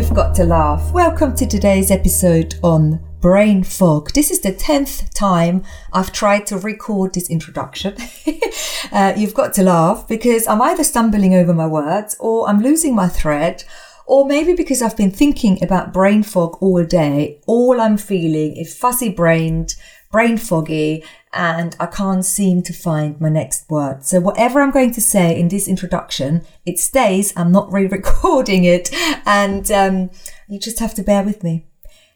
You've 0.00 0.14
got 0.14 0.34
to 0.34 0.44
laugh. 0.44 0.90
Welcome 0.92 1.34
to 1.36 1.46
today's 1.46 1.90
episode 1.90 2.54
on 2.62 3.04
brain 3.20 3.62
fog. 3.62 4.10
This 4.14 4.30
is 4.30 4.40
the 4.40 4.50
10th 4.50 5.12
time 5.12 5.62
I've 5.92 6.10
tried 6.10 6.46
to 6.46 6.56
record 6.56 7.12
this 7.12 7.28
introduction. 7.28 7.94
uh, 8.92 9.12
you've 9.14 9.34
got 9.34 9.52
to 9.54 9.62
laugh 9.62 10.08
because 10.08 10.46
I'm 10.46 10.62
either 10.62 10.84
stumbling 10.84 11.34
over 11.34 11.52
my 11.52 11.66
words 11.66 12.16
or 12.18 12.48
I'm 12.48 12.62
losing 12.62 12.94
my 12.94 13.08
thread. 13.08 13.64
Or 14.06 14.26
maybe 14.26 14.54
because 14.54 14.80
I've 14.80 14.96
been 14.96 15.10
thinking 15.10 15.62
about 15.62 15.92
brain 15.92 16.22
fog 16.22 16.56
all 16.62 16.82
day, 16.82 17.38
all 17.46 17.78
I'm 17.78 17.98
feeling 17.98 18.56
is 18.56 18.74
fuzzy 18.74 19.10
brained, 19.10 19.74
brain 20.10 20.38
foggy, 20.38 21.04
and 21.32 21.76
I 21.78 21.86
can't 21.86 22.24
seem 22.24 22.62
to 22.62 22.72
find 22.72 23.20
my 23.20 23.28
next 23.28 23.70
word. 23.70 24.04
So 24.04 24.20
whatever 24.20 24.60
I'm 24.60 24.72
going 24.72 24.92
to 24.92 25.00
say 25.00 25.38
in 25.38 25.48
this 25.48 25.68
introduction, 25.68 26.44
it 26.66 26.78
stays. 26.78 27.32
I'm 27.36 27.52
not 27.52 27.72
re-recording 27.72 28.64
it, 28.64 28.90
and 29.26 29.70
um, 29.70 30.10
you 30.48 30.58
just 30.58 30.80
have 30.80 30.94
to 30.94 31.02
bear 31.02 31.22
with 31.22 31.44
me. 31.44 31.66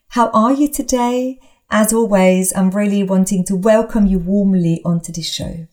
How 0.09 0.31
are 0.31 0.53
you 0.53 0.69
today? 0.69 1.39
As 1.71 1.93
always, 1.93 2.55
I'm 2.55 2.71
really 2.71 3.03
wanting 3.03 3.45
to 3.47 3.57
welcome 3.57 4.07
you 4.07 4.19
warmly 4.19 4.81
onto 4.85 5.13
this 5.13 5.33
show. 5.33 5.67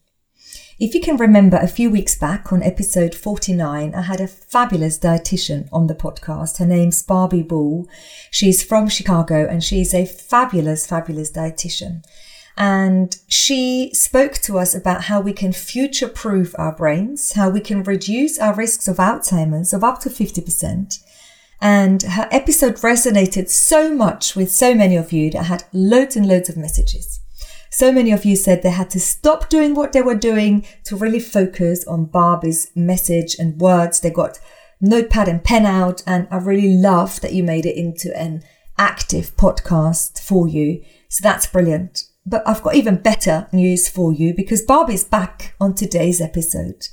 If 0.80 0.96
you 0.96 1.02
can 1.02 1.18
remember 1.18 1.58
a 1.58 1.68
few 1.68 1.92
weeks 1.92 2.16
back 2.16 2.52
on 2.52 2.64
episode 2.64 3.14
49, 3.14 3.94
I 3.94 4.02
had 4.02 4.20
a 4.20 4.28
fabulous 4.28 4.98
dietitian 4.98 5.70
on 5.72 5.86
the 5.86 5.94
podcast. 5.94 6.58
Her 6.58 6.66
name's 6.66 7.04
Barbie 7.04 7.44
Boule. 7.44 7.88
She's 8.32 8.64
from 8.64 8.90
Chicago 8.90 9.46
and 9.48 9.64
she's 9.64 9.94
a 9.94 10.08
fabulous, 10.08 10.88
fabulous 10.88 11.32
dietitian. 11.32 12.04
And 12.58 13.18
she 13.28 13.92
spoke 13.94 14.34
to 14.40 14.60
us 14.60 14.76
about 14.76 15.06
how 15.06 15.22
we 15.22 15.34
can 15.34 15.54
future 15.54 16.08
proof 16.08 16.54
our 16.58 16.76
brains, 16.76 17.34
how 17.34 17.50
we 17.50 17.62
can 17.62 17.84
reduce 17.84 18.38
our 18.40 18.54
risks 18.54 18.88
of 18.88 18.98
Alzheimer's 18.98 19.74
of 19.74 19.84
up 19.84 20.00
to 20.02 20.10
50%. 20.10 21.00
And 21.62 22.02
her 22.02 22.28
episode 22.32 22.76
resonated 22.78 23.50
so 23.50 23.94
much 23.94 24.36
with 24.36 24.52
so 24.52 24.74
many 24.74 24.96
of 24.96 25.12
you 25.14 25.30
that 25.32 25.46
had 25.46 25.64
loads 25.72 26.16
and 26.16 26.28
loads 26.28 26.50
of 26.50 26.58
messages. 26.58 27.20
So 27.70 27.92
many 27.92 28.12
of 28.12 28.26
you 28.26 28.36
said 28.36 28.64
they 28.64 28.72
had 28.72 28.90
to 28.90 29.00
stop 29.00 29.48
doing 29.48 29.76
what 29.76 29.94
they 29.94 30.02
were 30.02 30.16
doing 30.16 30.66
to 30.86 30.96
really 30.96 31.20
focus 31.20 31.86
on 31.88 32.06
Barbie's 32.06 32.70
message 32.76 33.36
and 33.40 33.62
words. 33.62 34.02
They 34.02 34.10
got 34.10 34.40
notepad 34.82 35.28
and 35.28 35.44
pen 35.44 35.66
out. 35.66 36.04
And 36.06 36.28
I 36.30 36.38
really 36.38 36.76
love 36.76 37.22
that 37.22 37.34
you 37.34 37.44
made 37.44 37.66
it 37.66 37.78
into 37.78 38.16
an 38.18 38.44
active 38.78 39.38
podcast 39.38 40.20
for 40.20 40.48
you. 40.48 40.84
So 41.08 41.22
that's 41.24 41.48
brilliant. 41.48 42.06
But 42.26 42.48
I've 42.48 42.62
got 42.62 42.76
even 42.76 42.98
better 42.98 43.48
news 43.52 43.88
for 43.88 44.14
you 44.14 44.34
because 44.34 44.62
Barbie's 44.62 45.04
back 45.04 45.56
on 45.60 45.74
today's 45.74 46.22
episode. 46.22 46.88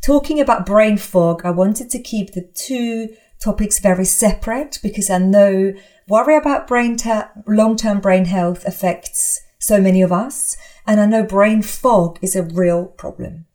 Talking 0.00 0.38
about 0.40 0.66
brain 0.66 0.96
fog, 0.96 1.42
I 1.44 1.50
wanted 1.50 1.90
to 1.90 1.98
keep 1.98 2.32
the 2.32 2.42
two 2.54 3.16
topics 3.40 3.78
very 3.78 4.04
separate 4.04 4.78
because 4.82 5.10
I 5.10 5.18
know 5.18 5.72
worry 6.08 6.36
about 6.36 6.68
brain 6.68 6.96
te- 6.96 7.22
long-term 7.46 8.00
brain 8.00 8.26
health 8.26 8.64
affects 8.64 9.40
so 9.58 9.80
many 9.80 10.02
of 10.02 10.12
us. 10.12 10.56
And 10.86 11.00
I 11.00 11.06
know 11.06 11.24
brain 11.24 11.62
fog 11.62 12.18
is 12.22 12.36
a 12.36 12.42
real 12.42 12.86
problem. 12.86 13.46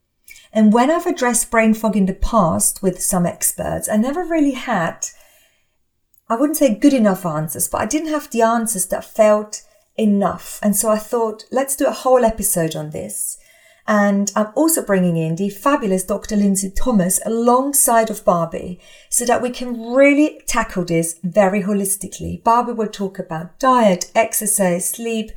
And 0.52 0.74
when 0.74 0.90
I've 0.90 1.06
addressed 1.06 1.52
brain 1.52 1.76
fog 1.76 1.96
in 1.96 2.08
the 2.08 2.14
past 2.14 2.81
with 2.81 3.02
some 3.02 3.26
experts, 3.26 3.88
I 3.88 3.98
never 3.98 4.24
really 4.24 4.54
had, 4.54 5.06
I 6.28 6.36
wouldn't 6.36 6.58
say 6.58 6.74
good 6.74 6.94
enough 6.94 7.26
answers, 7.26 7.68
but 7.68 7.81
I 7.81 7.86
didn't 7.86 8.10
have 8.10 8.31
the 8.31 8.42
answers 8.42 8.88
that 8.88 9.06
felt 9.06 9.62
enough. 10.00 10.60
And 10.64 10.76
so 10.76 10.90
I 10.90 10.98
thought, 10.98 11.44
let's 11.52 11.76
do 11.76 11.86
a 11.86 11.92
whole 11.92 12.24
episode 12.26 12.76
on 12.76 12.92
this. 12.92 13.38
And 13.88 14.32
I'm 14.36 14.52
also 14.56 14.86
bringing 14.86 15.18
in 15.18 15.36
the 15.36 15.50
fabulous 15.50 16.04
Dr. 16.04 16.36
Lindsey 16.36 16.70
Thomas 16.70 17.20
alongside 17.26 18.12
of 18.12 18.24
Barbie 18.24 18.80
so 19.10 19.26
that 19.26 19.42
we 19.42 19.50
can 19.50 19.94
really 19.94 20.42
tackle 20.46 20.86
this 20.86 21.20
very 21.24 21.64
holistically. 21.64 22.44
Barbie 22.44 22.74
will 22.74 22.88
talk 22.88 23.18
about 23.18 23.58
diet, 23.60 24.12
exercise, 24.14 24.88
sleep, 24.88 25.32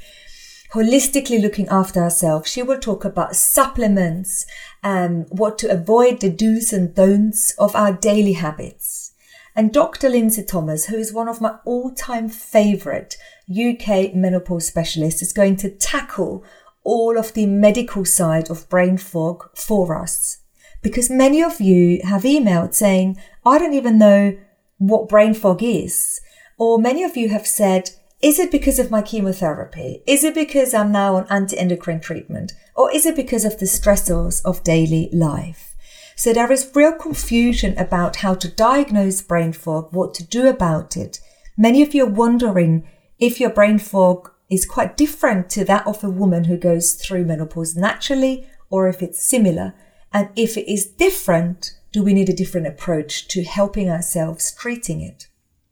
holistically 0.74 1.40
looking 1.40 1.66
after 1.68 2.02
ourselves. 2.02 2.50
She 2.50 2.62
will 2.62 2.78
talk 2.78 3.06
about 3.06 3.36
supplements, 3.36 4.44
um, 4.82 5.22
what 5.30 5.56
to 5.58 5.70
avoid, 5.70 6.20
the 6.20 6.30
do's 6.30 6.74
and 6.74 6.94
don'ts 6.94 7.52
of 7.58 7.74
our 7.74 7.92
daily 7.92 8.34
habits. 8.34 9.12
And 9.56 9.72
Dr. 9.72 10.08
Lindsey 10.08 10.44
Thomas, 10.44 10.86
who 10.86 10.96
is 10.96 11.12
one 11.12 11.28
of 11.28 11.40
my 11.40 11.56
all-time 11.64 12.28
favorite 12.28 13.16
UK 13.50 14.14
menopause 14.14 14.66
specialist 14.66 15.22
is 15.22 15.32
going 15.32 15.56
to 15.56 15.70
tackle 15.70 16.44
all 16.84 17.18
of 17.18 17.34
the 17.34 17.46
medical 17.46 18.04
side 18.04 18.50
of 18.50 18.68
brain 18.68 18.96
fog 18.96 19.48
for 19.56 19.96
us. 19.96 20.38
Because 20.82 21.08
many 21.08 21.42
of 21.42 21.60
you 21.60 22.00
have 22.04 22.22
emailed 22.22 22.74
saying, 22.74 23.16
I 23.46 23.58
don't 23.58 23.74
even 23.74 23.98
know 23.98 24.36
what 24.78 25.08
brain 25.08 25.34
fog 25.34 25.62
is. 25.62 26.20
Or 26.58 26.78
many 26.78 27.04
of 27.04 27.16
you 27.16 27.28
have 27.28 27.46
said, 27.46 27.90
is 28.20 28.38
it 28.38 28.50
because 28.50 28.78
of 28.78 28.90
my 28.90 29.02
chemotherapy? 29.02 30.02
Is 30.06 30.24
it 30.24 30.34
because 30.34 30.74
I'm 30.74 30.92
now 30.92 31.16
on 31.16 31.26
anti-endocrine 31.28 32.00
treatment? 32.00 32.52
Or 32.76 32.92
is 32.92 33.06
it 33.06 33.16
because 33.16 33.44
of 33.44 33.58
the 33.58 33.66
stressors 33.66 34.44
of 34.44 34.64
daily 34.64 35.08
life? 35.12 35.74
So 36.16 36.32
there 36.32 36.52
is 36.52 36.70
real 36.74 36.92
confusion 36.92 37.76
about 37.78 38.16
how 38.16 38.34
to 38.34 38.48
diagnose 38.48 39.22
brain 39.22 39.52
fog, 39.52 39.88
what 39.92 40.14
to 40.14 40.24
do 40.24 40.46
about 40.46 40.96
it. 40.96 41.20
Many 41.56 41.82
of 41.82 41.94
you 41.94 42.04
are 42.04 42.10
wondering 42.10 42.88
if 43.22 43.38
your 43.38 43.50
brain 43.50 43.78
fog 43.78 44.32
is 44.50 44.66
quite 44.66 44.96
different 44.96 45.48
to 45.48 45.64
that 45.64 45.86
of 45.86 46.02
a 46.02 46.10
woman 46.10 46.44
who 46.44 46.56
goes 46.56 46.94
through 46.94 47.24
menopause 47.24 47.76
naturally 47.76 48.46
or 48.68 48.88
if 48.88 49.00
it's 49.00 49.22
similar. 49.22 49.74
And 50.12 50.28
if 50.34 50.56
it 50.56 50.70
is 50.70 50.86
different, 50.86 51.78
do 51.92 52.02
we 52.02 52.14
need 52.14 52.28
a 52.28 52.34
different 52.34 52.66
approach 52.66 53.28
to 53.28 53.44
helping 53.44 53.88
ourselves 53.88 54.52
treating 54.52 55.00
it? 55.00 55.28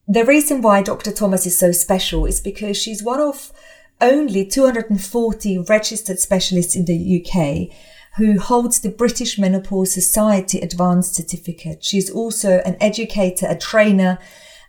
The 0.07 0.25
reason 0.25 0.63
why 0.63 0.83
Dr. 0.83 1.11
Thomas 1.11 1.45
is 1.45 1.59
so 1.59 1.73
special 1.73 2.25
is 2.25 2.41
because 2.41 2.77
she's 2.77 3.03
one 3.03 3.21
of 3.21 3.53
only 4.01 4.47
240 4.47 5.59
registered 5.69 6.21
specialists 6.21 6.77
in 6.77 6.85
the 6.85 7.21
UK 7.21 7.77
who 8.17 8.39
holds 8.39 8.81
the 8.81 8.91
British 8.91 9.39
Menopause 9.39 9.93
Society 9.93 10.61
Advanced 10.61 11.17
Certificate. 11.17 11.83
She's 11.83 12.11
also 12.11 12.61
an 12.65 12.77
educator, 12.81 13.47
a 13.49 13.59
trainer, 13.59 14.21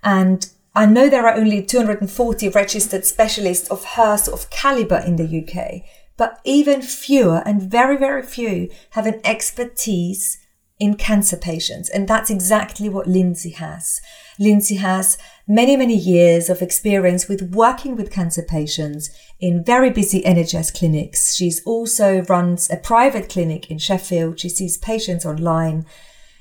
and 0.03 0.49
I 0.73 0.85
know 0.85 1.09
there 1.09 1.27
are 1.27 1.35
only 1.35 1.61
240 1.61 2.49
registered 2.49 3.05
specialists 3.05 3.69
of 3.69 3.83
her 3.83 4.17
sort 4.17 4.39
of 4.39 4.49
caliber 4.49 4.99
in 5.05 5.17
the 5.17 5.43
UK, 5.43 5.83
but 6.15 6.39
even 6.45 6.81
fewer 6.81 7.43
and 7.45 7.61
very, 7.61 7.97
very 7.97 8.23
few 8.23 8.69
have 8.91 9.05
an 9.05 9.19
expertise 9.25 10.37
in 10.79 10.95
cancer 10.95 11.37
patients. 11.37 11.89
And 11.89 12.07
that's 12.07 12.29
exactly 12.29 12.87
what 12.89 13.05
Lindsey 13.05 13.51
has. 13.51 14.01
Lindsey 14.39 14.77
has 14.77 15.17
many, 15.47 15.75
many 15.75 15.95
years 15.95 16.49
of 16.49 16.61
experience 16.61 17.27
with 17.27 17.53
working 17.53 17.95
with 17.95 18.09
cancer 18.09 18.41
patients 18.41 19.11
in 19.39 19.63
very 19.63 19.91
busy 19.91 20.21
NHS 20.21 20.73
clinics. 20.73 21.35
She's 21.35 21.61
also 21.65 22.21
runs 22.23 22.69
a 22.71 22.77
private 22.77 23.29
clinic 23.29 23.69
in 23.69 23.77
Sheffield. 23.77 24.39
She 24.39 24.49
sees 24.49 24.77
patients 24.77 25.25
online. 25.25 25.85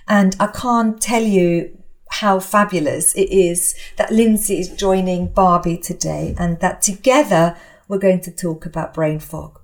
And 0.08 0.34
I 0.40 0.46
can't 0.46 1.00
tell 1.02 1.22
you 1.22 1.79
how 2.10 2.40
fabulous 2.40 3.14
it 3.14 3.30
is 3.30 3.74
that 3.96 4.12
Lindsey 4.12 4.58
is 4.58 4.68
joining 4.68 5.28
Barbie 5.28 5.78
today 5.78 6.34
and 6.38 6.60
that 6.60 6.82
together 6.82 7.56
we're 7.88 7.98
going 7.98 8.20
to 8.20 8.30
talk 8.30 8.66
about 8.66 8.94
brain 8.94 9.18
fog. 9.18 9.60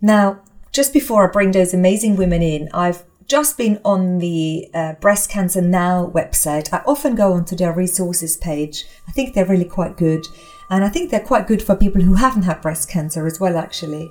Now, 0.00 0.42
just 0.72 0.92
before 0.92 1.28
I 1.28 1.32
bring 1.32 1.52
those 1.52 1.74
amazing 1.74 2.16
women 2.16 2.42
in, 2.42 2.68
I've 2.72 3.04
just 3.26 3.56
been 3.56 3.80
on 3.84 4.18
the 4.18 4.68
uh, 4.74 4.94
Breast 4.94 5.30
Cancer 5.30 5.60
Now 5.60 6.10
website. 6.14 6.72
I 6.72 6.82
often 6.86 7.14
go 7.14 7.32
onto 7.32 7.56
their 7.56 7.72
resources 7.72 8.36
page. 8.36 8.84
I 9.08 9.12
think 9.12 9.34
they're 9.34 9.44
really 9.44 9.64
quite 9.64 9.96
good. 9.96 10.26
And 10.70 10.84
I 10.84 10.88
think 10.88 11.10
they're 11.10 11.20
quite 11.20 11.46
good 11.46 11.62
for 11.62 11.76
people 11.76 12.00
who 12.00 12.14
haven't 12.14 12.42
had 12.42 12.62
breast 12.62 12.88
cancer 12.88 13.26
as 13.26 13.38
well, 13.38 13.56
actually. 13.56 14.10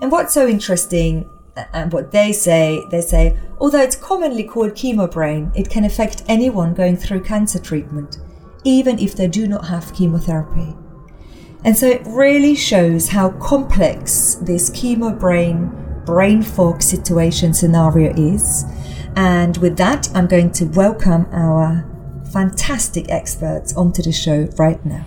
And 0.00 0.12
what's 0.12 0.34
so 0.34 0.46
interesting 0.46 1.28
Uh, 1.56 1.64
and 1.72 1.92
what 1.92 2.12
they 2.12 2.32
say, 2.32 2.82
they 2.90 3.00
say, 3.00 3.38
although 3.60 3.82
it's 3.82 3.96
commonly 3.96 4.44
called 4.44 4.72
chemo 4.72 5.10
brain, 5.10 5.52
it 5.54 5.68
can 5.68 5.84
affect 5.84 6.22
anyone 6.26 6.72
going 6.72 6.96
through 6.96 7.22
cancer 7.22 7.58
treatment, 7.58 8.18
even 8.64 8.98
if 8.98 9.14
they 9.14 9.28
do 9.28 9.46
not 9.46 9.66
have 9.66 9.94
chemotherapy. 9.94 10.74
And 11.64 11.76
so 11.76 11.86
it 11.86 12.02
really 12.06 12.54
shows 12.54 13.08
how 13.08 13.30
complex 13.32 14.36
this 14.36 14.70
chemo 14.70 15.18
brain, 15.18 15.70
brain 16.04 16.42
fog 16.42 16.82
situation 16.82 17.54
scenario 17.54 18.12
is. 18.16 18.64
And 19.14 19.56
with 19.58 19.76
that, 19.76 20.08
I'm 20.14 20.26
going 20.26 20.52
to 20.52 20.64
welcome 20.64 21.26
our 21.32 21.88
fantastic 22.32 23.10
experts 23.10 23.76
onto 23.76 24.02
the 24.02 24.10
show 24.10 24.48
right 24.56 24.84
now. 24.86 25.04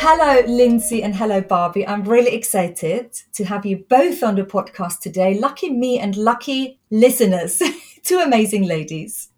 Hello, 0.00 0.40
Lindsey, 0.46 1.02
and 1.02 1.16
hello, 1.16 1.40
Barbie. 1.40 1.84
I'm 1.84 2.04
really 2.04 2.32
excited 2.32 3.14
to 3.32 3.44
have 3.44 3.66
you 3.66 3.84
both 3.88 4.22
on 4.22 4.36
the 4.36 4.44
podcast 4.44 5.00
today. 5.00 5.36
Lucky 5.36 5.70
me 5.70 5.98
and 5.98 6.16
lucky 6.16 6.78
listeners. 6.88 7.60
Two 8.04 8.20
amazing 8.20 8.62
ladies. 8.62 9.30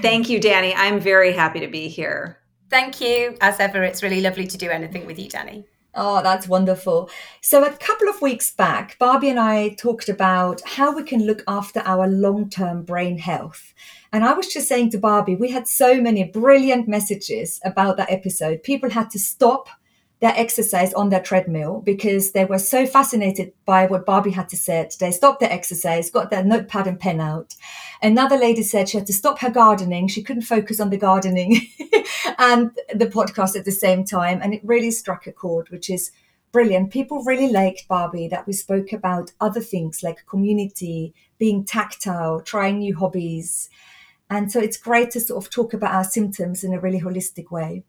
Thank 0.00 0.30
you, 0.30 0.40
Dani. 0.40 0.72
I'm 0.74 0.98
very 0.98 1.32
happy 1.32 1.60
to 1.60 1.68
be 1.68 1.88
here. 1.88 2.38
Thank 2.70 3.02
you. 3.02 3.36
As 3.42 3.60
ever, 3.60 3.82
it's 3.82 4.02
really 4.02 4.22
lovely 4.22 4.46
to 4.46 4.56
do 4.56 4.70
anything 4.70 5.04
with 5.04 5.18
you, 5.18 5.28
Dani. 5.28 5.64
Oh, 5.94 6.22
that's 6.22 6.48
wonderful. 6.48 7.10
So, 7.42 7.64
a 7.64 7.72
couple 7.72 8.08
of 8.08 8.22
weeks 8.22 8.50
back, 8.50 8.98
Barbie 8.98 9.28
and 9.28 9.38
I 9.38 9.70
talked 9.70 10.08
about 10.08 10.62
how 10.64 10.96
we 10.96 11.02
can 11.02 11.26
look 11.26 11.42
after 11.46 11.82
our 11.84 12.06
long 12.06 12.48
term 12.48 12.82
brain 12.82 13.18
health. 13.18 13.74
And 14.10 14.24
I 14.24 14.32
was 14.32 14.46
just 14.46 14.68
saying 14.68 14.90
to 14.92 14.98
Barbie, 14.98 15.36
we 15.36 15.50
had 15.50 15.68
so 15.68 16.00
many 16.00 16.24
brilliant 16.24 16.88
messages 16.88 17.60
about 17.62 17.98
that 17.98 18.10
episode. 18.10 18.62
People 18.62 18.88
had 18.88 19.10
to 19.10 19.18
stop 19.18 19.68
their 20.20 20.34
exercise 20.36 20.92
on 20.94 21.10
their 21.10 21.22
treadmill 21.22 21.80
because 21.80 22.32
they 22.32 22.44
were 22.44 22.58
so 22.58 22.86
fascinated 22.86 23.52
by 23.64 23.86
what 23.86 24.04
Barbie 24.04 24.32
had 24.32 24.48
to 24.48 24.56
say. 24.56 24.88
They 24.98 25.12
stopped 25.12 25.40
their 25.40 25.52
exercise, 25.52 26.10
got 26.10 26.30
their 26.30 26.44
notepad 26.44 26.86
and 26.88 26.98
pen 26.98 27.20
out. 27.20 27.54
Another 28.02 28.36
lady 28.36 28.62
said 28.62 28.88
she 28.88 28.98
had 28.98 29.06
to 29.06 29.12
stop 29.12 29.38
her 29.38 29.50
gardening. 29.50 30.08
She 30.08 30.22
couldn't 30.22 30.42
focus 30.42 30.80
on 30.80 30.90
the 30.90 30.96
gardening 30.96 31.60
and 32.38 32.72
the 32.92 33.06
podcast 33.06 33.56
at 33.56 33.64
the 33.64 33.72
same 33.72 34.04
time. 34.04 34.40
And 34.42 34.54
it 34.54 34.60
really 34.64 34.90
struck 34.90 35.26
a 35.26 35.32
chord, 35.32 35.68
which 35.70 35.88
is 35.88 36.10
brilliant. 36.50 36.90
People 36.90 37.22
really 37.24 37.52
liked 37.52 37.86
Barbie 37.88 38.28
that 38.28 38.46
we 38.46 38.52
spoke 38.52 38.92
about 38.92 39.32
other 39.40 39.60
things 39.60 40.02
like 40.02 40.26
community, 40.26 41.14
being 41.38 41.64
tactile, 41.64 42.40
trying 42.40 42.78
new 42.78 42.96
hobbies. 42.96 43.70
And 44.30 44.50
so 44.50 44.58
it's 44.58 44.76
great 44.76 45.12
to 45.12 45.20
sort 45.20 45.44
of 45.44 45.50
talk 45.50 45.72
about 45.72 45.94
our 45.94 46.04
symptoms 46.04 46.64
in 46.64 46.74
a 46.74 46.80
really 46.80 47.00
holistic 47.00 47.50
way. 47.50 47.84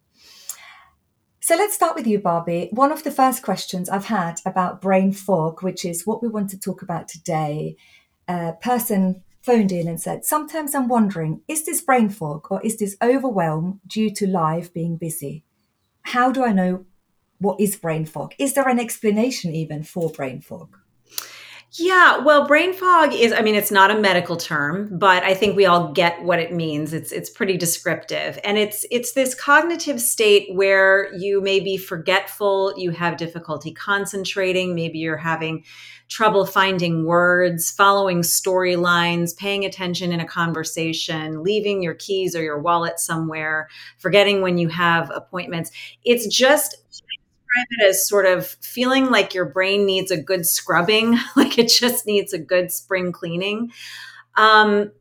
So 1.49 1.55
let's 1.55 1.73
start 1.73 1.95
with 1.95 2.05
you, 2.05 2.19
Barbie. 2.19 2.69
One 2.73 2.91
of 2.91 3.01
the 3.01 3.09
first 3.09 3.41
questions 3.41 3.89
I've 3.89 4.05
had 4.05 4.39
about 4.45 4.81
brain 4.81 5.11
fog, 5.11 5.63
which 5.63 5.83
is 5.83 6.05
what 6.05 6.21
we 6.21 6.29
want 6.29 6.51
to 6.51 6.59
talk 6.59 6.83
about 6.83 7.07
today, 7.07 7.75
a 8.27 8.53
person 8.61 9.23
phoned 9.41 9.71
in 9.71 9.87
and 9.87 9.99
said, 9.99 10.25
Sometimes 10.25 10.75
I'm 10.75 10.87
wondering, 10.87 11.41
is 11.47 11.65
this 11.65 11.81
brain 11.81 12.09
fog 12.09 12.45
or 12.51 12.61
is 12.61 12.77
this 12.77 12.95
overwhelm 13.01 13.81
due 13.87 14.11
to 14.11 14.27
life 14.27 14.71
being 14.71 14.95
busy? 14.95 15.43
How 16.03 16.31
do 16.31 16.43
I 16.43 16.51
know 16.51 16.85
what 17.39 17.59
is 17.59 17.75
brain 17.75 18.05
fog? 18.05 18.35
Is 18.37 18.53
there 18.53 18.69
an 18.69 18.79
explanation 18.79 19.55
even 19.55 19.81
for 19.81 20.11
brain 20.11 20.41
fog? 20.41 20.77
Yeah, 21.73 22.17
well, 22.23 22.47
brain 22.47 22.73
fog 22.73 23.13
is 23.13 23.31
I 23.31 23.41
mean 23.41 23.53
it's 23.53 23.69
not 23.69 23.91
a 23.91 23.99
medical 23.99 24.37
term, 24.37 24.89
but 24.97 25.23
I 25.23 25.35
think 25.35 25.55
we 25.55 25.67
all 25.67 25.91
get 25.93 26.23
what 26.23 26.39
it 26.39 26.51
means. 26.51 26.93
It's 26.93 27.11
it's 27.11 27.29
pretty 27.29 27.57
descriptive. 27.57 28.39
And 28.43 28.57
it's 28.57 28.87
it's 28.89 29.11
this 29.11 29.35
cognitive 29.35 30.01
state 30.01 30.47
where 30.55 31.13
you 31.15 31.41
may 31.41 31.59
be 31.59 31.77
forgetful, 31.77 32.73
you 32.75 32.89
have 32.91 33.17
difficulty 33.17 33.71
concentrating, 33.71 34.73
maybe 34.73 34.97
you're 34.97 35.15
having 35.17 35.63
trouble 36.07 36.43
finding 36.43 37.05
words, 37.05 37.69
following 37.69 38.21
storylines, 38.21 39.37
paying 39.37 39.63
attention 39.63 40.11
in 40.11 40.19
a 40.19 40.25
conversation, 40.25 41.43
leaving 41.43 41.83
your 41.83 41.93
keys 41.93 42.35
or 42.35 42.41
your 42.41 42.59
wallet 42.59 42.99
somewhere, 42.99 43.69
forgetting 43.99 44.41
when 44.41 44.57
you 44.57 44.69
have 44.69 45.11
appointments. 45.13 45.69
It's 46.03 46.25
just 46.35 46.77
describe 47.49 47.67
it 47.71 47.89
as 47.89 48.07
sort 48.07 48.25
of 48.25 48.47
feeling 48.61 49.09
like 49.09 49.33
your 49.33 49.45
brain 49.45 49.85
needs 49.85 50.11
a 50.11 50.21
good 50.21 50.45
scrubbing, 50.45 51.17
like 51.35 51.57
it 51.57 51.69
just 51.69 52.05
needs 52.05 52.33
a 52.33 52.39
good 52.39 52.71
spring 52.71 53.11
cleaning. 53.11 53.71
Um, 54.35 54.91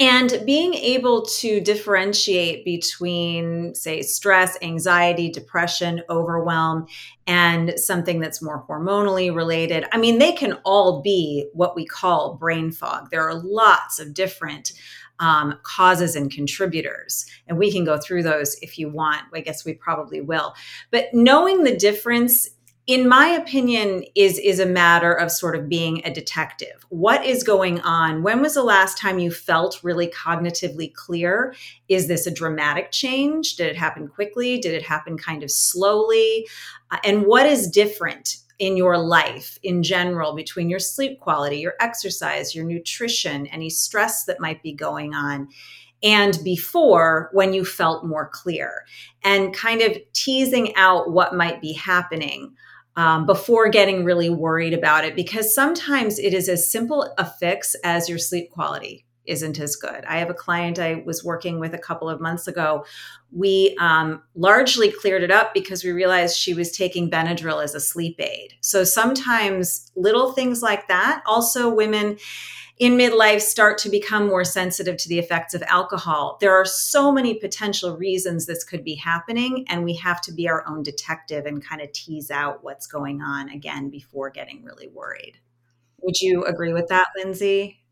and 0.00 0.42
being 0.44 0.74
able 0.74 1.22
to 1.22 1.60
differentiate 1.60 2.64
between, 2.64 3.74
say, 3.76 4.02
stress, 4.02 4.58
anxiety, 4.60 5.30
depression, 5.30 6.02
overwhelm, 6.10 6.86
and 7.28 7.78
something 7.78 8.18
that's 8.18 8.42
more 8.42 8.64
hormonally 8.68 9.34
related. 9.34 9.84
I 9.92 9.98
mean, 9.98 10.18
they 10.18 10.32
can 10.32 10.54
all 10.64 11.00
be 11.00 11.48
what 11.52 11.76
we 11.76 11.86
call 11.86 12.34
brain 12.34 12.72
fog. 12.72 13.10
There 13.10 13.22
are 13.28 13.34
lots 13.34 14.00
of 14.00 14.14
different 14.14 14.72
um, 15.20 15.58
causes 15.62 16.16
and 16.16 16.30
contributors. 16.30 17.26
And 17.46 17.58
we 17.58 17.70
can 17.70 17.84
go 17.84 17.98
through 17.98 18.22
those 18.22 18.56
if 18.62 18.78
you 18.78 18.88
want. 18.88 19.22
I 19.34 19.40
guess 19.40 19.64
we 19.64 19.74
probably 19.74 20.20
will. 20.20 20.54
But 20.90 21.06
knowing 21.12 21.64
the 21.64 21.76
difference 21.76 22.50
in 22.86 23.08
my 23.08 23.28
opinion 23.28 24.04
is 24.14 24.38
is 24.38 24.60
a 24.60 24.66
matter 24.66 25.12
of 25.12 25.30
sort 25.30 25.56
of 25.56 25.68
being 25.68 26.02
a 26.04 26.12
detective 26.12 26.84
what 26.90 27.24
is 27.24 27.42
going 27.42 27.80
on 27.80 28.22
when 28.22 28.42
was 28.42 28.54
the 28.54 28.62
last 28.62 28.98
time 28.98 29.18
you 29.18 29.30
felt 29.30 29.82
really 29.82 30.08
cognitively 30.08 30.92
clear 30.92 31.54
is 31.88 32.08
this 32.08 32.26
a 32.26 32.30
dramatic 32.30 32.90
change 32.90 33.56
did 33.56 33.68
it 33.68 33.76
happen 33.76 34.06
quickly 34.06 34.58
did 34.58 34.74
it 34.74 34.82
happen 34.82 35.16
kind 35.16 35.42
of 35.42 35.50
slowly 35.50 36.46
uh, 36.90 36.98
and 37.04 37.24
what 37.24 37.46
is 37.46 37.70
different 37.70 38.36
in 38.58 38.76
your 38.76 38.98
life 38.98 39.58
in 39.62 39.82
general 39.82 40.34
between 40.34 40.68
your 40.68 40.78
sleep 40.78 41.20
quality, 41.20 41.58
your 41.58 41.74
exercise, 41.80 42.54
your 42.54 42.64
nutrition, 42.64 43.46
any 43.48 43.70
stress 43.70 44.24
that 44.24 44.40
might 44.40 44.62
be 44.62 44.72
going 44.72 45.14
on, 45.14 45.48
and 46.02 46.38
before 46.44 47.30
when 47.32 47.52
you 47.54 47.64
felt 47.64 48.04
more 48.04 48.28
clear, 48.28 48.84
and 49.22 49.54
kind 49.54 49.80
of 49.80 49.96
teasing 50.12 50.74
out 50.76 51.10
what 51.10 51.34
might 51.34 51.60
be 51.60 51.72
happening. 51.72 52.54
Um, 52.96 53.26
before 53.26 53.70
getting 53.70 54.04
really 54.04 54.30
worried 54.30 54.72
about 54.72 55.04
it, 55.04 55.16
because 55.16 55.52
sometimes 55.52 56.20
it 56.20 56.32
is 56.32 56.48
as 56.48 56.70
simple 56.70 57.12
a 57.18 57.28
fix 57.28 57.74
as 57.82 58.08
your 58.08 58.18
sleep 58.18 58.50
quality 58.52 59.04
isn't 59.26 59.58
as 59.58 59.76
good. 59.76 60.04
I 60.04 60.18
have 60.18 60.30
a 60.30 60.34
client 60.34 60.78
I 60.78 61.02
was 61.06 61.24
working 61.24 61.58
with 61.58 61.74
a 61.74 61.78
couple 61.78 62.08
of 62.08 62.20
months 62.20 62.46
ago. 62.46 62.84
We 63.32 63.76
um, 63.80 64.22
largely 64.34 64.90
cleared 64.90 65.22
it 65.22 65.30
up 65.30 65.54
because 65.54 65.84
we 65.84 65.92
realized 65.92 66.36
she 66.36 66.54
was 66.54 66.72
taking 66.72 67.10
Benadryl 67.10 67.62
as 67.62 67.74
a 67.74 67.80
sleep 67.80 68.20
aid. 68.20 68.54
So 68.60 68.84
sometimes 68.84 69.90
little 69.96 70.32
things 70.32 70.62
like 70.62 70.88
that. 70.88 71.22
Also, 71.26 71.72
women 71.72 72.18
in 72.78 72.96
midlife 72.96 73.40
start 73.40 73.78
to 73.78 73.88
become 73.88 74.26
more 74.26 74.44
sensitive 74.44 74.96
to 74.96 75.08
the 75.08 75.18
effects 75.18 75.54
of 75.54 75.62
alcohol. 75.62 76.38
There 76.40 76.54
are 76.54 76.64
so 76.64 77.12
many 77.12 77.34
potential 77.34 77.96
reasons 77.96 78.46
this 78.46 78.64
could 78.64 78.82
be 78.82 78.96
happening, 78.96 79.64
and 79.68 79.84
we 79.84 79.94
have 79.94 80.20
to 80.22 80.32
be 80.32 80.48
our 80.48 80.66
own 80.66 80.82
detective 80.82 81.46
and 81.46 81.64
kind 81.64 81.80
of 81.80 81.92
tease 81.92 82.30
out 82.30 82.64
what's 82.64 82.86
going 82.86 83.22
on 83.22 83.48
again 83.50 83.90
before 83.90 84.30
getting 84.30 84.64
really 84.64 84.88
worried. 84.88 85.38
Would 86.02 86.20
you 86.20 86.44
agree 86.44 86.72
with 86.72 86.88
that, 86.88 87.06
Lindsey? 87.16 87.83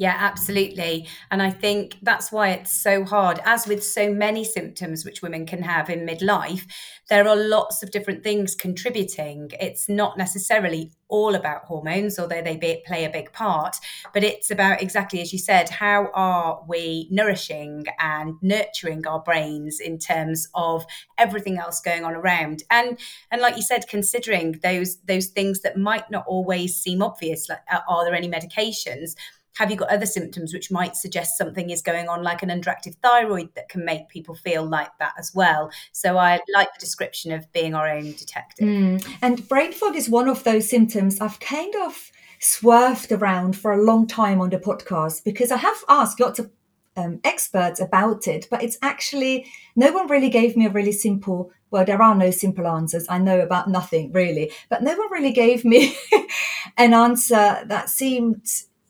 Yeah, 0.00 0.14
absolutely. 0.16 1.08
And 1.30 1.42
I 1.42 1.50
think 1.50 1.96
that's 2.02 2.30
why 2.30 2.50
it's 2.50 2.70
so 2.70 3.04
hard. 3.04 3.40
As 3.44 3.66
with 3.66 3.82
so 3.82 4.12
many 4.12 4.44
symptoms 4.44 5.04
which 5.04 5.22
women 5.22 5.44
can 5.44 5.62
have 5.62 5.90
in 5.90 6.06
midlife, 6.06 6.66
there 7.10 7.26
are 7.26 7.34
lots 7.34 7.82
of 7.82 7.90
different 7.90 8.22
things 8.22 8.54
contributing. 8.54 9.50
It's 9.60 9.88
not 9.88 10.16
necessarily 10.16 10.92
all 11.08 11.34
about 11.34 11.64
hormones, 11.64 12.16
although 12.18 12.42
they 12.42 12.56
be, 12.56 12.80
play 12.86 13.04
a 13.06 13.10
big 13.10 13.32
part, 13.32 13.76
but 14.12 14.22
it's 14.22 14.50
about 14.50 14.82
exactly 14.82 15.20
as 15.20 15.32
you 15.32 15.38
said, 15.38 15.68
how 15.70 16.10
are 16.14 16.62
we 16.68 17.08
nourishing 17.10 17.86
and 17.98 18.34
nurturing 18.42 19.04
our 19.06 19.20
brains 19.20 19.80
in 19.80 19.98
terms 19.98 20.46
of 20.54 20.84
everything 21.16 21.58
else 21.58 21.80
going 21.80 22.04
on 22.04 22.14
around, 22.14 22.62
and 22.70 22.98
and 23.30 23.40
like 23.40 23.56
you 23.56 23.62
said, 23.62 23.88
considering 23.88 24.60
those 24.62 24.98
those 25.08 25.28
things 25.28 25.62
that 25.62 25.78
might 25.78 26.10
not 26.10 26.24
always 26.26 26.76
seem 26.76 27.02
obvious, 27.02 27.48
like 27.48 27.60
are 27.88 28.04
there 28.04 28.14
any 28.14 28.28
medications? 28.28 29.14
Have 29.58 29.72
you 29.72 29.76
got 29.76 29.90
other 29.90 30.06
symptoms 30.06 30.54
which 30.54 30.70
might 30.70 30.94
suggest 30.94 31.36
something 31.36 31.70
is 31.70 31.82
going 31.82 32.08
on, 32.08 32.22
like 32.22 32.44
an 32.44 32.48
underactive 32.48 32.94
thyroid, 33.02 33.48
that 33.56 33.68
can 33.68 33.84
make 33.84 34.08
people 34.08 34.36
feel 34.36 34.64
like 34.64 34.90
that 35.00 35.14
as 35.18 35.34
well? 35.34 35.70
So 35.92 36.16
I 36.16 36.38
like 36.54 36.72
the 36.72 36.78
description 36.78 37.32
of 37.32 37.52
being 37.52 37.74
our 37.74 37.88
own 37.88 38.12
detective. 38.12 38.68
Mm. 38.68 39.16
And 39.20 39.48
brain 39.48 39.72
fog 39.72 39.96
is 39.96 40.08
one 40.08 40.28
of 40.28 40.44
those 40.44 40.68
symptoms 40.68 41.20
I've 41.20 41.40
kind 41.40 41.74
of 41.74 42.12
swerved 42.38 43.10
around 43.10 43.56
for 43.56 43.72
a 43.72 43.82
long 43.82 44.06
time 44.06 44.40
on 44.40 44.50
the 44.50 44.58
podcast 44.58 45.24
because 45.24 45.50
I 45.50 45.56
have 45.56 45.76
asked 45.88 46.20
lots 46.20 46.38
of 46.38 46.52
um, 46.96 47.18
experts 47.24 47.80
about 47.80 48.28
it, 48.28 48.46
but 48.48 48.62
it's 48.62 48.78
actually 48.80 49.46
no 49.74 49.90
one 49.90 50.06
really 50.06 50.30
gave 50.30 50.56
me 50.56 50.66
a 50.66 50.70
really 50.70 50.92
simple. 50.92 51.50
Well, 51.72 51.84
there 51.84 52.00
are 52.00 52.14
no 52.14 52.30
simple 52.30 52.66
answers. 52.68 53.06
I 53.08 53.18
know 53.18 53.40
about 53.40 53.68
nothing 53.68 54.12
really, 54.12 54.52
but 54.70 54.84
no 54.84 54.96
one 54.96 55.10
really 55.10 55.32
gave 55.32 55.64
me 55.64 55.96
an 56.76 56.94
answer 56.94 57.64
that 57.66 57.90
seemed 57.90 58.46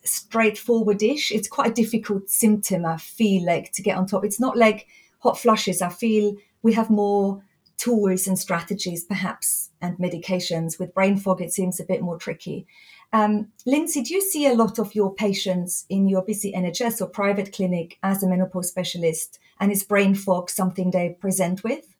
straightforwardish. 0.08 1.30
It's 1.30 1.48
quite 1.48 1.70
a 1.70 1.74
difficult 1.74 2.28
symptom. 2.28 2.86
I 2.86 2.96
feel 2.96 3.44
like 3.44 3.72
to 3.72 3.82
get 3.82 3.96
on 3.96 4.06
top. 4.06 4.24
It's 4.24 4.40
not 4.40 4.56
like 4.56 4.86
hot 5.20 5.38
flushes. 5.38 5.82
I 5.82 5.88
feel 5.88 6.36
we 6.62 6.72
have 6.74 6.90
more 6.90 7.42
tools 7.76 8.26
and 8.26 8.38
strategies, 8.38 9.04
perhaps, 9.04 9.70
and 9.80 9.96
medications. 9.98 10.78
With 10.78 10.94
brain 10.94 11.16
fog, 11.16 11.40
it 11.40 11.52
seems 11.52 11.80
a 11.80 11.84
bit 11.84 12.02
more 12.02 12.18
tricky. 12.18 12.66
Um, 13.12 13.48
Lindsey, 13.64 14.02
do 14.02 14.14
you 14.14 14.20
see 14.20 14.46
a 14.46 14.54
lot 14.54 14.78
of 14.78 14.94
your 14.94 15.14
patients 15.14 15.86
in 15.88 16.08
your 16.08 16.22
busy 16.22 16.52
NHS 16.52 17.00
or 17.00 17.06
private 17.06 17.52
clinic 17.52 17.98
as 18.02 18.22
a 18.22 18.28
menopause 18.28 18.68
specialist? 18.68 19.38
And 19.60 19.72
is 19.72 19.82
brain 19.82 20.14
fog 20.14 20.50
something 20.50 20.90
they 20.90 21.16
present 21.20 21.64
with? 21.64 21.94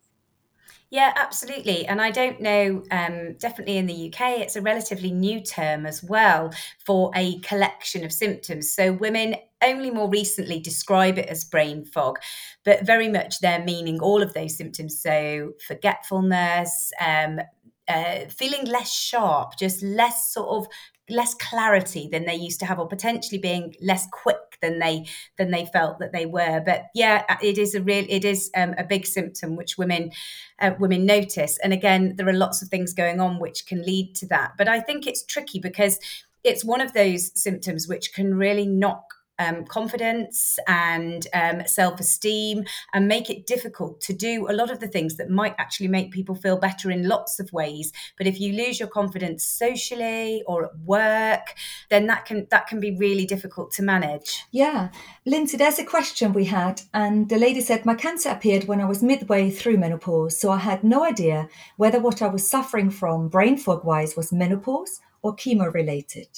Yeah, 0.91 1.13
absolutely. 1.17 1.87
And 1.87 2.01
I 2.01 2.11
don't 2.11 2.41
know, 2.41 2.83
um, 2.91 3.35
definitely 3.39 3.77
in 3.77 3.87
the 3.87 3.93
UK, 3.95 4.41
it's 4.41 4.57
a 4.57 4.63
relatively 4.63 5.11
new 5.11 5.41
term 5.43 5.85
as 5.85 6.03
well 6.03 6.51
for 6.87 7.11
a 7.15 7.39
collection 7.41 8.05
of 8.05 8.13
symptoms. 8.13 8.71
So 8.73 8.93
women 8.95 9.37
only 9.63 9.91
more 9.91 10.09
recently 10.09 10.61
describe 10.61 11.19
it 11.19 11.27
as 11.29 11.45
brain 11.45 11.85
fog, 11.85 12.19
but 12.65 12.87
very 12.87 13.09
much 13.09 13.41
they're 13.41 13.63
meaning 13.63 14.01
all 14.01 14.23
of 14.23 14.33
those 14.33 14.57
symptoms. 14.57 14.99
So 14.99 15.53
forgetfulness, 15.67 16.91
um, 17.05 17.41
uh, 17.87 18.21
feeling 18.31 18.65
less 18.65 18.93
sharp, 18.93 19.59
just 19.59 19.83
less 19.83 20.33
sort 20.33 20.49
of 20.49 20.69
less 21.09 21.35
clarity 21.35 22.09
than 22.11 22.25
they 22.27 22.35
used 22.35 22.61
to 22.61 22.67
have 22.67 22.79
or 22.79 22.89
potentially 22.89 23.39
being 23.39 23.75
less 23.81 24.07
quick 24.13 24.59
than 24.61 24.79
they 24.79 25.07
than 25.37 25.51
they 25.51 25.67
felt 25.67 25.99
that 25.99 26.13
they 26.13 26.27
were. 26.27 26.63
But 26.65 26.87
yeah 26.95 27.25
uh, 27.29 27.37
it 27.43 27.59
is 27.59 27.75
a 27.75 27.83
real 27.83 28.05
it 28.09 28.25
is 28.25 28.51
um, 28.57 28.75
a 28.79 28.85
big 28.85 29.07
symptom 29.07 29.57
which 29.57 29.79
women 29.79 30.11
uh, 30.59 30.73
women 30.79 31.07
notice. 31.07 31.59
And 31.63 31.73
again 31.73 32.15
there 32.17 32.29
are 32.29 32.33
lots 32.33 32.63
of 32.63 32.69
things 32.69 32.93
going 32.93 33.21
on 33.21 33.39
which 33.39 33.67
can 33.67 33.83
lead 33.83 34.15
to 34.17 34.27
that. 34.27 34.53
But 34.59 34.69
i 34.69 34.81
think 34.81 35.07
it's 35.07 35.25
tricky 35.25 35.59
because 35.59 35.99
it's 36.45 36.65
one 36.65 36.81
of 36.81 36.93
those 36.93 37.31
symptoms 37.41 37.89
which 37.89 38.13
can 38.13 38.35
really 38.35 38.67
knock 38.67 39.05
um, 39.39 39.65
confidence 39.65 40.59
and 40.67 41.27
um, 41.33 41.63
self 41.67 42.01
esteem 42.01 42.65
and 42.93 43.09
make 43.09 43.31
it 43.31 43.47
difficult 43.47 44.01
to 44.03 44.13
do 44.13 44.49
a 44.49 44.53
lot 44.53 44.71
of 44.71 44.81
the 44.81 44.89
things 44.89 45.17
that 45.17 45.31
might 45.31 45.55
actually 45.59 45.89
make 45.89 46.11
people 46.11 46.35
feel 46.35 46.59
better 46.59 46.91
in 46.91 47.09
lots 47.09 47.39
of 47.39 47.53
ways. 47.53 47.93
But 48.17 48.27
if 48.27 48.41
you 48.41 48.53
lose 48.53 48.79
your 48.79 48.89
confidence 48.89 49.45
socially 49.45 50.43
or 50.47 50.67
at 50.67 50.79
work, 50.85 51.55
then 51.91 52.07
that 52.07 52.25
can 52.25 52.47
that 52.51 52.67
can 52.67 52.81
be 52.81 52.97
really 52.97 53.27
difficult 53.27 53.71
to 53.73 53.83
manage. 53.83 54.45
Yeah. 54.51 54.89
Lindsey, 55.25 55.57
there's 55.57 55.79
a 55.79 55.85
question 55.85 56.33
we 56.33 56.47
had, 56.47 56.83
and 56.95 57.29
the 57.29 57.39
lady 57.39 57.61
said, 57.61 57.85
My 57.85 57.95
cancer 57.95 58.31
appeared 58.31 58.65
when 58.65 58.81
I 58.81 58.87
was 58.87 59.03
midway 59.03 59.51
through 59.51 59.79
menopause, 59.79 60.39
so 60.41 60.51
I 60.51 60.59
had 60.59 60.83
no 60.83 61.05
idea 61.05 61.49
whether 61.77 62.01
what 62.01 62.23
I 62.23 62.29
was 62.29 62.49
suffering 62.49 62.91
from 62.91 63.29
brain 63.29 63.57
fog 63.57 63.85
wise 63.85 64.17
was 64.17 64.33
menopause 64.33 65.01
or 65.23 65.37
chemo 65.37 65.73
related. 65.73 66.29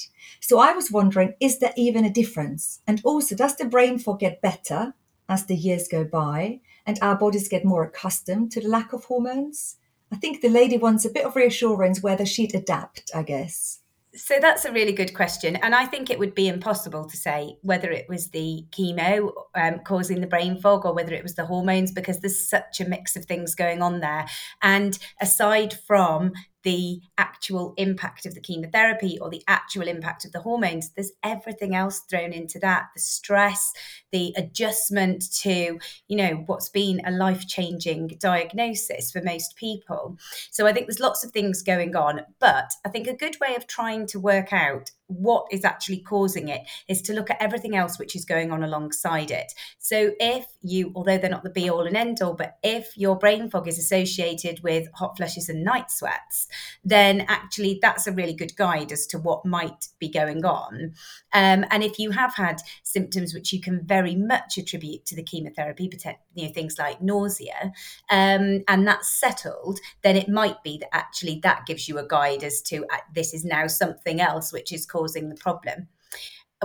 So 0.40 0.58
I 0.58 0.72
was 0.72 0.90
wondering, 0.90 1.34
is 1.40 1.58
there 1.58 1.72
even 1.76 2.04
a 2.04 2.10
difference? 2.10 2.80
And 2.86 3.00
also, 3.04 3.34
does 3.34 3.56
the 3.56 3.64
brain 3.64 3.98
fog 3.98 4.20
get 4.20 4.42
better 4.42 4.94
as 5.28 5.46
the 5.46 5.56
years 5.56 5.88
go 5.88 6.04
by 6.04 6.60
and 6.86 6.98
our 7.02 7.16
bodies 7.16 7.48
get 7.48 7.64
more 7.64 7.84
accustomed 7.84 8.52
to 8.52 8.60
the 8.60 8.68
lack 8.68 8.92
of 8.92 9.04
hormones? 9.04 9.76
I 10.12 10.16
think 10.16 10.40
the 10.40 10.48
lady 10.48 10.76
wants 10.76 11.04
a 11.04 11.10
bit 11.10 11.24
of 11.24 11.36
reassurance 11.36 12.02
whether 12.02 12.26
she'd 12.26 12.54
adapt, 12.54 13.10
I 13.14 13.22
guess. 13.22 13.80
So 14.16 14.38
that's 14.40 14.64
a 14.64 14.72
really 14.72 14.92
good 14.92 15.14
question. 15.14 15.54
And 15.54 15.72
I 15.72 15.86
think 15.86 16.10
it 16.10 16.18
would 16.18 16.34
be 16.34 16.48
impossible 16.48 17.04
to 17.04 17.16
say 17.16 17.56
whether 17.62 17.92
it 17.92 18.08
was 18.08 18.30
the 18.30 18.64
chemo 18.72 19.30
um, 19.54 19.78
causing 19.84 20.20
the 20.20 20.26
brain 20.26 20.60
fog 20.60 20.84
or 20.84 20.92
whether 20.92 21.14
it 21.14 21.22
was 21.22 21.36
the 21.36 21.46
hormones, 21.46 21.92
because 21.92 22.18
there's 22.18 22.48
such 22.48 22.80
a 22.80 22.88
mix 22.88 23.14
of 23.14 23.24
things 23.24 23.54
going 23.54 23.82
on 23.82 24.00
there. 24.00 24.26
And 24.62 24.98
aside 25.20 25.78
from 25.86 26.32
the 26.62 27.00
actual 27.18 27.74
impact 27.76 28.26
of 28.26 28.34
the 28.34 28.40
chemotherapy 28.40 29.18
or 29.20 29.30
the 29.30 29.42
actual 29.48 29.88
impact 29.88 30.24
of 30.24 30.32
the 30.32 30.40
hormones 30.40 30.90
there's 30.90 31.12
everything 31.22 31.74
else 31.74 32.00
thrown 32.00 32.32
into 32.32 32.58
that. 32.58 32.88
The 32.94 33.00
stress 33.00 33.72
the 34.12 34.34
adjustment 34.36 35.32
to 35.40 35.78
you 36.08 36.16
know 36.16 36.42
what's 36.46 36.68
been 36.68 37.00
a 37.04 37.10
life 37.10 37.46
changing 37.46 38.16
diagnosis 38.18 39.10
for 39.10 39.22
most 39.22 39.56
people. 39.56 40.18
So 40.50 40.66
i 40.66 40.72
think 40.72 40.86
there's 40.86 41.00
lots 41.00 41.24
of 41.24 41.30
things 41.30 41.62
going 41.62 41.96
on 41.96 42.22
but 42.38 42.70
i 42.84 42.88
think 42.88 43.06
a 43.06 43.14
good 43.14 43.36
way 43.40 43.54
of 43.54 43.66
trying 43.66 44.06
to 44.06 44.20
work 44.20 44.52
out 44.52 44.90
what 45.10 45.46
is 45.50 45.64
actually 45.64 46.00
causing 46.00 46.48
it 46.48 46.62
is 46.88 47.02
to 47.02 47.12
look 47.12 47.30
at 47.30 47.40
everything 47.40 47.76
else 47.76 47.98
which 47.98 48.16
is 48.16 48.24
going 48.24 48.50
on 48.50 48.62
alongside 48.62 49.30
it. 49.30 49.52
So, 49.78 50.12
if 50.18 50.46
you, 50.62 50.92
although 50.94 51.18
they're 51.18 51.30
not 51.30 51.44
the 51.44 51.50
be 51.50 51.68
all 51.68 51.86
and 51.86 51.96
end 51.96 52.22
all, 52.22 52.34
but 52.34 52.58
if 52.62 52.96
your 52.96 53.16
brain 53.16 53.50
fog 53.50 53.68
is 53.68 53.78
associated 53.78 54.62
with 54.62 54.88
hot 54.94 55.16
flushes 55.16 55.48
and 55.48 55.64
night 55.64 55.90
sweats, 55.90 56.48
then 56.84 57.24
actually 57.28 57.78
that's 57.82 58.06
a 58.06 58.12
really 58.12 58.34
good 58.34 58.56
guide 58.56 58.92
as 58.92 59.06
to 59.08 59.18
what 59.18 59.44
might 59.44 59.88
be 59.98 60.08
going 60.08 60.44
on. 60.44 60.94
Um, 61.32 61.64
and 61.70 61.82
if 61.82 61.98
you 61.98 62.10
have 62.10 62.34
had 62.34 62.60
symptoms 62.82 63.34
which 63.34 63.52
you 63.52 63.60
can 63.60 63.84
very 63.84 64.14
much 64.14 64.58
attribute 64.58 65.06
to 65.06 65.16
the 65.16 65.22
chemotherapy, 65.22 65.90
you 66.34 66.46
know, 66.46 66.52
things 66.52 66.78
like 66.78 67.02
nausea, 67.02 67.72
um, 68.10 68.62
and 68.68 68.86
that's 68.86 69.08
settled, 69.08 69.80
then 70.02 70.16
it 70.16 70.28
might 70.28 70.62
be 70.62 70.78
that 70.78 70.94
actually 70.94 71.40
that 71.42 71.66
gives 71.66 71.88
you 71.88 71.98
a 71.98 72.06
guide 72.06 72.44
as 72.44 72.60
to 72.62 72.84
uh, 72.92 72.98
this 73.14 73.34
is 73.34 73.44
now 73.44 73.66
something 73.66 74.20
else 74.20 74.52
which 74.52 74.72
is 74.72 74.86
called 74.86 74.99
causing 75.00 75.28
the 75.28 75.36
problem. 75.36 75.88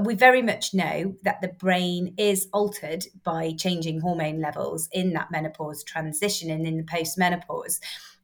We 0.01 0.15
very 0.15 0.41
much 0.41 0.73
know 0.73 1.15
that 1.23 1.39
the 1.41 1.47
brain 1.47 2.15
is 2.17 2.49
altered 2.51 3.05
by 3.23 3.53
changing 3.57 4.01
hormone 4.01 4.41
levels 4.41 4.89
in 4.91 5.13
that 5.13 5.31
menopause 5.31 5.85
transition 5.85 6.51
and 6.51 6.67
in 6.67 6.77
the 6.77 6.83
post-menopause. 6.83 7.79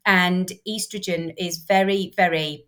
And 0.06 0.52
estrogen 0.68 1.34
is 1.38 1.60
very, 1.60 2.12
very 2.18 2.66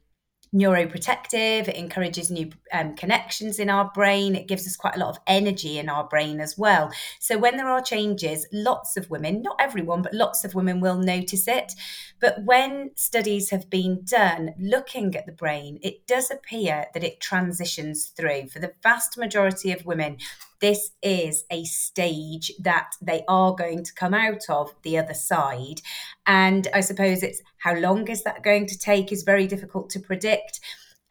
neuroprotective. 0.53 1.67
It 1.67 1.75
encourages 1.75 2.29
new 2.29 2.51
um, 2.71 2.95
connections 2.95 3.59
in 3.59 3.69
our 3.69 3.91
brain. 3.93 4.35
It 4.35 4.47
gives 4.47 4.67
us 4.67 4.75
quite 4.75 4.95
a 4.95 4.99
lot 4.99 5.09
of 5.09 5.19
energy 5.27 5.79
in 5.79 5.89
our 5.89 6.07
brain 6.07 6.39
as 6.39 6.57
well. 6.57 6.91
So, 7.19 7.37
when 7.37 7.57
there 7.57 7.69
are 7.69 7.81
changes, 7.81 8.47
lots 8.51 8.97
of 8.97 9.09
women, 9.09 9.41
not 9.41 9.57
everyone, 9.59 10.01
but 10.01 10.13
lots 10.13 10.43
of 10.43 10.55
women 10.55 10.79
will 10.79 10.97
notice 10.97 11.47
it. 11.47 11.73
But 12.19 12.43
when 12.43 12.91
studies 12.95 13.49
have 13.49 13.69
been 13.69 14.03
done 14.05 14.53
looking 14.59 15.15
at 15.15 15.25
the 15.25 15.31
brain, 15.31 15.79
it 15.81 16.07
does 16.07 16.31
appear 16.31 16.85
that 16.93 17.03
it 17.03 17.19
transitions 17.19 18.07
through. 18.07 18.47
For 18.47 18.59
the 18.59 18.73
vast 18.81 19.17
majority 19.17 19.71
of 19.71 19.85
women, 19.85 20.17
this 20.63 20.91
is 21.01 21.43
a 21.51 21.65
stage 21.65 22.49
that 22.57 22.91
they 23.01 23.25
are 23.27 23.53
going 23.53 23.83
to 23.83 23.93
come 23.93 24.13
out 24.13 24.43
of 24.47 24.73
the 24.83 24.97
other 24.97 25.13
side. 25.13 25.81
And 26.25 26.69
I 26.73 26.79
suppose 26.79 27.21
it's 27.21 27.41
how 27.57 27.75
long 27.75 28.07
is 28.07 28.23
that 28.23 28.45
going 28.45 28.67
to 28.67 28.79
take 28.79 29.11
is 29.11 29.23
very 29.23 29.45
difficult 29.45 29.89
to 29.89 29.99
predict. 29.99 30.61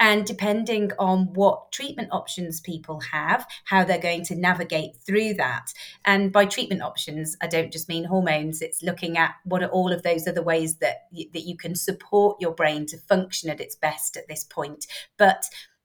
And 0.00 0.25
depending 0.25 0.90
on 0.99 1.35
what 1.35 1.71
treatment 1.71 2.09
options 2.12 2.62
people 2.62 2.99
have, 3.12 3.47
how 3.66 3.85
they're 3.85 3.99
going 3.99 4.25
to 4.25 4.35
navigate 4.35 4.97
through 5.06 5.35
that. 5.35 5.66
And 6.06 6.32
by 6.32 6.47
treatment 6.47 6.80
options, 6.80 7.37
I 7.42 7.47
don't 7.47 7.71
just 7.71 7.90
mean 7.90 8.04
hormones. 8.04 8.62
It's 8.62 8.82
looking 8.82 9.18
at 9.18 9.35
what 9.44 9.62
are 9.62 9.68
all 9.68 9.92
of 9.92 10.02
those 10.02 10.26
other 10.26 10.42
ways 10.42 10.76
that 10.76 11.09
you, 11.12 11.26
that 11.35 11.42
you 11.42 11.59
can 11.59 11.75
support 11.75 12.40
your 12.40 12.54
brain 12.54 12.87
to 12.87 12.97
function 12.97 13.50
at 13.50 13.61
its 13.61 13.76
best 13.76 14.16
at 14.16 14.28
this 14.28 14.44
point. 14.44 14.87
But 15.18 15.44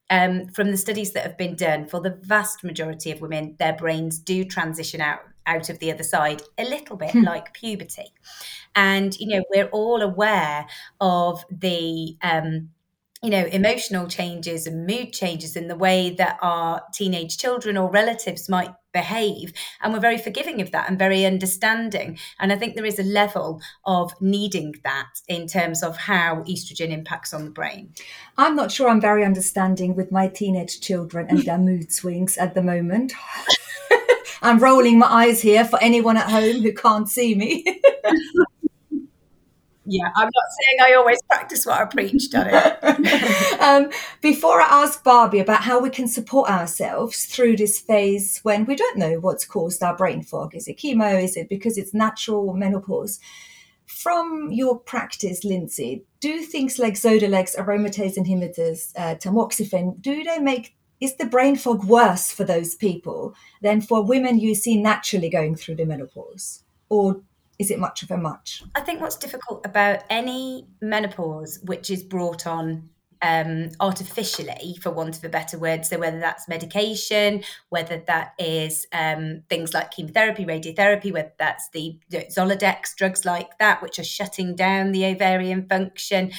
um, 0.09 0.47
from 0.47 0.71
the 0.71 0.77
studies 0.77 1.11
that 1.13 1.23
have 1.23 1.37
been 1.37 1.55
done, 1.55 1.85
for 1.85 1.99
the 1.99 2.17
vast 2.21 2.63
majority 2.63 3.11
of 3.11 3.21
women, 3.21 3.55
their 3.59 3.73
brains 3.73 4.19
do 4.19 4.43
transition 4.45 5.01
out 5.01 5.19
out 5.45 5.69
of 5.69 5.79
the 5.79 5.89
other 5.89 6.03
side 6.03 6.41
a 6.57 6.65
little 6.65 6.97
bit 6.97 7.11
hmm. 7.11 7.23
like 7.23 7.53
puberty, 7.53 8.13
and 8.75 9.17
you 9.19 9.27
know 9.27 9.43
we're 9.53 9.67
all 9.67 10.01
aware 10.01 10.65
of 11.01 11.43
the 11.49 12.17
um, 12.21 12.69
you 13.21 13.29
know 13.29 13.45
emotional 13.45 14.07
changes 14.07 14.67
and 14.67 14.85
mood 14.85 15.11
changes 15.11 15.55
in 15.55 15.67
the 15.67 15.75
way 15.75 16.11
that 16.11 16.37
our 16.41 16.83
teenage 16.93 17.37
children 17.37 17.75
or 17.75 17.89
relatives 17.89 18.47
might 18.47 18.73
behave. 18.97 19.53
And 19.81 19.93
we're 19.93 20.07
very 20.09 20.17
forgiving 20.17 20.61
of 20.61 20.71
that 20.71 20.89
and 20.89 20.97
very 20.97 21.25
understanding. 21.25 22.17
And 22.39 22.51
i 22.51 22.57
think 22.57 22.75
there 22.75 22.91
is 22.93 22.99
a 22.99 23.13
level 23.21 23.61
of 23.85 24.13
needing 24.21 24.69
that 24.83 25.11
in 25.27 25.47
terms 25.47 25.83
of 25.83 25.97
how 25.97 26.43
estrogen 26.53 26.91
impacts 26.99 27.33
on 27.33 27.45
the 27.45 27.57
brain. 27.59 27.93
I'm 28.37 28.55
not 28.55 28.71
sure 28.71 28.89
i'm 28.89 29.01
very 29.01 29.23
understanding 29.31 29.95
with 29.95 30.11
my 30.11 30.27
teenage 30.39 30.81
children 30.81 31.27
and 31.29 31.39
their 31.43 31.63
mood 31.69 31.91
swings 31.99 32.37
at 32.37 32.53
the 32.55 32.63
moment. 32.73 33.13
I'm 34.41 34.59
rolling 34.59 34.99
my 34.99 35.07
eyes 35.21 35.41
here 35.41 35.65
for 35.65 35.79
anyone 35.81 36.17
at 36.17 36.29
home 36.29 36.61
who 36.61 36.73
can't 36.73 37.09
see 37.09 37.33
me 37.35 37.65
yeah, 39.89 40.09
I'm 40.15 40.25
not 40.25 40.43
saying 40.59 40.79
I 40.81 40.95
always 40.95 41.21
practice 41.23 41.65
what 41.65 41.79
I 41.79 41.85
preach, 41.85 42.29
Dani. 42.31 43.59
um, 43.61 43.89
before 44.21 44.61
I 44.61 44.83
ask 44.83 45.01
Barbie 45.03 45.39
about 45.39 45.61
how 45.61 45.79
we 45.79 45.89
can 45.89 46.07
support 46.09 46.49
ourselves 46.49 47.25
through 47.25 47.55
this 47.55 47.79
phase 47.79 48.39
when 48.43 48.65
we 48.65 48.75
don't 48.75 48.97
know 48.97 49.19
what's 49.19 49.45
caused 49.45 49.81
our 49.81 49.95
brain 49.95 50.23
fog, 50.23 50.55
is 50.55 50.67
it 50.67 50.77
chemo? 50.77 51.23
Is 51.23 51.37
it 51.37 51.47
because 51.47 51.77
it's 51.77 51.93
natural 51.93 52.53
menopause? 52.53 53.19
From 53.85 54.49
your 54.51 54.77
practice, 54.77 55.45
Lindsey, 55.45 56.03
do 56.19 56.41
things 56.41 56.77
like 56.77 56.95
Zoladex, 56.95 57.55
aromatase 57.55 58.17
inhibitors, 58.17 58.91
uh, 58.97 59.15
tamoxifen, 59.15 60.01
do 60.01 60.23
they 60.23 60.39
make 60.39 60.75
is 60.99 61.15
the 61.15 61.25
brain 61.25 61.55
fog 61.55 61.85
worse 61.85 62.31
for 62.31 62.43
those 62.43 62.75
people 62.75 63.35
than 63.61 63.81
for 63.81 64.03
women 64.03 64.39
you 64.39 64.55
see 64.55 64.81
naturally 64.81 65.29
going 65.29 65.55
through 65.55 65.75
the 65.75 65.85
menopause? 65.85 66.63
Or 66.89 67.21
is 67.59 67.71
it 67.71 67.79
much 67.79 68.03
of 68.03 68.11
a 68.11 68.17
much? 68.17 68.63
I 68.75 68.81
think 68.81 69.01
what's 69.01 69.17
difficult 69.17 69.65
about 69.65 70.03
any 70.09 70.67
menopause 70.81 71.59
which 71.63 71.89
is 71.89 72.03
brought 72.03 72.45
on 72.45 72.89
um, 73.21 73.69
artificially, 73.79 74.77
for 74.81 74.91
want 74.91 75.17
of 75.17 75.23
a 75.23 75.29
better 75.29 75.57
word. 75.57 75.85
So, 75.85 75.97
whether 75.97 76.19
that's 76.19 76.47
medication, 76.47 77.43
whether 77.69 78.03
that 78.07 78.33
is 78.37 78.85
um, 78.93 79.43
things 79.49 79.73
like 79.73 79.91
chemotherapy, 79.91 80.45
radiotherapy, 80.45 81.11
whether 81.11 81.33
that's 81.39 81.69
the, 81.69 81.97
the 82.09 82.25
Zoladex, 82.25 82.95
drugs 82.95 83.25
like 83.25 83.57
that, 83.57 83.81
which 83.81 83.97
are 83.99 84.03
shutting 84.03 84.55
down 84.55 84.91
the 84.91 85.05
ovarian 85.05 85.67
function, 85.67 86.31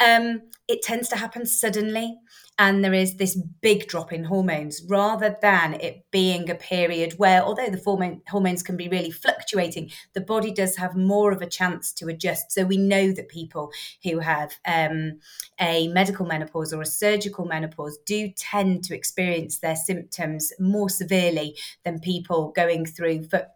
um, 0.00 0.42
it 0.66 0.82
tends 0.82 1.08
to 1.10 1.16
happen 1.16 1.44
suddenly 1.44 2.18
and 2.58 2.84
there 2.84 2.94
is 2.94 3.16
this 3.16 3.36
big 3.60 3.88
drop 3.88 4.12
in 4.12 4.24
hormones 4.24 4.82
rather 4.88 5.36
than 5.42 5.74
it 5.74 6.04
being 6.10 6.48
a 6.48 6.54
period 6.54 7.14
where 7.18 7.42
although 7.42 7.68
the 7.68 7.82
hormone, 7.84 8.20
hormones 8.28 8.62
can 8.62 8.76
be 8.76 8.88
really 8.88 9.10
fluctuating 9.10 9.90
the 10.12 10.20
body 10.20 10.52
does 10.52 10.76
have 10.76 10.94
more 10.94 11.32
of 11.32 11.42
a 11.42 11.46
chance 11.46 11.92
to 11.92 12.08
adjust. 12.08 12.52
So 12.52 12.64
we 12.64 12.76
know 12.76 13.12
that 13.12 13.28
people 13.28 13.72
who 14.02 14.20
have 14.20 14.54
um, 14.66 15.20
a 15.60 15.88
medical 15.88 16.26
menopause 16.26 16.72
or 16.72 16.82
a 16.82 16.86
surgical 16.86 17.44
menopause 17.44 17.98
do 18.06 18.30
tend 18.36 18.84
to 18.84 18.94
experience 18.94 19.58
their 19.58 19.76
symptoms 19.76 20.52
more 20.58 20.88
severely 20.88 21.56
than 21.84 22.00
people 22.00 22.52
going 22.52 22.86
through 22.86 23.24
for 23.24 23.46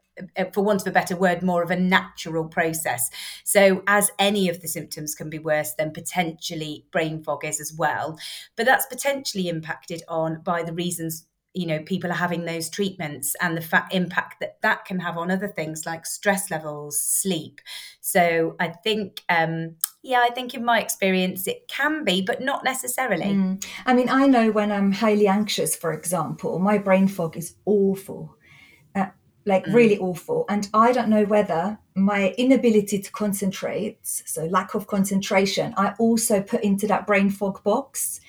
for 0.52 0.62
want 0.62 0.82
of 0.82 0.87
a 0.87 0.92
better 0.92 1.16
word, 1.16 1.42
more 1.42 1.62
of 1.62 1.70
a 1.70 1.76
natural 1.76 2.44
process. 2.44 3.10
So, 3.44 3.82
as 3.87 4.10
any 4.18 4.48
of 4.48 4.60
the 4.60 4.68
symptoms 4.68 5.14
can 5.14 5.30
be 5.30 5.38
worse, 5.38 5.75
then 5.75 5.92
potentially 5.92 6.87
brain 6.90 7.22
fog 7.22 7.44
is 7.44 7.60
as 7.60 7.72
well. 7.72 8.18
But 8.56 8.66
that's 8.66 8.87
potentially 8.87 9.48
impacted 9.48 10.02
on 10.08 10.42
by 10.42 10.62
the 10.62 10.72
reasons 10.72 11.26
you 11.54 11.66
know 11.66 11.80
people 11.80 12.10
are 12.10 12.14
having 12.14 12.44
those 12.44 12.68
treatments 12.68 13.34
and 13.40 13.56
the 13.56 13.60
fat 13.60 13.88
impact 13.90 14.38
that 14.40 14.60
that 14.62 14.84
can 14.84 15.00
have 15.00 15.16
on 15.16 15.30
other 15.30 15.48
things 15.48 15.87
like 15.87 16.04
stress 16.04 16.50
levels 16.50 17.00
sleep 17.00 17.60
so 18.00 18.54
i 18.60 18.68
think 18.68 19.22
um 19.28 19.75
yeah 20.02 20.20
i 20.20 20.30
think 20.30 20.54
in 20.54 20.64
my 20.64 20.80
experience 20.80 21.48
it 21.48 21.66
can 21.66 22.04
be 22.04 22.22
but 22.22 22.42
not 22.42 22.64
necessarily 22.64 23.25
mm. 23.25 23.66
i 23.87 23.94
mean 23.94 24.08
i 24.08 24.26
know 24.26 24.50
when 24.50 24.70
i'm 24.70 24.92
highly 24.92 25.26
anxious 25.26 25.75
for 25.75 25.92
example 25.92 26.58
my 26.58 26.76
brain 26.78 27.08
fog 27.08 27.37
is 27.37 27.54
awful 27.64 28.38
like 29.48 29.64
mm. 29.64 29.74
really 29.74 29.98
awful. 29.98 30.44
And 30.48 30.68
I 30.74 30.92
don't 30.92 31.08
know 31.08 31.24
whether 31.24 31.78
my 31.96 32.34
inability 32.36 33.00
to 33.00 33.10
concentrate, 33.10 33.98
so 34.02 34.44
lack 34.44 34.74
of 34.74 34.86
concentration, 34.86 35.74
I 35.76 35.94
also 35.98 36.40
put 36.42 36.62
into 36.62 36.86
that 36.86 37.06
brain 37.06 37.30
fog 37.30 37.64
box. 37.64 38.20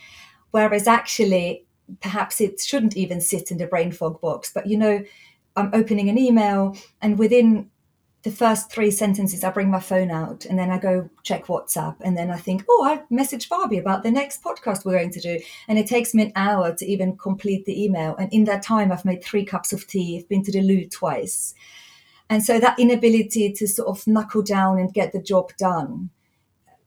Whereas 0.51 0.87
actually, 0.87 1.65
perhaps 1.99 2.41
it 2.41 2.59
shouldn't 2.59 2.97
even 2.97 3.21
sit 3.21 3.51
in 3.51 3.57
the 3.57 3.67
brain 3.67 3.91
fog 3.91 4.19
box. 4.21 4.51
But 4.51 4.65
you 4.65 4.77
know, 4.77 5.03
I'm 5.55 5.69
opening 5.73 6.09
an 6.09 6.17
email, 6.17 6.75
and 7.01 7.19
within 7.19 7.69
the 8.23 8.31
first 8.31 8.69
three 8.69 8.91
sentences, 8.91 9.43
I 9.43 9.49
bring 9.49 9.69
my 9.69 9.79
phone 9.79 10.11
out 10.11 10.45
and 10.45 10.59
then 10.59 10.69
I 10.69 10.77
go 10.77 11.09
check 11.23 11.45
WhatsApp. 11.45 11.95
And 12.01 12.17
then 12.17 12.29
I 12.29 12.37
think, 12.37 12.65
oh, 12.69 12.83
I 12.83 13.01
messaged 13.13 13.47
Barbie 13.47 13.77
about 13.77 14.03
the 14.03 14.11
next 14.11 14.43
podcast 14.43 14.83
we're 14.83 14.97
going 14.97 15.11
to 15.11 15.21
do. 15.21 15.39
And 15.69 15.79
it 15.79 15.87
takes 15.87 16.13
me 16.13 16.23
an 16.23 16.33
hour 16.35 16.75
to 16.75 16.85
even 16.85 17.15
complete 17.15 17.65
the 17.65 17.81
email. 17.81 18.17
And 18.17 18.31
in 18.33 18.43
that 18.45 18.61
time, 18.61 18.91
I've 18.91 19.05
made 19.05 19.23
three 19.23 19.45
cups 19.45 19.71
of 19.71 19.87
tea, 19.87 20.19
I've 20.19 20.27
been 20.27 20.43
to 20.43 20.51
the 20.51 20.61
loo 20.61 20.85
twice. 20.85 21.53
And 22.29 22.43
so 22.43 22.59
that 22.59 22.77
inability 22.77 23.53
to 23.53 23.67
sort 23.67 23.87
of 23.87 24.05
knuckle 24.05 24.43
down 24.43 24.79
and 24.79 24.93
get 24.93 25.13
the 25.13 25.21
job 25.21 25.51
done. 25.57 26.09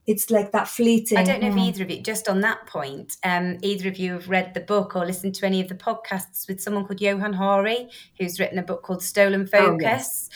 It's 0.06 0.30
like 0.30 0.52
that 0.52 0.68
fleeting. 0.68 1.16
I 1.16 1.22
don't 1.22 1.40
know 1.40 1.48
if 1.48 1.54
mm. 1.54 1.68
either 1.68 1.84
of 1.84 1.90
you, 1.90 2.02
just 2.02 2.28
on 2.28 2.40
that 2.40 2.66
point, 2.66 3.16
um, 3.24 3.58
either 3.62 3.88
of 3.88 3.96
you 3.96 4.14
have 4.14 4.28
read 4.28 4.52
the 4.52 4.60
book 4.60 4.96
or 4.96 5.06
listened 5.06 5.34
to 5.36 5.46
any 5.46 5.60
of 5.60 5.68
the 5.68 5.76
podcasts 5.76 6.48
with 6.48 6.60
someone 6.60 6.84
called 6.84 7.00
Johann 7.00 7.32
Hari, 7.32 7.88
who's 8.18 8.40
written 8.40 8.58
a 8.58 8.62
book 8.62 8.82
called 8.82 9.02
Stolen 9.02 9.46
Focus. 9.46 9.70
Oh, 9.70 9.78
yes. 9.80 10.28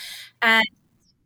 And 0.42 0.64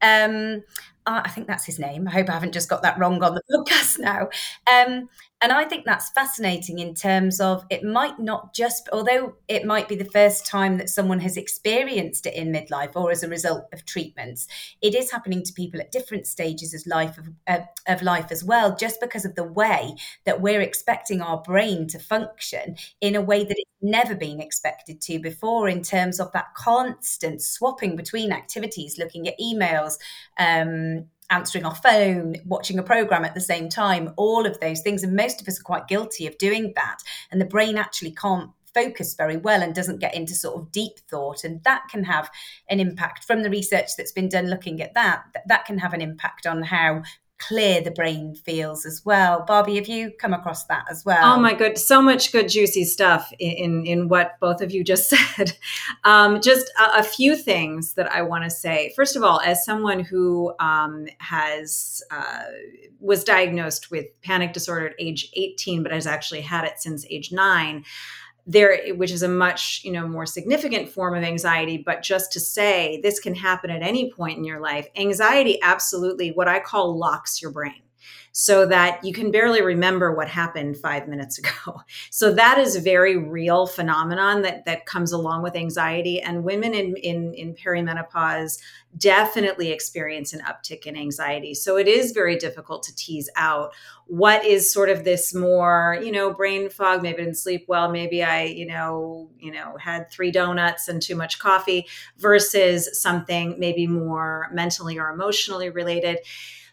um, 0.02 0.62
I 1.06 1.28
think 1.30 1.46
that's 1.46 1.64
his 1.64 1.78
name. 1.78 2.06
I 2.06 2.12
hope 2.12 2.28
I 2.28 2.32
haven't 2.34 2.52
just 2.52 2.68
got 2.68 2.82
that 2.82 2.98
wrong 2.98 3.22
on 3.22 3.34
the 3.34 3.42
podcast 3.66 3.98
now. 3.98 4.28
Um, 4.72 5.08
and 5.42 5.52
I 5.52 5.64
think 5.64 5.86
that's 5.86 6.10
fascinating 6.10 6.78
in 6.80 6.94
terms 6.94 7.40
of 7.40 7.64
it 7.70 7.82
might 7.82 8.18
not 8.18 8.54
just, 8.54 8.88
although 8.92 9.36
it 9.48 9.64
might 9.64 9.88
be 9.88 9.96
the 9.96 10.04
first 10.04 10.44
time 10.44 10.76
that 10.76 10.90
someone 10.90 11.20
has 11.20 11.38
experienced 11.38 12.26
it 12.26 12.34
in 12.34 12.52
midlife 12.52 12.94
or 12.94 13.10
as 13.10 13.22
a 13.22 13.28
result 13.28 13.64
of 13.72 13.86
treatments, 13.86 14.46
it 14.82 14.94
is 14.94 15.10
happening 15.10 15.42
to 15.42 15.52
people 15.54 15.80
at 15.80 15.92
different 15.92 16.26
stages 16.26 16.74
of 16.74 16.86
life 16.86 17.16
of, 17.16 17.28
uh, 17.46 17.60
of 17.88 18.02
life 18.02 18.30
as 18.30 18.44
well, 18.44 18.76
just 18.76 19.00
because 19.00 19.24
of 19.24 19.34
the 19.34 19.44
way 19.44 19.94
that 20.26 20.42
we're 20.42 20.60
expecting 20.60 21.22
our 21.22 21.40
brain 21.40 21.86
to 21.88 21.98
function 21.98 22.76
in 23.00 23.16
a 23.16 23.22
way 23.22 23.42
that 23.42 23.56
it's 23.56 23.70
never 23.80 24.14
been 24.14 24.40
expected 24.40 25.00
to 25.00 25.18
before, 25.18 25.68
in 25.68 25.82
terms 25.82 26.20
of 26.20 26.30
that 26.32 26.52
constant 26.54 27.40
swapping 27.40 27.96
between 27.96 28.30
activities, 28.30 28.98
looking 28.98 29.26
at 29.26 29.38
emails. 29.40 29.94
Um, 30.38 31.06
answering 31.30 31.64
our 31.64 31.74
phone, 31.74 32.36
watching 32.44 32.78
a 32.78 32.82
program 32.82 33.24
at 33.24 33.34
the 33.34 33.40
same 33.40 33.68
time, 33.68 34.12
all 34.16 34.46
of 34.46 34.58
those 34.60 34.80
things. 34.80 35.02
And 35.02 35.16
most 35.16 35.40
of 35.40 35.48
us 35.48 35.60
are 35.60 35.64
quite 35.64 35.88
guilty 35.88 36.26
of 36.26 36.36
doing 36.38 36.72
that. 36.76 36.98
And 37.30 37.40
the 37.40 37.46
brain 37.46 37.78
actually 37.78 38.12
can't 38.12 38.50
focus 38.74 39.14
very 39.14 39.36
well 39.36 39.62
and 39.62 39.74
doesn't 39.74 40.00
get 40.00 40.14
into 40.14 40.34
sort 40.34 40.56
of 40.56 40.70
deep 40.70 40.98
thought 41.10 41.42
and 41.42 41.62
that 41.64 41.82
can 41.90 42.04
have 42.04 42.30
an 42.68 42.78
impact 42.78 43.24
from 43.24 43.42
the 43.42 43.50
research 43.50 43.96
that's 43.96 44.12
been 44.12 44.28
done 44.28 44.48
looking 44.48 44.80
at 44.80 44.94
that 44.94 45.24
that 45.46 45.64
can 45.64 45.78
have 45.78 45.92
an 45.92 46.00
impact 46.00 46.46
on 46.46 46.62
how 46.62 47.02
clear 47.40 47.80
the 47.80 47.90
brain 47.90 48.34
feels 48.34 48.86
as 48.86 49.02
well. 49.04 49.44
Barbie, 49.46 49.76
have 49.76 49.88
you 49.88 50.12
come 50.20 50.32
across 50.32 50.66
that 50.66 50.84
as 50.90 51.04
well? 51.04 51.18
Oh 51.22 51.40
my 51.40 51.54
good, 51.54 51.78
so 51.78 52.00
much 52.00 52.32
good 52.32 52.48
juicy 52.48 52.84
stuff 52.84 53.32
in 53.38 53.86
in, 53.86 54.08
what 54.08 54.38
both 54.40 54.60
of 54.60 54.70
you 54.70 54.84
just 54.84 55.08
said. 55.36 55.56
Um, 56.04 56.40
just 56.40 56.70
a, 56.78 56.98
a, 56.98 57.02
few 57.02 57.36
things 57.36 57.94
that 57.94 58.12
I 58.12 58.22
want 58.22 58.44
to 58.44 58.50
say. 58.50 58.92
First 58.94 59.16
of 59.16 59.22
all, 59.22 59.40
as 59.40 59.64
someone 59.64 60.00
who 60.00 60.52
um, 60.60 61.06
has 61.18 62.02
uh, 62.10 62.44
was 63.00 63.24
diagnosed 63.24 63.90
with 63.90 64.06
panic 64.22 64.52
disorder 64.52 64.88
at 64.88 64.94
age 64.98 65.30
18, 65.34 65.82
but 65.82 65.92
has 65.92 66.06
actually 66.06 66.42
had 66.42 66.64
it 66.64 66.78
since 66.78 67.06
age 67.10 67.32
nine 67.32 67.84
there 68.50 68.94
which 68.94 69.12
is 69.12 69.22
a 69.22 69.28
much 69.28 69.80
you 69.84 69.92
know 69.92 70.08
more 70.08 70.26
significant 70.26 70.88
form 70.88 71.14
of 71.14 71.22
anxiety 71.22 71.78
but 71.78 72.02
just 72.02 72.32
to 72.32 72.40
say 72.40 73.00
this 73.02 73.20
can 73.20 73.34
happen 73.34 73.70
at 73.70 73.82
any 73.82 74.10
point 74.12 74.36
in 74.36 74.44
your 74.44 74.60
life 74.60 74.88
anxiety 74.96 75.58
absolutely 75.62 76.32
what 76.32 76.48
i 76.48 76.58
call 76.58 76.98
locks 76.98 77.40
your 77.40 77.52
brain 77.52 77.80
so 78.40 78.64
that 78.64 79.04
you 79.04 79.12
can 79.12 79.30
barely 79.30 79.60
remember 79.60 80.14
what 80.14 80.26
happened 80.26 80.74
five 80.74 81.06
minutes 81.06 81.36
ago. 81.38 81.82
So 82.10 82.32
that 82.32 82.58
is 82.58 82.74
a 82.74 82.80
very 82.80 83.16
real 83.16 83.66
phenomenon 83.66 84.42
that 84.42 84.64
that 84.64 84.86
comes 84.86 85.12
along 85.12 85.42
with 85.42 85.54
anxiety. 85.54 86.20
And 86.20 86.44
women 86.44 86.74
in 86.74 86.96
in, 86.96 87.34
in 87.34 87.54
perimenopause 87.54 88.58
definitely 88.96 89.70
experience 89.70 90.32
an 90.32 90.40
uptick 90.40 90.86
in 90.86 90.96
anxiety. 90.96 91.54
So 91.54 91.76
it 91.76 91.86
is 91.86 92.12
very 92.12 92.36
difficult 92.36 92.82
to 92.84 92.94
tease 92.94 93.28
out 93.36 93.72
what 94.06 94.44
is 94.44 94.72
sort 94.72 94.88
of 94.88 95.04
this 95.04 95.34
more, 95.34 95.98
you 96.02 96.10
know, 96.10 96.32
brain 96.32 96.70
fog, 96.70 97.02
maybe 97.02 97.18
I 97.18 97.24
didn't 97.24 97.38
sleep 97.38 97.66
well, 97.68 97.90
maybe 97.90 98.22
I, 98.22 98.44
you 98.44 98.66
know, 98.66 99.30
you 99.38 99.52
know, 99.52 99.76
had 99.76 100.10
three 100.10 100.30
donuts 100.30 100.88
and 100.88 101.00
too 101.00 101.14
much 101.14 101.38
coffee 101.38 101.86
versus 102.18 103.00
something 103.00 103.56
maybe 103.58 103.86
more 103.86 104.48
mentally 104.52 104.98
or 104.98 105.10
emotionally 105.10 105.70
related 105.70 106.18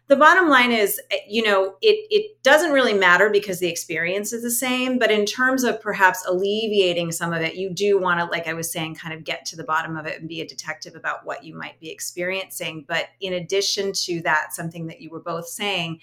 the 0.08 0.16
bottom 0.16 0.48
line 0.48 0.72
is 0.72 1.00
eh, 1.12 1.18
you 1.28 1.44
know 1.44 1.76
it 1.82 2.08
it 2.10 2.42
doesn't 2.44 2.72
really 2.72 2.94
matter 2.94 3.30
because 3.30 3.60
the 3.60 3.68
experience 3.68 4.34
is 4.34 4.42
the 4.42 4.52
same 4.52 4.98
but 4.98 5.12
in 5.12 5.26
terms 5.26 5.64
of 5.64 5.82
perhaps 5.82 6.26
alleviating 6.28 7.12
some 7.12 7.34
of 7.34 7.42
it 7.42 7.56
you 7.56 7.70
do 7.70 8.00
want 8.00 8.20
to 8.20 8.26
like 8.26 8.48
i 8.48 8.54
was 8.54 8.72
saying 8.72 8.96
kind 8.96 9.14
of 9.14 9.24
get 9.24 9.46
to 9.46 9.56
the 9.56 9.64
bottom 9.64 9.98
of 9.98 10.06
it 10.06 10.20
and 10.20 10.30
be 10.30 10.42
a 10.42 10.48
detective 10.48 10.96
about 10.96 11.26
what 11.26 11.44
you 11.44 11.56
might 11.56 11.80
be 11.80 11.90
experiencing. 11.90 12.86
But 12.88 13.10
in 13.22 13.34
addition 13.34 13.94
to 13.94 14.22
that 14.22 14.54
something 14.54 14.88
that 14.88 15.02
you 15.02 15.10
were 15.10 15.22
both 15.22 15.48
saying 15.48 16.00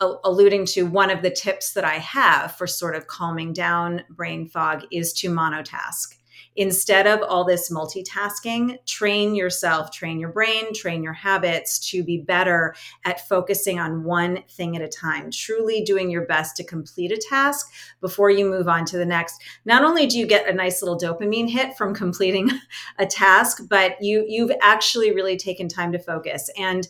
alluding 0.00 0.66
to 0.66 0.82
one 0.82 1.08
of 1.08 1.22
the 1.22 1.30
tips 1.30 1.72
that 1.72 1.84
i 1.84 1.94
have 1.94 2.54
for 2.56 2.66
sort 2.66 2.96
of 2.96 3.06
calming 3.06 3.52
down 3.52 4.02
brain 4.10 4.46
fog 4.46 4.82
is 4.90 5.12
to 5.12 5.30
monotask 5.30 6.16
instead 6.56 7.06
of 7.06 7.20
all 7.22 7.44
this 7.44 7.70
multitasking, 7.70 8.84
train 8.86 9.34
yourself, 9.34 9.90
train 9.90 10.18
your 10.18 10.30
brain, 10.30 10.72
train 10.72 11.02
your 11.02 11.12
habits 11.12 11.78
to 11.90 12.04
be 12.04 12.18
better 12.18 12.74
at 13.04 13.26
focusing 13.28 13.78
on 13.78 14.04
one 14.04 14.42
thing 14.48 14.76
at 14.76 14.82
a 14.82 14.88
time, 14.88 15.30
truly 15.30 15.82
doing 15.82 16.10
your 16.10 16.26
best 16.26 16.56
to 16.56 16.64
complete 16.64 17.12
a 17.12 17.16
task 17.16 17.72
before 18.00 18.30
you 18.30 18.44
move 18.44 18.68
on 18.68 18.84
to 18.84 18.96
the 18.96 19.06
next. 19.06 19.42
Not 19.64 19.84
only 19.84 20.06
do 20.06 20.18
you 20.18 20.26
get 20.26 20.48
a 20.48 20.52
nice 20.52 20.82
little 20.82 20.98
dopamine 20.98 21.50
hit 21.50 21.76
from 21.76 21.94
completing 21.94 22.50
a 22.98 23.06
task, 23.06 23.62
but 23.68 24.00
you 24.00 24.24
you've 24.28 24.52
actually 24.62 25.12
really 25.12 25.36
taken 25.36 25.68
time 25.68 25.92
to 25.92 25.98
focus. 25.98 26.50
And 26.58 26.86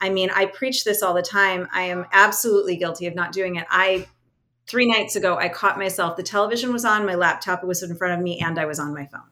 I 0.00 0.10
mean, 0.10 0.30
I 0.30 0.46
preach 0.46 0.84
this 0.84 1.02
all 1.02 1.14
the 1.14 1.22
time. 1.22 1.66
I 1.72 1.82
am 1.82 2.06
absolutely 2.12 2.76
guilty 2.76 3.06
of 3.06 3.14
not 3.14 3.32
doing 3.32 3.56
it. 3.56 3.66
I 3.68 4.06
three 4.68 4.86
nights 4.86 5.16
ago, 5.16 5.36
I 5.36 5.48
caught 5.48 5.78
myself. 5.78 6.16
The 6.16 6.22
television 6.22 6.72
was 6.72 6.84
on, 6.84 7.06
my 7.06 7.14
laptop 7.14 7.64
was 7.64 7.82
in 7.82 7.96
front 7.96 8.14
of 8.14 8.20
me, 8.20 8.38
and 8.38 8.58
I 8.58 8.66
was 8.66 8.78
on 8.78 8.94
my 8.94 9.06
phone. 9.06 9.22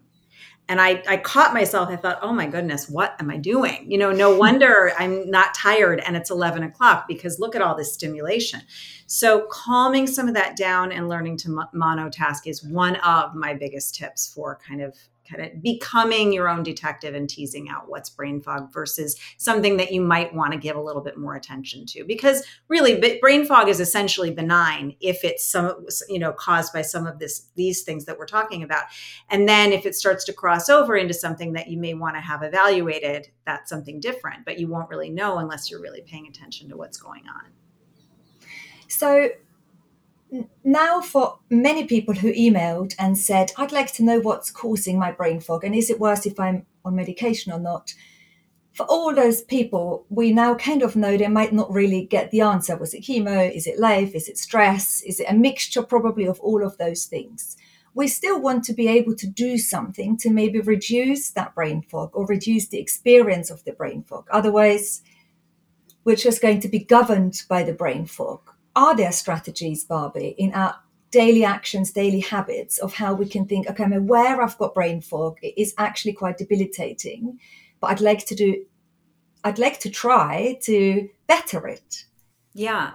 and 0.68 0.80
I, 0.80 1.02
I 1.06 1.18
caught 1.18 1.54
myself. 1.54 1.90
I 1.90 1.96
thought, 1.96 2.18
oh 2.22 2.32
my 2.32 2.46
goodness, 2.46 2.88
what 2.88 3.14
am 3.20 3.30
I 3.30 3.36
doing? 3.36 3.88
You 3.88 3.98
know, 3.98 4.10
no 4.10 4.36
wonder 4.44 4.92
I'm 4.98 5.30
not 5.30 5.54
tired 5.54 6.00
and 6.00 6.16
it's 6.16 6.30
11 6.30 6.64
o'clock 6.64 7.06
because 7.06 7.38
look 7.38 7.54
at 7.54 7.62
all 7.62 7.76
this 7.76 7.94
stimulation. 7.94 8.62
So, 9.06 9.46
calming 9.50 10.08
some 10.08 10.26
of 10.26 10.34
that 10.34 10.56
down 10.56 10.90
and 10.90 11.08
learning 11.08 11.36
to 11.38 11.48
monotask 11.72 12.46
is 12.46 12.64
one 12.64 12.96
of 12.96 13.34
my 13.36 13.54
biggest 13.54 13.94
tips 13.94 14.26
for 14.26 14.58
kind 14.66 14.82
of 14.82 14.96
kind 15.28 15.44
of 15.44 15.62
becoming 15.62 16.32
your 16.32 16.48
own 16.48 16.62
detective 16.62 17.14
and 17.14 17.28
teasing 17.28 17.68
out 17.68 17.88
what's 17.88 18.10
brain 18.10 18.40
fog 18.40 18.72
versus 18.72 19.16
something 19.36 19.76
that 19.76 19.92
you 19.92 20.00
might 20.00 20.34
want 20.34 20.52
to 20.52 20.58
give 20.58 20.76
a 20.76 20.80
little 20.80 21.02
bit 21.02 21.18
more 21.18 21.36
attention 21.36 21.86
to. 21.86 22.04
Because 22.04 22.44
really 22.68 23.18
brain 23.20 23.44
fog 23.46 23.68
is 23.68 23.80
essentially 23.80 24.30
benign 24.30 24.96
if 25.00 25.24
it's 25.24 25.44
some 25.44 25.86
you 26.08 26.18
know 26.18 26.32
caused 26.32 26.72
by 26.72 26.82
some 26.82 27.06
of 27.06 27.18
this 27.18 27.48
these 27.54 27.82
things 27.82 28.04
that 28.04 28.18
we're 28.18 28.26
talking 28.26 28.62
about. 28.62 28.84
And 29.30 29.48
then 29.48 29.72
if 29.72 29.86
it 29.86 29.94
starts 29.94 30.24
to 30.24 30.32
cross 30.32 30.68
over 30.68 30.96
into 30.96 31.14
something 31.14 31.52
that 31.54 31.68
you 31.68 31.78
may 31.78 31.94
want 31.94 32.16
to 32.16 32.20
have 32.20 32.42
evaluated 32.42 33.28
that's 33.44 33.70
something 33.70 34.00
different 34.00 34.44
but 34.44 34.58
you 34.58 34.68
won't 34.68 34.88
really 34.88 35.10
know 35.10 35.38
unless 35.38 35.70
you're 35.70 35.80
really 35.80 36.02
paying 36.02 36.26
attention 36.26 36.68
to 36.68 36.76
what's 36.76 36.98
going 36.98 37.22
on. 37.28 37.50
So 38.88 39.30
now 40.64 41.00
for 41.00 41.38
many 41.50 41.84
people 41.84 42.14
who 42.14 42.32
emailed 42.32 42.94
and 42.98 43.16
said 43.16 43.52
i'd 43.58 43.70
like 43.70 43.92
to 43.92 44.02
know 44.02 44.18
what's 44.18 44.50
causing 44.50 44.98
my 44.98 45.12
brain 45.12 45.40
fog 45.40 45.62
and 45.62 45.74
is 45.74 45.88
it 45.88 46.00
worse 46.00 46.26
if 46.26 46.38
i'm 46.40 46.66
on 46.86 46.96
medication 46.96 47.52
or 47.52 47.58
not? 47.58 47.92
For 48.72 48.86
all 48.86 49.14
those 49.14 49.42
people 49.42 50.06
we 50.08 50.32
now 50.32 50.54
kind 50.54 50.82
of 50.82 50.96
know 50.96 51.16
they 51.16 51.28
might 51.28 51.52
not 51.52 51.72
really 51.72 52.04
get 52.04 52.30
the 52.30 52.42
answer. 52.42 52.76
Was 52.76 52.94
it 52.94 53.02
chemo? 53.02 53.54
Is 53.54 53.66
it 53.66 53.78
life? 53.78 54.14
Is 54.14 54.28
it 54.28 54.38
stress? 54.38 55.02
Is 55.02 55.18
it 55.18 55.26
a 55.28 55.34
mixture 55.34 55.82
probably 55.82 56.26
of 56.26 56.40
all 56.40 56.64
of 56.64 56.78
those 56.78 57.06
things? 57.06 57.56
We 57.94 58.08
still 58.08 58.40
want 58.40 58.64
to 58.64 58.74
be 58.74 58.88
able 58.88 59.16
to 59.16 59.26
do 59.26 59.56
something 59.56 60.18
to 60.18 60.30
maybe 60.30 60.60
reduce 60.60 61.30
that 61.30 61.54
brain 61.54 61.82
fog 61.82 62.10
or 62.12 62.26
reduce 62.26 62.68
the 62.68 62.78
experience 62.78 63.50
of 63.50 63.64
the 63.64 63.72
brain 63.72 64.02
fog. 64.02 64.28
Otherwise 64.30 65.02
we're 66.04 66.16
just 66.16 66.40
going 66.40 66.60
to 66.60 66.68
be 66.68 66.78
governed 66.78 67.42
by 67.48 67.62
the 67.64 67.72
brain 67.72 68.06
fog 68.06 68.52
are 68.76 68.94
there 68.94 69.10
strategies, 69.10 69.84
Barbie, 69.84 70.34
in 70.38 70.52
our 70.52 70.76
daily 71.10 71.44
actions, 71.44 71.90
daily 71.90 72.20
habits 72.20 72.78
of 72.78 72.92
how 72.94 73.14
we 73.14 73.26
can 73.26 73.46
think, 73.46 73.68
okay, 73.68 73.84
I'm 73.84 73.92
aware 73.92 74.42
I've 74.42 74.58
got 74.58 74.74
brain 74.74 75.00
fog. 75.00 75.38
It 75.42 75.54
is 75.56 75.74
actually 75.78 76.12
quite 76.12 76.36
debilitating, 76.36 77.40
but 77.80 77.88
I'd 77.88 78.00
like 78.02 78.26
to 78.26 78.34
do, 78.34 78.64
I'd 79.42 79.58
like 79.58 79.80
to 79.80 79.90
try 79.90 80.58
to 80.64 81.08
better 81.26 81.66
it. 81.66 82.04
Yeah. 82.52 82.92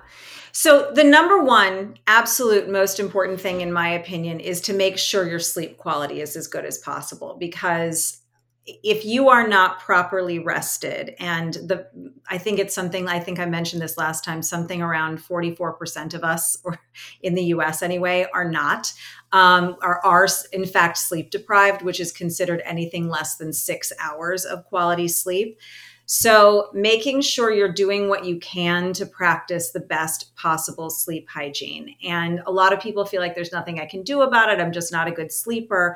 So, 0.52 0.92
the 0.94 1.04
number 1.04 1.42
one 1.42 1.98
absolute 2.08 2.70
most 2.70 3.00
important 3.00 3.40
thing, 3.40 3.62
in 3.62 3.72
my 3.72 3.90
opinion, 3.90 4.40
is 4.40 4.60
to 4.62 4.74
make 4.74 4.98
sure 4.98 5.28
your 5.28 5.40
sleep 5.40 5.78
quality 5.78 6.20
is 6.20 6.36
as 6.36 6.48
good 6.48 6.66
as 6.66 6.78
possible 6.78 7.38
because 7.40 8.21
if 8.66 9.04
you 9.04 9.30
are 9.30 9.48
not 9.48 9.80
properly 9.80 10.38
rested 10.38 11.16
and 11.18 11.56
the 11.56 11.88
i 12.30 12.38
think 12.38 12.60
it's 12.60 12.76
something 12.76 13.08
i 13.08 13.20
think 13.20 13.40
i 13.40 13.46
mentioned 13.46 13.82
this 13.82 13.98
last 13.98 14.24
time 14.24 14.42
something 14.44 14.84
around 14.84 15.18
44% 15.18 16.14
of 16.14 16.24
us 16.24 16.58
or 16.64 16.80
in 17.22 17.34
the 17.34 17.44
us 17.44 17.82
anyway 17.82 18.28
are 18.34 18.50
not. 18.50 18.94
Um, 19.34 19.78
are, 19.82 20.02
are 20.04 20.28
in 20.52 20.66
fact 20.66 20.98
sleep 20.98 21.32
deprived 21.32 21.82
which 21.82 22.00
is 22.00 22.12
considered 22.12 22.62
anything 22.66 23.08
less 23.08 23.38
than 23.38 23.54
six 23.54 23.94
hours 24.00 24.46
of 24.46 24.66
quality 24.66 25.08
sleep. 25.08 25.60
So 26.06 26.70
making 26.74 27.22
sure 27.22 27.54
you're 27.54 27.72
doing 27.72 28.10
what 28.10 28.26
you 28.26 28.38
can 28.40 28.92
to 28.94 29.06
practice 29.06 29.72
the 29.72 29.80
best 29.80 30.36
possible 30.36 30.90
sleep 30.90 31.30
hygiene. 31.30 31.96
And 32.04 32.42
a 32.46 32.52
lot 32.52 32.74
of 32.74 32.82
people 32.82 33.06
feel 33.06 33.22
like 33.22 33.34
there's 33.34 33.54
nothing 33.54 33.80
i 33.80 33.86
can 33.86 34.04
do 34.04 34.22
about 34.22 34.50
it. 34.50 34.60
I'm 34.60 34.74
just 34.74 34.92
not 34.92 35.08
a 35.08 35.12
good 35.12 35.32
sleeper 35.32 35.96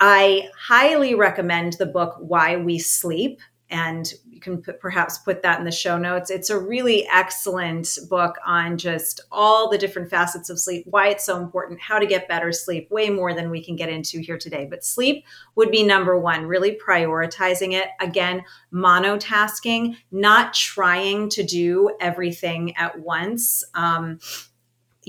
I 0.00 0.48
highly 0.56 1.14
recommend 1.14 1.74
the 1.74 1.86
book 1.86 2.16
Why 2.20 2.56
We 2.56 2.78
Sleep. 2.78 3.40
And 3.70 4.10
you 4.30 4.40
can 4.40 4.62
put, 4.62 4.80
perhaps 4.80 5.18
put 5.18 5.42
that 5.42 5.58
in 5.58 5.64
the 5.64 5.70
show 5.72 5.98
notes. 5.98 6.30
It's 6.30 6.48
a 6.48 6.58
really 6.58 7.06
excellent 7.12 7.98
book 8.08 8.36
on 8.46 8.78
just 8.78 9.20
all 9.30 9.68
the 9.68 9.76
different 9.76 10.08
facets 10.08 10.48
of 10.48 10.58
sleep, 10.58 10.86
why 10.88 11.08
it's 11.08 11.26
so 11.26 11.36
important, 11.36 11.80
how 11.80 11.98
to 11.98 12.06
get 12.06 12.28
better 12.28 12.50
sleep, 12.50 12.90
way 12.90 13.10
more 13.10 13.34
than 13.34 13.50
we 13.50 13.62
can 13.62 13.76
get 13.76 13.90
into 13.90 14.20
here 14.20 14.38
today. 14.38 14.66
But 14.70 14.84
sleep 14.86 15.24
would 15.56 15.70
be 15.70 15.82
number 15.82 16.18
one, 16.18 16.46
really 16.46 16.78
prioritizing 16.78 17.74
it. 17.74 17.88
Again, 18.00 18.42
monotasking, 18.72 19.96
not 20.12 20.54
trying 20.54 21.28
to 21.30 21.42
do 21.42 21.94
everything 22.00 22.74
at 22.76 22.98
once. 22.98 23.64
Um, 23.74 24.20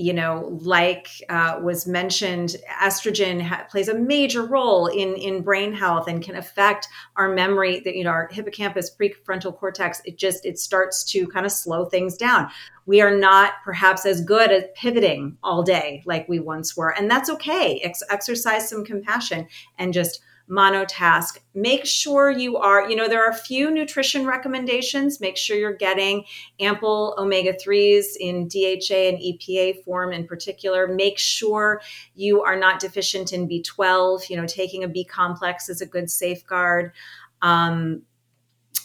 you 0.00 0.14
know, 0.14 0.58
like 0.62 1.08
uh, 1.28 1.60
was 1.62 1.86
mentioned, 1.86 2.56
estrogen 2.82 3.42
ha- 3.42 3.66
plays 3.70 3.88
a 3.88 3.94
major 3.94 4.44
role 4.44 4.86
in 4.86 5.14
in 5.16 5.42
brain 5.42 5.74
health 5.74 6.08
and 6.08 6.22
can 6.22 6.36
affect 6.36 6.88
our 7.16 7.28
memory. 7.28 7.80
That 7.80 7.94
you 7.94 8.04
know, 8.04 8.10
our 8.10 8.28
hippocampus, 8.32 8.94
prefrontal 8.96 9.54
cortex. 9.54 10.00
It 10.06 10.16
just 10.16 10.46
it 10.46 10.58
starts 10.58 11.04
to 11.12 11.26
kind 11.28 11.44
of 11.44 11.52
slow 11.52 11.84
things 11.84 12.16
down. 12.16 12.50
We 12.86 13.02
are 13.02 13.14
not 13.14 13.54
perhaps 13.62 14.06
as 14.06 14.22
good 14.22 14.50
at 14.50 14.74
pivoting 14.74 15.36
all 15.42 15.62
day 15.62 16.02
like 16.06 16.28
we 16.28 16.40
once 16.40 16.76
were, 16.76 16.96
and 16.96 17.10
that's 17.10 17.28
okay. 17.28 17.80
Ex- 17.84 18.02
exercise 18.08 18.70
some 18.70 18.84
compassion 18.84 19.48
and 19.78 19.92
just 19.92 20.22
monotask. 20.50 21.38
Make 21.54 21.86
sure 21.86 22.30
you 22.30 22.56
are, 22.56 22.90
you 22.90 22.96
know, 22.96 23.08
there 23.08 23.24
are 23.24 23.30
a 23.30 23.36
few 23.36 23.70
nutrition 23.70 24.26
recommendations. 24.26 25.20
Make 25.20 25.36
sure 25.36 25.56
you're 25.56 25.72
getting 25.72 26.24
ample 26.58 27.14
omega 27.18 27.52
3s 27.52 28.16
in 28.18 28.48
DHA 28.48 28.94
and 28.94 29.18
EPA 29.18 29.84
form 29.84 30.12
in 30.12 30.26
particular. 30.26 30.88
Make 30.88 31.18
sure 31.18 31.80
you 32.14 32.42
are 32.42 32.56
not 32.56 32.80
deficient 32.80 33.32
in 33.32 33.48
B12. 33.48 34.28
You 34.28 34.36
know, 34.36 34.46
taking 34.46 34.82
a 34.82 34.88
B 34.88 35.04
complex 35.04 35.68
is 35.68 35.80
a 35.80 35.86
good 35.86 36.10
safeguard. 36.10 36.92
Um, 37.42 38.02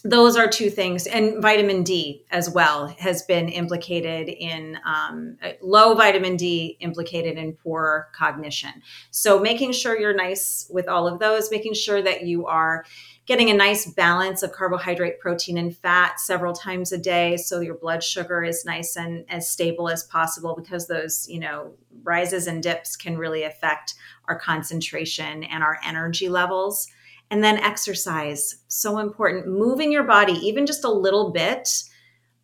those 0.06 0.38
are 0.38 0.48
two 0.48 0.70
things. 0.70 1.08
And 1.08 1.42
vitamin 1.42 1.84
d 1.84 2.24
as 2.30 2.48
well 2.50 2.88
has 3.00 3.24
been 3.24 3.50
implicated 3.50 4.30
in 4.30 4.78
um, 4.86 5.38
low 5.62 5.96
vitamin 5.96 6.38
d 6.38 6.78
implicated 6.80 7.38
in 7.38 7.54
poor 7.54 8.10
cognition. 8.14 8.84
So 9.10 9.40
making 9.40 9.72
sure 9.72 10.00
you're 10.00 10.16
nice 10.16 10.68
with 10.70 10.88
all 10.88 11.08
of 11.08 11.20
those 11.20 11.50
making 11.50 11.74
sure 11.74 12.02
that 12.04 12.24
you 12.24 12.46
are 12.46 12.86
getting 13.26 13.50
a 13.50 13.54
nice 13.54 13.92
balance 13.92 14.44
of 14.44 14.52
carbohydrate 14.52 15.20
protein 15.20 15.58
and 15.58 15.76
fat 15.76 16.20
several 16.20 16.54
times 16.54 16.92
a 16.92 16.98
day 16.98 17.38
so 17.38 17.60
your 17.60 17.76
blood 17.76 18.04
sugar 18.04 18.44
is 18.44 18.66
nice 18.66 18.96
and 18.96 19.26
as 19.30 19.50
stable 19.50 19.90
as 19.90 20.04
possible 20.04 20.56
because 20.56 20.88
those 20.88 21.28
you 21.28 21.40
know 21.40 21.74
rises 22.04 22.46
and 22.46 22.62
dips 22.62 22.96
can 22.96 23.18
really 23.18 23.44
affect 23.44 23.96
our 24.28 24.38
concentration 24.38 25.44
and 25.44 25.64
our 25.64 25.80
energy 25.84 26.30
levels 26.30 26.88
and 27.32 27.44
then 27.44 27.58
exercise, 27.58 28.64
so 28.68 29.00
important. 29.00 29.48
Moving 29.48 29.92
your 29.92 30.04
body, 30.04 30.34
even 30.34 30.66
just 30.66 30.84
a 30.84 30.92
little 30.92 31.32
bit, 31.32 31.84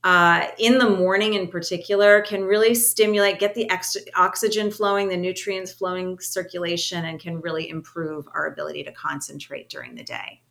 uh, 0.04 0.48
in 0.58 0.80
the 0.80 0.90
morning 0.90 1.36
in 1.36 1.48
particular, 1.48 2.22
can 2.22 2.44
really 2.44 2.74
stimulate, 2.74 3.40
get 3.40 3.54
the 3.54 3.70
extra 3.70 4.02
oxygen 4.16 4.72
flowing, 4.72 5.10
the 5.10 5.18
nutrients 5.18 5.72
flowing, 5.72 6.20
circulation, 6.20 7.06
and 7.06 7.20
can 7.20 7.40
really 7.40 7.70
improve 7.70 8.28
our 8.34 8.48
ability 8.48 8.84
to 8.84 8.92
concentrate 8.94 9.70
during 9.70 9.94
the 9.94 10.04
day. 10.04 10.42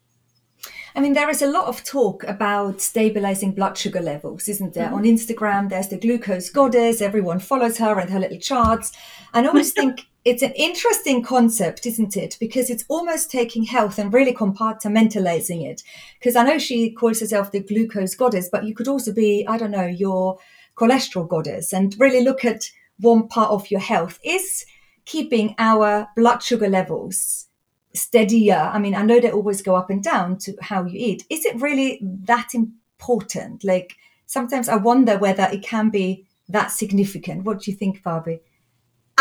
I 0.95 1.01
mean, 1.01 1.15
there 1.15 1.31
is 1.31 1.43
a 1.43 1.51
lot 1.51 1.67
of 1.67 1.85
talk 1.85 2.25
about 2.25 2.81
stabilizing 2.81 3.53
blood 3.53 3.79
sugar 3.79 4.01
levels, 4.01 4.49
isn't 4.49 4.75
there? 4.75 4.87
Mm-hmm. 4.87 4.95
On 4.95 5.05
Instagram, 5.05 5.69
there's 5.69 5.89
the 5.89 5.99
glucose 5.99 6.51
goddess. 6.51 7.01
Everyone 7.01 7.39
follows 7.39 7.79
her 7.79 7.99
and 7.99 8.11
her 8.11 8.21
little 8.21 8.39
charts. 8.39 8.93
And 9.33 9.47
I 9.47 9.49
always 9.49 9.73
think 9.81 10.07
it's 10.25 10.43
an 10.43 10.53
interesting 10.53 11.23
concept, 11.23 11.87
isn't 11.87 12.17
it? 12.17 12.37
Because 12.39 12.69
it's 12.69 12.85
almost 12.89 13.31
taking 13.31 13.65
health 13.65 13.99
and 13.99 14.13
really 14.13 14.35
compartmentalizing 14.35 15.67
it. 15.67 15.83
Because 16.19 16.37
I 16.37 16.45
know 16.45 16.59
she 16.59 16.91
calls 16.91 17.21
herself 17.21 17.53
the 17.53 17.61
glucose 17.61 18.15
goddess, 18.15 18.49
but 18.51 18.65
you 18.65 18.75
could 18.75 18.89
also 18.89 19.13
be, 19.13 19.47
I 19.49 19.57
don't 19.57 19.71
know, 19.71 19.87
your 19.87 20.39
cholesterol 20.77 21.29
goddess 21.29 21.73
and 21.73 21.95
really 21.99 22.23
look 22.23 22.45
at 22.45 22.71
one 22.99 23.29
part 23.29 23.51
of 23.51 23.71
your 23.71 23.81
health. 23.81 24.19
Is 24.23 24.67
keeping 25.07 25.55
our 25.59 26.09
blood 26.17 26.43
sugar 26.43 26.69
levels 26.69 27.47
steadier? 27.95 28.71
I 28.73 28.79
mean, 28.79 28.95
I 28.95 29.03
know 29.03 29.21
they 29.21 29.33
always 29.33 29.63
go 29.63 29.75
up 29.75 29.89
and 29.89 30.03
down 30.03 30.37
to 30.39 30.55
how 30.61 30.85
you 30.85 30.99
eat. 30.99 31.25
Is 31.31 31.47
it 31.47 31.61
really 31.61 31.99
that 32.25 32.51
important? 32.55 33.65
Like 33.65 33.97
sometimes 34.27 34.69
I 34.69 34.77
wonder 34.77 35.17
whether 35.17 35.45
it 35.45 35.63
can 35.63 35.89
be 35.89 36.27
that 36.51 36.71
significant. 36.71 37.45
What 37.45 37.63
do 37.63 37.71
you 37.71 37.77
think, 37.77 38.03
Barbie? 38.03 38.41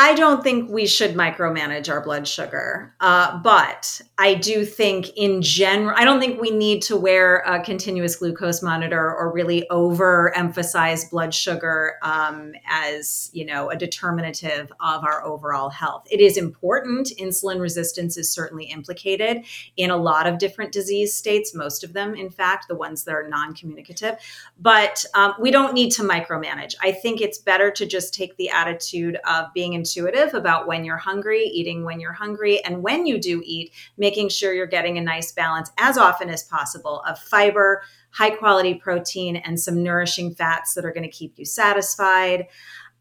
I 0.02 0.14
don't 0.14 0.42
think 0.42 0.70
we 0.70 0.88
should 0.88 1.16
micromanage 1.16 1.90
our 1.90 2.00
blood 2.00 2.26
sugar, 2.26 2.96
uh, 3.02 3.38
but 3.40 4.00
I 4.18 4.34
do 4.34 4.64
think 4.64 5.10
in 5.18 5.42
general, 5.42 5.94
I 5.94 6.06
don't 6.06 6.22
think 6.22 6.40
we 6.40 6.52
need 6.52 6.82
to 6.84 6.96
wear 6.96 7.40
a 7.40 7.62
continuous 7.62 8.16
glucose 8.16 8.64
monitor 8.64 9.14
or 9.14 9.30
really 9.30 9.68
overemphasize 9.70 11.10
blood 11.10 11.34
sugar 11.34 11.96
um, 12.02 12.54
as 12.66 13.30
you 13.34 13.44
know 13.44 13.70
a 13.72 13.76
determinative 13.76 14.72
of 14.80 15.04
our 15.04 15.22
overall 15.26 15.70
health. 15.70 16.08
It 16.10 16.22
is 16.22 16.38
important. 16.38 17.12
Insulin 17.20 17.60
resistance 17.60 18.16
is 18.16 18.32
certainly 18.32 18.68
implicated 18.68 19.44
in 19.76 19.90
a 19.90 19.98
lot 19.98 20.28
of 20.28 20.38
different 20.38 20.72
disease 20.72 21.14
states. 21.14 21.54
Most 21.54 21.84
of 21.84 21.92
them, 21.92 22.16
in 22.16 22.30
fact, 22.30 22.70
the 22.70 22.76
ones 22.76 23.04
that 23.04 23.14
are 23.14 23.28
non-communicative. 23.28 24.16
But 24.58 25.04
um, 25.14 25.34
we 25.42 25.52
don't 25.52 25.74
need 25.74 25.92
to 25.92 26.04
micromanage. 26.04 26.76
I 26.82 26.94
think 26.94 27.20
it's 27.20 27.38
better 27.38 27.70
to 27.72 27.86
just 27.86 28.14
take 28.14 28.38
the 28.38 28.50
attitude 28.50 29.18
of 29.28 29.54
being 29.54 29.74
in 29.74 29.84
intuitive 29.89 30.34
about 30.34 30.67
when 30.67 30.84
you're 30.84 30.97
hungry, 30.97 31.43
eating 31.43 31.84
when 31.84 31.99
you're 31.99 32.13
hungry, 32.13 32.63
and 32.63 32.84
when 32.84 33.06
you 33.06 33.19
do 33.19 33.41
eat, 33.45 33.71
making 33.97 34.30
sure 34.30 34.54
you're 34.54 34.67
getting 34.67 34.97
a 34.97 35.02
nice 35.02 35.32
balance 35.32 35.71
as 35.78 35.97
often 35.97 36.30
as 36.30 36.43
possible 36.43 37.02
of 37.08 37.19
fiber, 37.19 37.82
high 38.12 38.30
quality 38.30 38.75
protein, 38.75 39.38
and 39.38 39.60
some 39.60 39.82
nourishing 39.84 40.34
fats 40.34 40.73
that 40.73 40.86
are 40.86 40.93
going 40.93 41.04
to 41.04 41.10
keep 41.10 41.38
you 41.38 41.45
satisfied. 41.45 42.47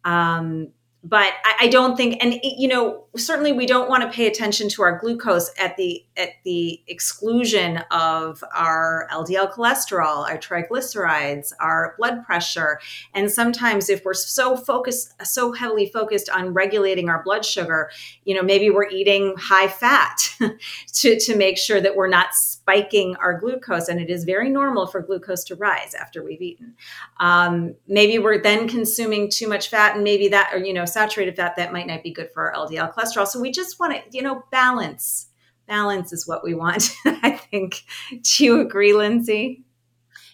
Um, 0.04 0.68
but 1.08 1.32
I, 1.44 1.54
I, 1.60 1.68
don't 1.68 1.96
think 1.96 2.22
and 2.22 2.38
you 2.42 2.68
know 2.68 3.04
certainly 3.16 3.52
we 3.52 3.66
don't 3.66 3.88
want 3.88 4.02
to 4.02 4.10
pay 4.14 4.26
attention 4.26 4.68
to 4.70 4.82
our 4.82 4.98
glucose 4.98 5.50
at 5.58 5.76
the 5.76 6.04
at 6.16 6.30
the 6.44 6.82
exclusion 6.86 7.78
of 7.90 8.44
our 8.54 9.08
ldl 9.12 9.50
cholesterol 9.50 10.28
our 10.28 10.36
triglycerides 10.36 11.52
our 11.60 11.94
blood 11.96 12.24
pressure. 12.24 12.78
And 13.14 13.30
sometimes 13.30 13.88
if 13.88 14.04
we're 14.04 14.14
so 14.14 14.56
focused 14.56 15.14
so 15.24 15.52
heavily 15.52 15.86
focused 15.86 16.28
on 16.28 16.52
regulating 16.52 17.08
our 17.08 17.22
blood 17.22 17.44
sugar 17.44 17.90
you 18.24 18.34
know 18.34 18.42
maybe 18.42 18.68
we're 18.68 18.88
eating 18.88 19.34
high 19.38 19.68
fat 19.68 20.18
to 20.92 21.18
to 21.18 21.36
make 21.36 21.56
sure 21.56 21.80
that 21.80 21.96
we're 21.96 22.08
not 22.08 22.34
spiking 22.34 23.16
our 23.16 23.38
glucose 23.38 23.88
and 23.88 23.98
it 23.98 24.10
is 24.10 24.24
very 24.24 24.50
normal 24.50 24.86
for 24.86 25.00
glucose 25.00 25.44
to 25.44 25.54
rise 25.54 25.94
after 25.94 26.22
we've 26.22 26.42
eaten. 26.42 26.74
Um, 27.18 27.76
maybe 27.86 28.18
we're 28.18 28.42
then 28.42 28.68
consuming 28.68 29.30
too 29.30 29.48
much 29.48 29.70
fat 29.70 29.94
and 29.94 30.04
maybe 30.04 30.28
that 30.28 30.50
or 30.52 30.58
you 30.58 30.74
know 30.74 30.84
saturated 30.98 31.36
fat 31.36 31.54
that 31.56 31.72
might 31.72 31.86
not 31.86 32.02
be 32.02 32.10
good 32.10 32.28
for 32.32 32.52
our 32.52 32.66
LDL 32.66 32.92
cholesterol. 32.92 33.26
So 33.26 33.40
we 33.40 33.52
just 33.52 33.78
want 33.78 33.92
to, 33.94 34.02
you 34.10 34.22
know, 34.22 34.42
balance. 34.50 35.28
Balance 35.68 36.12
is 36.12 36.26
what 36.26 36.42
we 36.42 36.54
want, 36.54 36.90
I 37.04 37.30
think. 37.30 37.82
Do 38.10 38.44
you 38.44 38.60
agree, 38.60 38.92
Lindsey? 38.94 39.62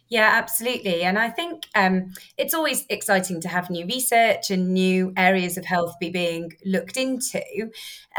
Yeah, 0.09 0.31
absolutely. 0.33 1.03
And 1.03 1.18
I 1.18 1.29
think 1.29 1.64
um, 1.74 2.12
it's 2.38 2.55
always 2.55 2.87
exciting 2.88 3.40
to 3.42 3.48
have 3.48 3.68
new 3.68 3.85
research 3.87 4.50
and 4.50 4.72
new 4.72 5.12
areas 5.16 5.59
of 5.59 5.64
health 5.64 5.94
be 5.98 6.11
being 6.11 6.53
looked 6.64 6.96
into. 6.96 7.42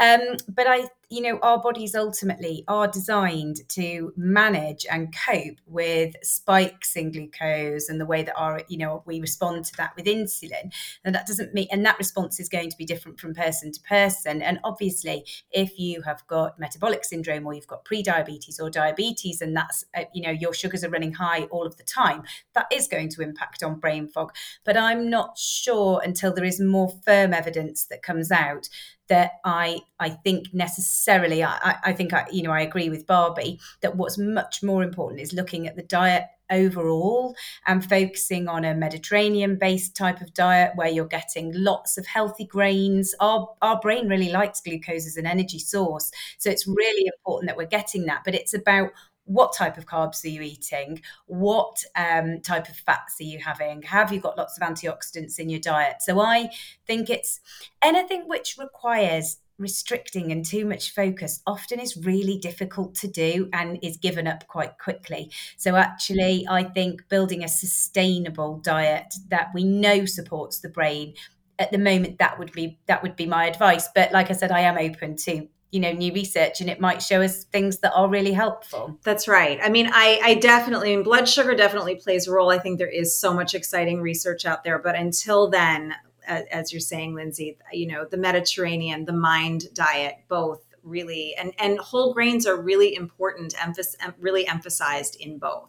Um, 0.00 0.20
but 0.48 0.66
I 0.68 0.88
you 1.08 1.20
know, 1.20 1.38
our 1.40 1.60
bodies 1.60 1.94
ultimately 1.94 2.64
are 2.66 2.88
designed 2.88 3.60
to 3.68 4.12
manage 4.16 4.84
and 4.90 5.14
cope 5.14 5.60
with 5.64 6.16
spikes 6.24 6.96
in 6.96 7.12
glucose 7.12 7.88
and 7.88 8.00
the 8.00 8.06
way 8.06 8.24
that 8.24 8.36
our, 8.36 8.62
you 8.68 8.76
know, 8.76 9.04
we 9.06 9.20
respond 9.20 9.64
to 9.64 9.76
that 9.76 9.94
with 9.94 10.06
insulin. 10.06 10.72
And 11.04 11.14
that 11.14 11.26
doesn't 11.26 11.54
mean, 11.54 11.68
and 11.70 11.86
that 11.86 11.98
response 11.98 12.40
is 12.40 12.48
going 12.48 12.70
to 12.70 12.76
be 12.76 12.84
different 12.84 13.20
from 13.20 13.34
person 13.34 13.70
to 13.70 13.80
person. 13.82 14.42
And 14.42 14.58
obviously, 14.64 15.24
if 15.52 15.78
you 15.78 16.02
have 16.02 16.26
got 16.26 16.58
metabolic 16.58 17.04
syndrome 17.04 17.46
or 17.46 17.54
you've 17.54 17.68
got 17.68 17.84
pre-diabetes 17.84 18.58
or 18.58 18.68
diabetes, 18.68 19.40
and 19.40 19.56
that's, 19.56 19.84
uh, 19.96 20.04
you 20.12 20.22
know, 20.22 20.32
your 20.32 20.52
sugars 20.52 20.82
are 20.82 20.90
running 20.90 21.12
high 21.12 21.44
all 21.44 21.66
of 21.66 21.76
the 21.76 21.84
time, 21.84 22.24
that 22.54 22.66
is 22.72 22.88
going 22.88 23.10
to 23.10 23.22
impact 23.22 23.62
on 23.62 23.78
brain 23.78 24.08
fog. 24.08 24.32
But 24.64 24.76
I'm 24.76 25.08
not 25.08 25.38
sure 25.38 26.02
until 26.04 26.34
there 26.34 26.44
is 26.44 26.60
more 26.60 26.92
firm 27.04 27.32
evidence 27.32 27.84
that 27.84 28.02
comes 28.02 28.32
out 28.32 28.68
that 29.08 29.32
I 29.44 29.80
I 29.98 30.10
think 30.10 30.52
necessarily 30.52 31.42
I, 31.44 31.76
I 31.84 31.92
think 31.92 32.12
I 32.12 32.26
you 32.30 32.42
know 32.42 32.52
I 32.52 32.60
agree 32.60 32.88
with 32.88 33.06
Barbie 33.06 33.60
that 33.82 33.96
what's 33.96 34.18
much 34.18 34.62
more 34.62 34.82
important 34.82 35.20
is 35.20 35.32
looking 35.32 35.66
at 35.66 35.76
the 35.76 35.82
diet 35.82 36.24
overall 36.50 37.34
and 37.66 37.88
focusing 37.88 38.48
on 38.48 38.64
a 38.64 38.74
Mediterranean 38.74 39.56
based 39.56 39.96
type 39.96 40.20
of 40.20 40.32
diet 40.34 40.72
where 40.76 40.88
you're 40.88 41.06
getting 41.06 41.52
lots 41.54 41.98
of 41.98 42.06
healthy 42.06 42.44
grains. 42.44 43.14
Our, 43.20 43.48
our 43.62 43.80
brain 43.80 44.08
really 44.08 44.30
likes 44.30 44.60
glucose 44.60 45.06
as 45.06 45.16
an 45.16 45.26
energy 45.26 45.58
source. 45.58 46.10
So 46.38 46.50
it's 46.50 46.66
really 46.66 47.10
important 47.16 47.48
that 47.48 47.56
we're 47.56 47.66
getting 47.66 48.06
that. 48.06 48.22
But 48.24 48.34
it's 48.34 48.54
about 48.54 48.90
what 49.26 49.54
type 49.54 49.76
of 49.76 49.86
carbs 49.86 50.24
are 50.24 50.28
you 50.28 50.40
eating? 50.40 51.02
What 51.26 51.84
um, 51.94 52.40
type 52.40 52.68
of 52.68 52.76
fats 52.76 53.20
are 53.20 53.24
you 53.24 53.38
having? 53.38 53.82
Have 53.82 54.12
you 54.12 54.20
got 54.20 54.38
lots 54.38 54.56
of 54.56 54.66
antioxidants 54.66 55.38
in 55.38 55.50
your 55.50 55.60
diet? 55.60 55.96
So 56.00 56.20
I 56.20 56.50
think 56.86 57.10
it's 57.10 57.40
anything 57.82 58.26
which 58.26 58.56
requires 58.58 59.38
restricting 59.58 60.32
and 60.32 60.44
too 60.44 60.66
much 60.66 60.94
focus 60.94 61.42
often 61.46 61.80
is 61.80 61.96
really 61.96 62.38
difficult 62.38 62.94
to 62.94 63.08
do 63.08 63.48
and 63.52 63.78
is 63.82 63.96
given 63.96 64.26
up 64.26 64.46
quite 64.46 64.78
quickly. 64.78 65.30
So 65.56 65.76
actually 65.76 66.46
I 66.48 66.64
think 66.64 67.08
building 67.08 67.42
a 67.42 67.48
sustainable 67.48 68.58
diet 68.58 69.14
that 69.28 69.48
we 69.54 69.64
know 69.64 70.04
supports 70.04 70.60
the 70.60 70.68
brain 70.68 71.14
at 71.58 71.72
the 71.72 71.78
moment 71.78 72.18
that 72.18 72.38
would 72.38 72.52
be 72.52 72.78
that 72.86 73.02
would 73.02 73.16
be 73.16 73.24
my 73.24 73.46
advice 73.46 73.88
but 73.94 74.12
like 74.12 74.30
i 74.30 74.34
said 74.34 74.52
i 74.52 74.60
am 74.60 74.76
open 74.76 75.16
to 75.16 75.48
you 75.76 75.82
know 75.82 75.92
new 75.92 76.10
research 76.14 76.62
and 76.62 76.70
it 76.70 76.80
might 76.80 77.02
show 77.02 77.20
us 77.20 77.44
things 77.44 77.80
that 77.80 77.92
are 77.94 78.08
really 78.08 78.32
helpful. 78.32 78.98
That's 79.04 79.28
right. 79.28 79.58
I 79.62 79.68
mean 79.68 79.90
i 79.92 80.18
i 80.24 80.34
definitely 80.34 80.94
I 80.94 80.96
mean, 80.96 81.04
blood 81.04 81.28
sugar 81.28 81.54
definitely 81.54 81.96
plays 81.96 82.26
a 82.26 82.32
role. 82.32 82.50
I 82.50 82.58
think 82.58 82.78
there 82.78 82.96
is 83.02 83.14
so 83.14 83.34
much 83.34 83.54
exciting 83.54 84.00
research 84.00 84.46
out 84.46 84.64
there 84.64 84.78
but 84.78 84.94
until 84.96 85.50
then 85.50 85.94
as 86.26 86.72
you're 86.72 86.80
saying 86.80 87.14
lindsey 87.14 87.58
you 87.72 87.86
know 87.86 88.06
the 88.10 88.16
mediterranean 88.16 89.04
the 89.04 89.12
mind 89.12 89.64
diet 89.74 90.14
both 90.28 90.62
really 90.82 91.34
and 91.34 91.52
and 91.58 91.78
whole 91.78 92.14
grains 92.14 92.46
are 92.46 92.56
really 92.56 92.94
important 92.94 93.54
emphasis 93.62 93.96
really 94.18 94.48
emphasized 94.48 95.16
in 95.20 95.38
both. 95.38 95.68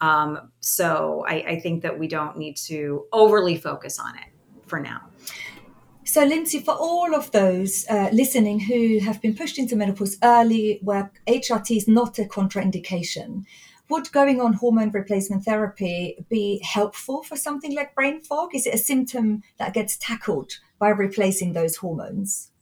Um, 0.00 0.52
so 0.60 1.24
I, 1.26 1.34
I 1.34 1.60
think 1.60 1.82
that 1.82 1.98
we 1.98 2.06
don't 2.06 2.36
need 2.36 2.56
to 2.68 3.06
overly 3.12 3.56
focus 3.56 3.98
on 3.98 4.14
it 4.16 4.30
for 4.66 4.78
now 4.78 5.00
so, 6.08 6.24
Lindsey, 6.24 6.60
for 6.60 6.72
all 6.72 7.14
of 7.14 7.30
those 7.32 7.84
uh, 7.90 8.08
listening 8.12 8.60
who 8.60 8.98
have 9.00 9.20
been 9.20 9.36
pushed 9.36 9.58
into 9.58 9.76
menopause 9.76 10.16
early, 10.22 10.78
where 10.80 11.10
HRT 11.26 11.76
is 11.76 11.86
not 11.86 12.18
a 12.18 12.24
contraindication, 12.24 13.44
would 13.90 14.10
going 14.10 14.40
on 14.40 14.54
hormone 14.54 14.90
replacement 14.90 15.44
therapy 15.44 16.24
be 16.30 16.62
helpful 16.64 17.22
for 17.22 17.36
something 17.36 17.74
like 17.74 17.94
brain 17.94 18.22
fog? 18.22 18.54
Is 18.54 18.66
it 18.66 18.74
a 18.74 18.78
symptom 18.78 19.42
that 19.58 19.74
gets 19.74 19.98
tackled 19.98 20.52
by 20.78 20.88
replacing 20.88 21.52
those 21.52 21.76
hormones? 21.76 22.52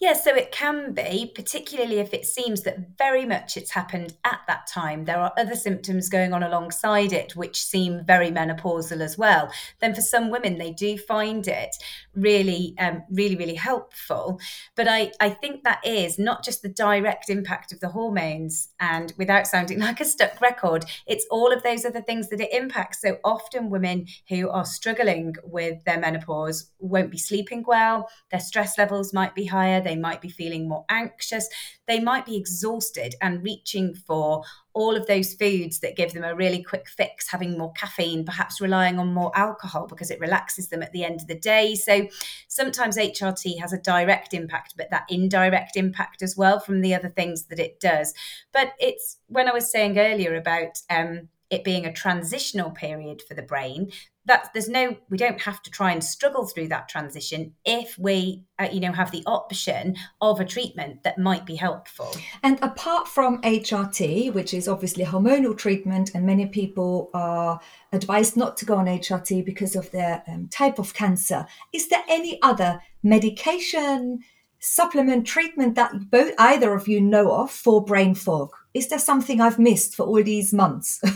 Yeah, 0.00 0.14
so 0.14 0.34
it 0.34 0.50
can 0.50 0.94
be, 0.94 1.30
particularly 1.34 1.98
if 1.98 2.14
it 2.14 2.24
seems 2.24 2.62
that 2.62 2.96
very 2.96 3.26
much 3.26 3.58
it's 3.58 3.72
happened 3.72 4.14
at 4.24 4.40
that 4.48 4.66
time. 4.66 5.04
There 5.04 5.20
are 5.20 5.34
other 5.36 5.54
symptoms 5.54 6.08
going 6.08 6.32
on 6.32 6.42
alongside 6.42 7.12
it 7.12 7.36
which 7.36 7.62
seem 7.62 8.06
very 8.06 8.30
menopausal 8.30 9.02
as 9.02 9.18
well. 9.18 9.52
Then 9.80 9.94
for 9.94 10.00
some 10.00 10.30
women, 10.30 10.56
they 10.56 10.72
do 10.72 10.96
find 10.96 11.46
it 11.46 11.76
really, 12.14 12.74
um, 12.78 13.02
really, 13.10 13.36
really 13.36 13.56
helpful. 13.56 14.40
But 14.74 14.88
I, 14.88 15.12
I 15.20 15.28
think 15.28 15.64
that 15.64 15.86
is 15.86 16.18
not 16.18 16.42
just 16.46 16.62
the 16.62 16.70
direct 16.70 17.28
impact 17.28 17.70
of 17.70 17.80
the 17.80 17.88
hormones, 17.90 18.70
and 18.80 19.12
without 19.18 19.46
sounding 19.46 19.80
like 19.80 20.00
a 20.00 20.06
stuck 20.06 20.40
record, 20.40 20.86
it's 21.06 21.26
all 21.30 21.52
of 21.52 21.62
those 21.62 21.84
other 21.84 22.00
things 22.00 22.30
that 22.30 22.40
it 22.40 22.54
impacts. 22.54 23.02
So 23.02 23.18
often 23.22 23.68
women 23.68 24.06
who 24.30 24.48
are 24.48 24.64
struggling 24.64 25.34
with 25.44 25.84
their 25.84 26.00
menopause 26.00 26.70
won't 26.78 27.10
be 27.10 27.18
sleeping 27.18 27.64
well, 27.66 28.08
their 28.30 28.40
stress 28.40 28.78
levels 28.78 29.12
might 29.12 29.34
be 29.34 29.44
higher 29.44 29.82
they 29.90 29.96
might 29.96 30.20
be 30.20 30.28
feeling 30.28 30.68
more 30.68 30.84
anxious, 30.88 31.48
they 31.88 31.98
might 31.98 32.24
be 32.24 32.36
exhausted 32.36 33.16
and 33.20 33.42
reaching 33.42 33.92
for 33.92 34.44
all 34.72 34.94
of 34.94 35.06
those 35.06 35.34
foods 35.34 35.80
that 35.80 35.96
give 35.96 36.12
them 36.12 36.22
a 36.22 36.34
really 36.34 36.62
quick 36.62 36.88
fix, 36.88 37.28
having 37.28 37.58
more 37.58 37.72
caffeine, 37.72 38.24
perhaps 38.24 38.60
relying 38.60 39.00
on 39.00 39.12
more 39.12 39.36
alcohol 39.36 39.88
because 39.88 40.12
it 40.12 40.20
relaxes 40.20 40.68
them 40.68 40.80
at 40.80 40.92
the 40.92 41.02
end 41.02 41.20
of 41.20 41.26
the 41.26 41.34
day. 41.34 41.74
So 41.74 42.06
sometimes 42.46 42.96
HRT 42.96 43.60
has 43.60 43.72
a 43.72 43.78
direct 43.78 44.32
impact, 44.32 44.74
but 44.76 44.90
that 44.90 45.06
indirect 45.08 45.76
impact 45.76 46.22
as 46.22 46.36
well 46.36 46.60
from 46.60 46.82
the 46.82 46.94
other 46.94 47.08
things 47.08 47.46
that 47.46 47.58
it 47.58 47.80
does. 47.80 48.14
But 48.52 48.74
it's 48.78 49.18
when 49.26 49.48
I 49.48 49.52
was 49.52 49.70
saying 49.70 49.98
earlier 49.98 50.36
about 50.36 50.78
um, 50.88 51.28
it 51.50 51.64
being 51.64 51.84
a 51.84 51.92
transitional 51.92 52.70
period 52.70 53.22
for 53.26 53.34
the 53.34 53.42
brain 53.42 53.90
that 54.26 54.50
there's 54.52 54.68
no 54.68 54.96
we 55.08 55.16
don't 55.16 55.40
have 55.40 55.62
to 55.62 55.70
try 55.70 55.90
and 55.90 56.04
struggle 56.04 56.46
through 56.46 56.68
that 56.68 56.88
transition 56.88 57.52
if 57.64 57.98
we 57.98 58.44
uh, 58.58 58.68
you 58.70 58.80
know 58.80 58.92
have 58.92 59.10
the 59.10 59.24
option 59.26 59.96
of 60.20 60.38
a 60.38 60.44
treatment 60.44 61.02
that 61.02 61.18
might 61.18 61.44
be 61.46 61.56
helpful. 61.56 62.14
And 62.42 62.58
apart 62.62 63.08
from 63.08 63.42
hrt 63.42 64.32
which 64.32 64.54
is 64.54 64.68
obviously 64.68 65.04
hormonal 65.04 65.56
treatment 65.56 66.10
and 66.14 66.24
many 66.24 66.46
people 66.46 67.10
are 67.14 67.60
advised 67.92 68.36
not 68.36 68.56
to 68.58 68.64
go 68.64 68.76
on 68.76 68.86
hrt 68.86 69.44
because 69.44 69.74
of 69.74 69.90
their 69.90 70.22
um, 70.28 70.48
type 70.48 70.78
of 70.78 70.94
cancer 70.94 71.46
is 71.72 71.88
there 71.88 72.04
any 72.08 72.40
other 72.42 72.80
medication 73.02 74.20
supplement 74.60 75.26
treatment 75.26 75.74
that 75.74 76.10
both 76.10 76.32
either 76.38 76.74
of 76.74 76.86
you 76.86 77.00
know 77.00 77.32
of 77.32 77.50
for 77.50 77.82
brain 77.82 78.14
fog 78.14 78.50
is 78.74 78.88
there 78.88 78.98
something 78.98 79.40
i've 79.40 79.58
missed 79.58 79.94
for 79.94 80.06
all 80.06 80.22
these 80.22 80.52
months 80.52 81.00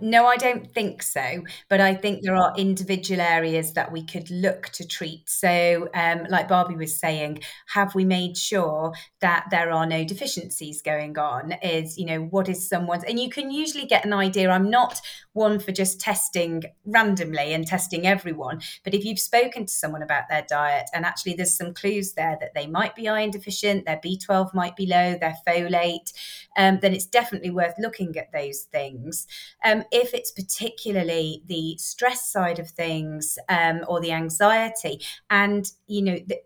No, 0.00 0.26
I 0.26 0.36
don't 0.36 0.72
think 0.74 1.02
so. 1.04 1.44
But 1.68 1.80
I 1.80 1.94
think 1.94 2.22
there 2.22 2.34
are 2.34 2.52
individual 2.56 3.20
areas 3.20 3.74
that 3.74 3.92
we 3.92 4.04
could 4.04 4.28
look 4.28 4.68
to 4.70 4.86
treat. 4.86 5.30
So, 5.30 5.88
um, 5.94 6.26
like 6.28 6.48
Barbie 6.48 6.74
was 6.74 6.98
saying, 6.98 7.42
have 7.68 7.94
we 7.94 8.04
made 8.04 8.36
sure 8.36 8.92
that 9.20 9.46
there 9.50 9.70
are 9.70 9.86
no 9.86 10.04
deficiencies 10.04 10.82
going 10.82 11.16
on? 11.16 11.52
Is, 11.62 11.96
you 11.96 12.06
know, 12.06 12.22
what 12.22 12.48
is 12.48 12.68
someone's, 12.68 13.04
and 13.04 13.20
you 13.20 13.30
can 13.30 13.52
usually 13.52 13.86
get 13.86 14.04
an 14.04 14.12
idea. 14.12 14.50
I'm 14.50 14.68
not 14.68 15.00
one 15.34 15.58
for 15.58 15.72
just 15.72 16.00
testing 16.00 16.64
randomly 16.86 17.52
and 17.52 17.66
testing 17.66 18.06
everyone. 18.06 18.62
But 18.82 18.94
if 18.94 19.04
you've 19.04 19.18
spoken 19.18 19.66
to 19.66 19.72
someone 19.72 20.02
about 20.02 20.28
their 20.30 20.46
diet 20.48 20.86
and 20.94 21.04
actually 21.04 21.34
there's 21.34 21.54
some 21.54 21.74
clues 21.74 22.14
there 22.14 22.38
that 22.40 22.54
they 22.54 22.66
might 22.66 22.94
be 22.94 23.08
iron 23.08 23.30
deficient, 23.30 23.84
their 23.84 24.00
B12 24.02 24.54
might 24.54 24.76
be 24.76 24.86
low, 24.86 25.18
their 25.18 25.36
folate, 25.46 26.12
um, 26.56 26.78
then 26.80 26.94
it's 26.94 27.06
definitely 27.06 27.50
worth 27.50 27.74
looking 27.78 28.16
at 28.16 28.32
those 28.32 28.62
things. 28.62 29.26
Um, 29.64 29.84
if 29.92 30.14
it's 30.14 30.30
particularly 30.30 31.42
the 31.46 31.76
stress 31.78 32.26
side 32.26 32.58
of 32.58 32.70
things 32.70 33.38
um, 33.48 33.84
or 33.88 34.00
the 34.00 34.12
anxiety, 34.12 35.00
and 35.30 35.70
you 35.86 36.02
know, 36.02 36.18
the, 36.26 36.38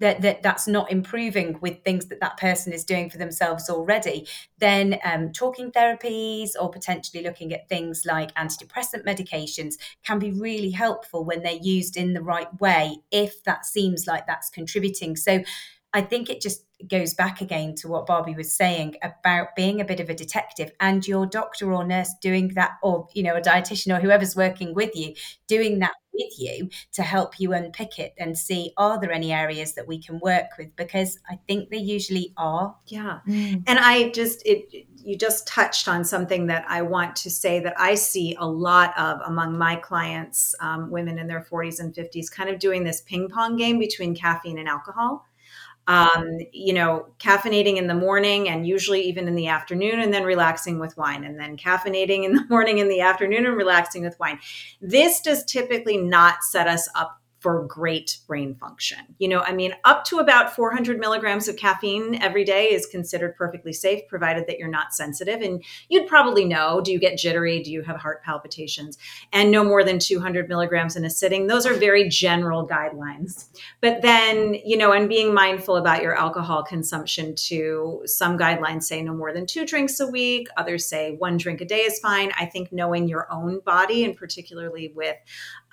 that, 0.00 0.22
that 0.22 0.42
that's 0.42 0.66
not 0.66 0.90
improving 0.90 1.58
with 1.60 1.82
things 1.84 2.06
that 2.06 2.20
that 2.20 2.36
person 2.36 2.72
is 2.72 2.84
doing 2.84 3.08
for 3.08 3.18
themselves 3.18 3.70
already 3.70 4.26
then 4.58 4.98
um, 5.04 5.32
talking 5.32 5.70
therapies 5.70 6.50
or 6.60 6.68
potentially 6.68 7.22
looking 7.22 7.52
at 7.52 7.68
things 7.68 8.02
like 8.04 8.34
antidepressant 8.34 9.04
medications 9.04 9.74
can 10.04 10.18
be 10.18 10.32
really 10.32 10.70
helpful 10.70 11.24
when 11.24 11.42
they're 11.42 11.52
used 11.52 11.96
in 11.96 12.12
the 12.12 12.22
right 12.22 12.60
way 12.60 12.96
if 13.10 13.42
that 13.44 13.64
seems 13.64 14.06
like 14.06 14.26
that's 14.26 14.50
contributing. 14.50 15.16
So 15.16 15.42
I 15.94 16.02
think 16.02 16.28
it 16.28 16.40
just 16.40 16.64
goes 16.86 17.14
back 17.14 17.40
again 17.40 17.74
to 17.76 17.88
what 17.88 18.06
Barbie 18.06 18.34
was 18.34 18.52
saying 18.52 18.96
about 19.02 19.56
being 19.56 19.80
a 19.80 19.84
bit 19.84 20.00
of 20.00 20.08
a 20.08 20.14
detective 20.14 20.70
and 20.80 21.06
your 21.06 21.26
doctor 21.26 21.72
or 21.72 21.84
nurse 21.84 22.12
doing 22.20 22.48
that, 22.54 22.72
or, 22.82 23.08
you 23.14 23.22
know, 23.22 23.36
a 23.36 23.40
dietitian 23.40 23.96
or 23.96 24.00
whoever's 24.00 24.36
working 24.36 24.74
with 24.74 24.94
you 24.94 25.14
doing 25.46 25.78
that 25.80 25.94
with 26.18 26.38
you 26.38 26.68
to 26.92 27.02
help 27.02 27.38
you 27.38 27.52
unpick 27.52 27.98
it 27.98 28.12
and 28.18 28.36
see 28.36 28.72
are 28.76 29.00
there 29.00 29.12
any 29.12 29.32
areas 29.32 29.74
that 29.74 29.86
we 29.86 30.02
can 30.02 30.18
work 30.20 30.46
with 30.58 30.74
because 30.76 31.18
I 31.30 31.38
think 31.46 31.70
they 31.70 31.78
usually 31.78 32.32
are. 32.36 32.74
Yeah. 32.86 33.20
Mm. 33.26 33.62
And 33.66 33.78
I 33.78 34.10
just, 34.10 34.44
it, 34.44 34.86
you 34.96 35.16
just 35.16 35.46
touched 35.46 35.88
on 35.88 36.04
something 36.04 36.46
that 36.48 36.64
I 36.68 36.82
want 36.82 37.14
to 37.16 37.30
say 37.30 37.60
that 37.60 37.78
I 37.78 37.94
see 37.94 38.36
a 38.38 38.46
lot 38.46 38.98
of 38.98 39.20
among 39.24 39.56
my 39.56 39.76
clients, 39.76 40.54
um, 40.60 40.90
women 40.90 41.18
in 41.18 41.28
their 41.28 41.46
40s 41.50 41.80
and 41.80 41.94
50s, 41.94 42.30
kind 42.30 42.50
of 42.50 42.58
doing 42.58 42.84
this 42.84 43.00
ping 43.02 43.28
pong 43.28 43.56
game 43.56 43.78
between 43.78 44.14
caffeine 44.14 44.58
and 44.58 44.68
alcohol 44.68 45.24
um, 45.88 46.38
you 46.52 46.74
know, 46.74 47.06
caffeinating 47.18 47.76
in 47.76 47.86
the 47.86 47.94
morning 47.94 48.48
and 48.48 48.66
usually 48.66 49.00
even 49.00 49.26
in 49.26 49.34
the 49.34 49.48
afternoon, 49.48 50.00
and 50.00 50.12
then 50.12 50.22
relaxing 50.22 50.78
with 50.78 50.96
wine, 50.98 51.24
and 51.24 51.40
then 51.40 51.56
caffeinating 51.56 52.24
in 52.24 52.34
the 52.34 52.44
morning, 52.50 52.78
in 52.78 52.88
the 52.88 53.00
afternoon, 53.00 53.46
and 53.46 53.56
relaxing 53.56 54.02
with 54.02 54.18
wine. 54.20 54.38
This 54.82 55.20
does 55.22 55.44
typically 55.44 55.96
not 55.96 56.44
set 56.44 56.68
us 56.68 56.88
up 56.94 57.20
for 57.40 57.64
great 57.66 58.18
brain 58.26 58.54
function. 58.56 58.98
You 59.18 59.28
know, 59.28 59.40
I 59.40 59.52
mean, 59.52 59.74
up 59.84 60.04
to 60.06 60.18
about 60.18 60.54
400 60.54 60.98
milligrams 60.98 61.46
of 61.46 61.56
caffeine 61.56 62.20
every 62.20 62.44
day 62.44 62.72
is 62.72 62.86
considered 62.86 63.36
perfectly 63.36 63.72
safe, 63.72 64.08
provided 64.08 64.46
that 64.46 64.58
you're 64.58 64.68
not 64.68 64.92
sensitive. 64.92 65.40
And 65.40 65.62
you'd 65.88 66.08
probably 66.08 66.44
know 66.44 66.80
do 66.80 66.92
you 66.92 66.98
get 66.98 67.18
jittery? 67.18 67.62
Do 67.62 67.70
you 67.70 67.82
have 67.82 67.96
heart 67.96 68.22
palpitations? 68.24 68.98
And 69.32 69.50
no 69.50 69.62
more 69.62 69.84
than 69.84 69.98
200 69.98 70.48
milligrams 70.48 70.96
in 70.96 71.04
a 71.04 71.10
sitting. 71.10 71.46
Those 71.46 71.66
are 71.66 71.74
very 71.74 72.08
general 72.08 72.66
guidelines. 72.66 73.48
But 73.80 74.02
then, 74.02 74.54
you 74.64 74.76
know, 74.76 74.92
and 74.92 75.08
being 75.08 75.32
mindful 75.32 75.76
about 75.76 76.02
your 76.02 76.16
alcohol 76.16 76.64
consumption 76.64 77.34
too. 77.36 78.02
Some 78.06 78.36
guidelines 78.36 78.84
say 78.84 79.02
no 79.02 79.14
more 79.14 79.32
than 79.32 79.46
two 79.46 79.64
drinks 79.64 80.00
a 80.00 80.06
week, 80.06 80.48
others 80.56 80.86
say 80.86 81.14
one 81.16 81.36
drink 81.36 81.60
a 81.60 81.64
day 81.64 81.80
is 81.80 82.00
fine. 82.00 82.32
I 82.38 82.46
think 82.46 82.72
knowing 82.72 83.08
your 83.08 83.32
own 83.32 83.60
body, 83.60 84.04
and 84.04 84.16
particularly 84.16 84.92
with 84.94 85.16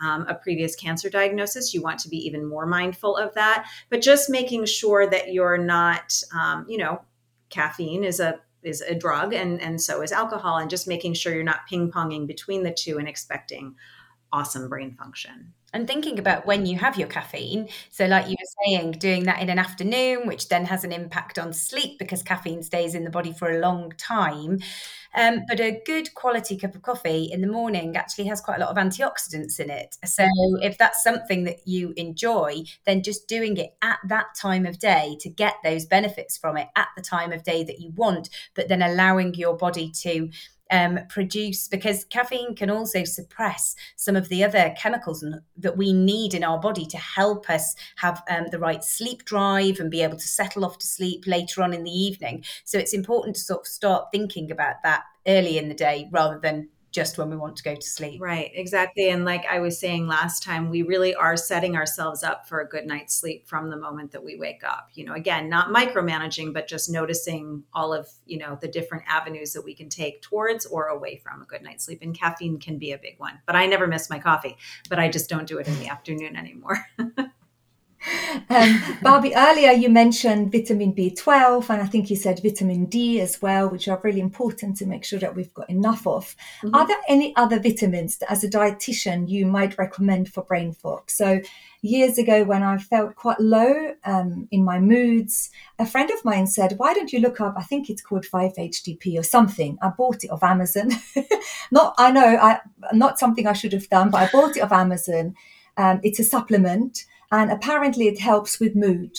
um, 0.01 0.25
a 0.27 0.36
previous 0.36 0.75
cancer 0.75 1.10
diagnosis, 1.10 1.73
you 1.73 1.81
want 1.81 1.99
to 1.99 2.10
be 2.10 2.17
even 2.17 2.45
more 2.45 2.65
mindful 2.65 3.15
of 3.15 3.34
that. 3.36 3.67
But 3.89 4.01
just 4.01 4.29
making 4.29 4.65
sure 4.65 5.08
that 5.10 5.34
you're 5.34 5.58
not, 5.58 6.21
um, 6.34 6.65
you 6.67 6.77
know, 6.77 7.01
caffeine 7.49 8.03
is 8.03 8.19
a 8.19 8.39
is 8.63 8.81
a 8.81 8.95
drug 8.95 9.34
and 9.34 9.62
and 9.62 9.79
so 9.79 10.01
is 10.01 10.12
alcohol 10.12 10.58
and 10.58 10.69
just 10.69 10.88
making 10.88 11.13
sure 11.13 11.34
you're 11.34 11.43
not 11.43 11.67
ping-ponging 11.69 12.25
between 12.25 12.63
the 12.63 12.73
two 12.73 12.97
and 12.97 13.08
expecting 13.08 13.75
awesome 14.36 14.67
brain 14.67 14.95
function 14.95 15.54
and 15.76 15.88
thinking 15.88 16.17
about 16.19 16.45
when 16.45 16.65
you 16.65 16.78
have 16.78 16.98
your 16.98 17.10
caffeine. 17.10 17.67
So, 17.91 18.06
like 18.06 18.30
you 18.30 18.38
were 18.39 18.65
saying, 18.65 18.93
doing 18.93 19.24
that 19.24 19.41
in 19.41 19.50
an 19.50 19.60
afternoon, 19.60 20.26
which 20.26 20.48
then 20.48 20.65
has 20.65 20.86
an 20.86 20.93
impact 20.93 21.38
on 21.38 21.52
sleep 21.52 22.00
because 22.00 22.24
caffeine 22.24 22.63
stays 22.63 22.95
in 22.95 23.04
the 23.04 23.10
body 23.10 23.34
for 23.34 23.52
a 23.52 23.60
long 23.60 23.91
time. 23.98 24.60
Um, 25.13 25.41
but 25.48 25.60
a 25.60 25.82
good 25.86 26.13
quality 26.13 26.58
cup 26.58 26.76
of 26.76 26.82
coffee 26.82 27.30
in 27.32 27.41
the 27.41 27.48
morning 27.48 27.95
actually 27.95 28.26
has 28.26 28.41
quite 28.41 28.58
a 28.58 28.60
lot 28.62 28.69
of 28.69 28.78
antioxidants 28.78 29.60
in 29.60 29.69
it. 29.69 29.98
So, 30.06 30.26
if 30.62 30.78
that's 30.78 31.04
something 31.04 31.43
that 31.43 31.67
you 31.67 31.93
enjoy, 31.98 32.63
then 32.86 33.04
just 33.04 33.28
doing 33.28 33.58
it 33.58 33.76
at 33.82 34.00
that 34.08 34.28
time 34.39 34.65
of 34.65 34.80
day 34.80 35.17
to 35.19 35.30
get 35.30 35.56
those 35.62 35.86
benefits 35.86 36.38
from 36.38 36.56
it 36.56 36.69
at 36.78 36.88
the 36.95 37.04
time 37.04 37.34
of 37.34 37.43
day 37.43 37.65
that 37.65 37.82
you 37.82 37.91
want, 37.91 38.30
but 38.54 38.69
then 38.69 38.82
allowing 38.82 39.34
your 39.34 39.58
body 39.58 39.91
to 40.04 40.30
um, 40.71 40.99
produce 41.10 41.67
because 41.67 42.06
caffeine 42.06 42.56
can 42.56 42.69
also 42.69 43.04
suppress 43.04 43.75
some 43.95 44.15
of 44.15 44.30
the 44.30 44.43
other 44.43 44.73
chemicals 44.78 45.23
that 45.58 45.78
we 45.78 45.93
need 45.93 46.34
in 46.34 46.43
our 46.43 46.60
body 46.60 46.86
to 46.86 46.97
help 46.97 47.49
us 47.49 47.75
have 47.97 48.23
um, 48.30 48.45
the 48.51 48.60
right 48.60 48.84
sleep 48.84 49.25
drive 49.25 49.80
and 49.80 49.91
be 49.91 50.01
able 50.01 50.17
to 50.17 50.28
settle 50.28 50.65
off 50.65 50.78
to 50.80 50.88
sleep 50.88 51.25
later 51.28 51.62
on 51.62 51.73
in 51.73 51.84
the 51.84 51.91
evening. 51.91 52.43
So 52.63 52.78
it's 52.78 52.93
important 52.93 53.36
to 53.36 53.41
sort 53.41 53.62
of 53.62 53.67
start 53.67 54.08
thinking 54.12 54.51
about 54.51 54.75
that 54.84 55.04
early 55.28 55.58
in 55.58 55.69
the 55.69 55.75
day 55.75 56.08
rather 56.12 56.39
than 56.39 56.69
just 56.95 57.17
when 57.17 57.29
we 57.29 57.36
want 57.36 57.58
to 57.58 57.63
go 57.63 57.75
to 57.75 57.81
sleep. 57.81 58.21
Right, 58.21 58.51
exactly. 58.53 59.10
And 59.10 59.25
like 59.25 59.45
I 59.51 59.60
was 59.60 59.77
saying 59.77 60.08
last 60.08 60.41
time, 60.41 60.69
we 60.69 60.81
really 60.81 61.13
are 61.13 61.36
setting 61.36 61.75
ourselves 61.75 62.23
up 62.23 62.47
for 62.47 62.62
a 62.62 62.67
good 62.67 62.86
night's 62.86 63.13
sleep 63.13 63.45
from 63.45 63.69
the 63.69 63.75
moment 63.75 64.13
that 64.13 64.23
we 64.23 64.38
wake 64.38 64.63
up. 64.63 64.88
You 64.93 65.03
know, 65.03 65.13
again, 65.13 65.49
not 65.49 65.73
micromanaging, 65.73 66.53
but 66.53 66.69
just 66.69 66.89
noticing 66.89 67.63
all 67.73 67.93
of, 67.93 68.08
you 68.25 68.38
know, 68.38 68.58
the 68.62 68.69
different 68.69 69.03
avenues 69.10 69.51
that 69.51 69.65
we 69.65 69.75
can 69.75 69.89
take 69.89 70.21
towards 70.21 70.65
or 70.65 70.88
away 70.88 71.17
from 71.17 71.41
a 71.41 71.45
good 71.45 71.62
night's 71.62 71.84
sleep. 71.84 71.99
And 72.01 72.17
caffeine 72.17 72.60
can 72.60 72.77
be 72.77 72.93
a 72.93 72.97
big 72.97 73.19
one. 73.19 73.41
But 73.45 73.58
I 73.58 73.65
never 73.65 73.88
miss 73.88 74.10
my 74.10 74.17
coffee, 74.17 74.55
but 74.89 74.97
I 74.97 75.10
just 75.10 75.29
don't 75.29 75.47
do 75.47 75.58
it 75.58 75.67
in 75.67 75.77
the 75.79 75.89
afternoon 75.89 76.38
anymore. 76.38 76.77
Um, 78.50 78.82
Barbie, 79.02 79.34
earlier 79.36 79.72
you 79.72 79.89
mentioned 79.89 80.52
vitamin 80.52 80.94
B12, 80.94 81.70
and 81.70 81.82
I 81.82 81.86
think 81.86 82.10
you 82.10 82.15
said 82.15 82.41
vitamin 82.44 82.86
D 82.86 83.20
as 83.22 83.41
well, 83.41 83.70
which 83.70 83.88
are 83.88 84.00
really 84.04 84.20
important 84.20 84.78
to 84.78 84.86
make 84.86 85.04
sure 85.04 85.20
that 85.20 85.36
we've 85.36 85.54
got 85.54 85.70
enough 85.70 86.06
of. 86.06 86.36
Mm-hmm. 86.63 86.76
Are 86.76 86.88
there 86.88 87.02
any 87.08 87.36
other 87.36 87.60
vitamins 87.60 88.18
that, 88.18 88.32
as 88.32 88.44
a 88.44 88.50
dietitian, 88.50 89.30
you 89.30 89.46
might 89.46 89.78
recommend 89.78 90.30
for 90.30 90.44
brain 90.44 90.74
fog? 90.74 91.10
So, 91.10 91.41
years 91.82 92.18
ago, 92.18 92.44
when 92.44 92.63
I 92.63 92.78
felt 92.78 93.15
quite 93.15 93.39
low 93.39 93.94
um, 94.06 94.48
in 94.52 94.63
my 94.63 94.80
moods, 94.80 95.50
a 95.80 95.86
friend 95.86 96.10
of 96.12 96.24
mine 96.26 96.48
said, 96.48 96.76
Why 96.78 96.94
don't 96.94 97.13
you 97.13 97.20
look 97.20 97.41
up? 97.41 97.56
I 97.58 97.63
think 97.63 97.89
it's 97.89 98.02
called 98.02 98.26
5-HTP 98.26 99.18
or 99.20 99.24
something. 99.24 99.78
I 99.82 99.89
bought 99.89 100.24
it 100.24 100.32
off 100.32 100.44
Amazon. 100.44 100.89
not, 101.72 101.96
I 101.98 102.12
know, 102.12 102.38
I, 102.38 102.60
not 102.94 103.20
something 103.20 103.48
I 103.48 103.54
should 103.54 103.74
have 103.74 103.89
done, 103.89 104.10
but 104.10 104.22
I 104.22 104.30
bought 104.32 104.58
it 104.58 104.62
off 104.62 104.72
Amazon. 104.72 105.36
Um, 105.78 106.00
it's 106.04 106.20
a 106.20 106.24
supplement 106.24 107.06
and 107.36 107.52
apparently 107.52 108.08
it 108.08 108.19
helps 108.19 108.60
with 108.60 108.76
mood. 108.76 109.17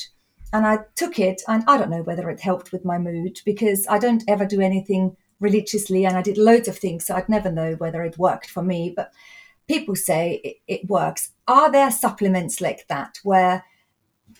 And 0.53 0.67
I 0.67 0.79
took 0.95 1.19
it, 1.19 1.43
and 1.47 1.65
I 1.67 1.77
don't 1.77 1.91
know 1.91 2.03
whether 2.03 2.31
it 2.31 2.41
helped 2.41 2.73
with 2.73 2.85
my 2.85 2.99
mood 2.99 3.41
because 3.45 3.87
I 3.89 3.99
don't 3.99 4.25
ever 4.27 4.47
do 4.47 4.61
anything 4.61 5.17
religiously, 5.39 6.07
and 6.07 6.17
I 6.17 6.23
did 6.23 6.39
loads 6.39 6.69
of 6.69 6.79
things, 6.79 7.05
so 7.05 7.15
I'd 7.15 7.29
never 7.29 7.51
know 7.53 7.75
whether 7.75 8.03
it 8.03 8.17
worked 8.17 8.49
for 8.49 8.63
me. 8.63 8.93
But 8.97 9.13
people 9.69 9.97
say 9.97 10.41
it, 10.43 10.57
it 10.67 10.89
works. 10.89 11.33
Are 11.47 11.71
there 11.71 11.91
supplements 11.91 12.61
like 12.61 12.87
that 12.89 13.19
where 13.23 13.65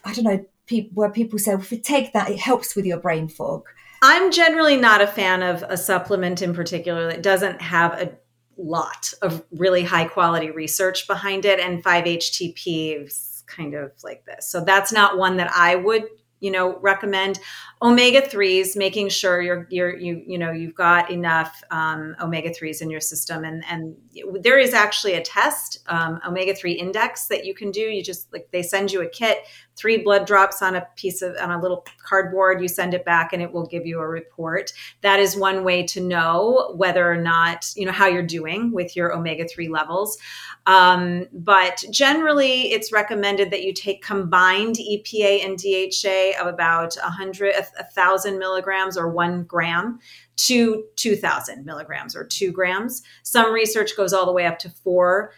I 0.05 0.15
don't 0.15 0.25
know, 0.25 0.45
people, 0.67 0.93
where 0.95 1.11
people 1.11 1.39
say, 1.39 1.55
well, 1.55 1.63
if 1.63 1.73
you 1.73 1.79
take 1.79 2.13
that, 2.13 2.31
it 2.31 2.39
helps 2.39 2.75
with 2.75 2.87
your 2.87 3.01
brain 3.01 3.29
fog? 3.29 3.65
I'm 4.03 4.31
generally 4.31 4.77
not 4.77 5.01
a 5.01 5.07
fan 5.07 5.43
of 5.43 5.65
a 5.65 5.77
supplement 5.77 6.41
in 6.41 6.55
particular 6.55 7.09
that 7.09 7.23
doesn't 7.23 7.61
have 7.61 7.93
a 8.01 8.13
lot 8.57 9.13
of 9.23 9.45
really 9.51 9.83
high 9.83 10.07
quality 10.07 10.51
research 10.51 11.07
behind 11.07 11.45
it. 11.45 11.61
And 11.61 11.83
5-HTP 11.83 13.36
kind 13.47 13.75
of 13.75 13.93
like 14.03 14.25
this. 14.25 14.49
So 14.49 14.65
that's 14.65 14.93
not 14.93 15.19
one 15.19 15.37
that 15.37 15.51
I 15.55 15.77
would 15.77 16.05
you 16.41 16.51
know 16.51 16.79
recommend. 16.81 17.41
Omega 17.83 18.21
3s 18.21 18.77
making 18.77 19.09
sure 19.09 19.41
you're 19.41 19.67
you're 19.71 19.97
you 19.97 20.23
you 20.27 20.39
know 20.39 20.51
you've 20.53 20.75
got 20.75 21.11
enough 21.11 21.63
um, 21.71 22.15
omega 22.21 22.51
3s 22.51 22.83
in 22.83 22.91
your 22.91 23.01
system. 23.01 23.45
And 23.45 23.65
and 23.69 23.97
there 24.41 24.59
is 24.59 24.75
actually 24.75 25.15
a 25.15 25.23
test 25.23 25.79
um, 25.89 26.21
omega 26.27 26.55
3 26.55 26.73
index 26.73 27.27
that 27.29 27.45
you 27.45 27.55
can 27.55 27.71
do. 27.71 27.81
You 27.81 28.03
just 28.03 28.33
like 28.33 28.49
they 28.53 28.63
send 28.63 28.93
you 28.93 29.03
a 29.03 29.09
kit 29.09 29.39
three 29.77 29.99
blood 29.99 30.27
drops 30.27 30.63
on 30.63 30.75
a 30.75 30.87
piece 30.97 31.23
of 31.23 31.37
on 31.41 31.51
a 31.51 31.61
little 31.61 31.85
cardboard 32.03 32.61
you 32.61 32.69
send 32.69 32.95
it 32.95 33.05
back 33.05 33.33
and 33.33 33.43
it 33.43 33.53
will 33.53 33.67
give 33.67 33.87
you 33.87 34.01
a 34.01 34.09
report. 34.09 34.73
That 35.03 35.21
is 35.21 35.37
one 35.37 35.65
way 35.65 35.85
to 35.85 36.01
know 36.01 36.73
whether 36.77 37.11
or 37.11 37.17
not 37.17 37.71
you 37.77 37.87
know 37.87 37.93
how 37.93 38.07
you're 38.07 38.23
doing 38.23 38.73
with 38.73 38.97
your 38.97 39.15
omega-3 39.15 39.69
levels. 39.71 40.19
Um, 40.67 41.27
but 41.33 41.85
generally 41.91 42.73
it's 42.73 42.93
recommended 42.93 43.51
that 43.51 43.63
you 43.63 43.73
take 43.73 44.03
combined 44.03 44.77
epa 44.77 45.45
and 45.45 45.59
dha 45.59 46.35
of 46.41 46.47
about 46.47 46.97
100 46.97 47.55
1000 47.55 48.39
milligrams 48.39 48.97
or 48.97 49.09
1 49.09 49.45
gram 49.45 49.99
to 50.37 50.85
2000 50.97 51.65
milligrams 51.65 52.15
or 52.15 52.25
2 52.25 52.53
grams. 52.53 53.03
Some 53.23 53.53
research 53.53 53.97
goes 53.97 54.13
all 54.13 54.27
the 54.27 54.33
way 54.33 54.47
up 54.47 54.59
to 54.61 54.71
4 54.71 55.33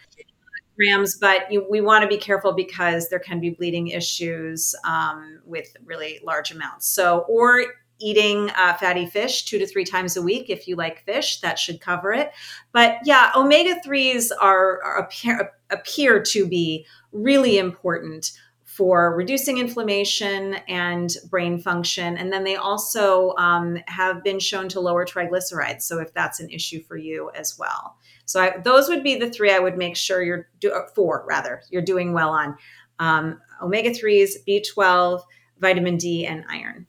but 1.19 1.51
you, 1.51 1.65
we 1.69 1.81
want 1.81 2.03
to 2.03 2.07
be 2.07 2.17
careful 2.17 2.53
because 2.53 3.09
there 3.09 3.19
can 3.19 3.39
be 3.39 3.51
bleeding 3.51 3.87
issues 3.87 4.73
um, 4.85 5.41
with 5.45 5.75
really 5.83 6.19
large 6.23 6.51
amounts. 6.51 6.87
So, 6.87 7.25
or 7.27 7.65
eating 7.99 8.49
uh, 8.51 8.73
fatty 8.75 9.05
fish 9.05 9.43
two 9.43 9.59
to 9.59 9.67
three 9.67 9.83
times 9.83 10.15
a 10.15 10.21
week 10.21 10.49
if 10.49 10.67
you 10.67 10.75
like 10.75 11.03
fish 11.05 11.41
that 11.41 11.59
should 11.59 11.81
cover 11.81 12.13
it 12.13 12.31
but 12.71 12.97
yeah 13.03 13.31
omega-3s 13.35 14.31
are, 14.39 14.81
are 14.83 14.99
appear, 14.99 15.51
appear 15.69 16.21
to 16.21 16.47
be 16.47 16.85
really 17.11 17.57
important 17.57 18.31
for 18.79 19.13
reducing 19.13 19.57
inflammation 19.57 20.53
and 20.69 21.17
brain 21.29 21.59
function. 21.59 22.15
And 22.15 22.31
then 22.31 22.45
they 22.45 22.55
also 22.55 23.35
um, 23.35 23.77
have 23.87 24.23
been 24.23 24.39
shown 24.39 24.69
to 24.69 24.79
lower 24.79 25.05
triglycerides. 25.05 25.81
So 25.81 25.99
if 25.99 26.13
that's 26.13 26.39
an 26.39 26.49
issue 26.49 26.81
for 26.83 26.95
you 26.95 27.29
as 27.35 27.59
well. 27.59 27.97
So 28.23 28.39
I, 28.39 28.57
those 28.59 28.87
would 28.87 29.03
be 29.03 29.15
the 29.15 29.29
three 29.29 29.51
I 29.51 29.59
would 29.59 29.77
make 29.77 29.97
sure 29.97 30.23
you're 30.23 30.47
do, 30.61 30.71
uh, 30.71 30.87
four 30.95 31.25
rather 31.27 31.61
you're 31.69 31.81
doing 31.81 32.13
well 32.13 32.29
on 32.29 32.55
um, 32.99 33.41
omega 33.61 33.93
threes, 33.93 34.37
B12, 34.47 35.23
vitamin 35.59 35.97
D, 35.97 36.25
and 36.25 36.45
iron. 36.49 36.87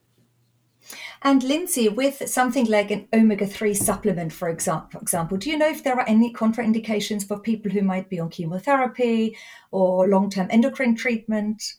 And 1.23 1.43
Lindsey, 1.43 1.89
with 1.89 2.31
something 2.31 2.67
like 2.67 2.93
an 2.93 3.09
omega 3.13 3.47
3 3.47 3.75
supplement, 3.75 4.33
for 4.33 4.49
example, 4.49 5.01
example, 5.01 5.37
do 5.37 5.51
you 5.51 5.59
know 5.59 5.69
if 5.69 5.85
there 5.85 5.97
are 5.97 6.09
any 6.09 6.33
contraindications 6.33 7.29
for 7.29 7.39
people 7.39 7.71
who 7.71 7.83
might 7.83 8.09
be 8.09 8.21
on 8.21 8.31
chemotherapy 8.31 9.37
or 9.71 10.09
long 10.09 10.31
term 10.31 10.47
endocrine 10.51 10.95
treatment? 10.95 11.75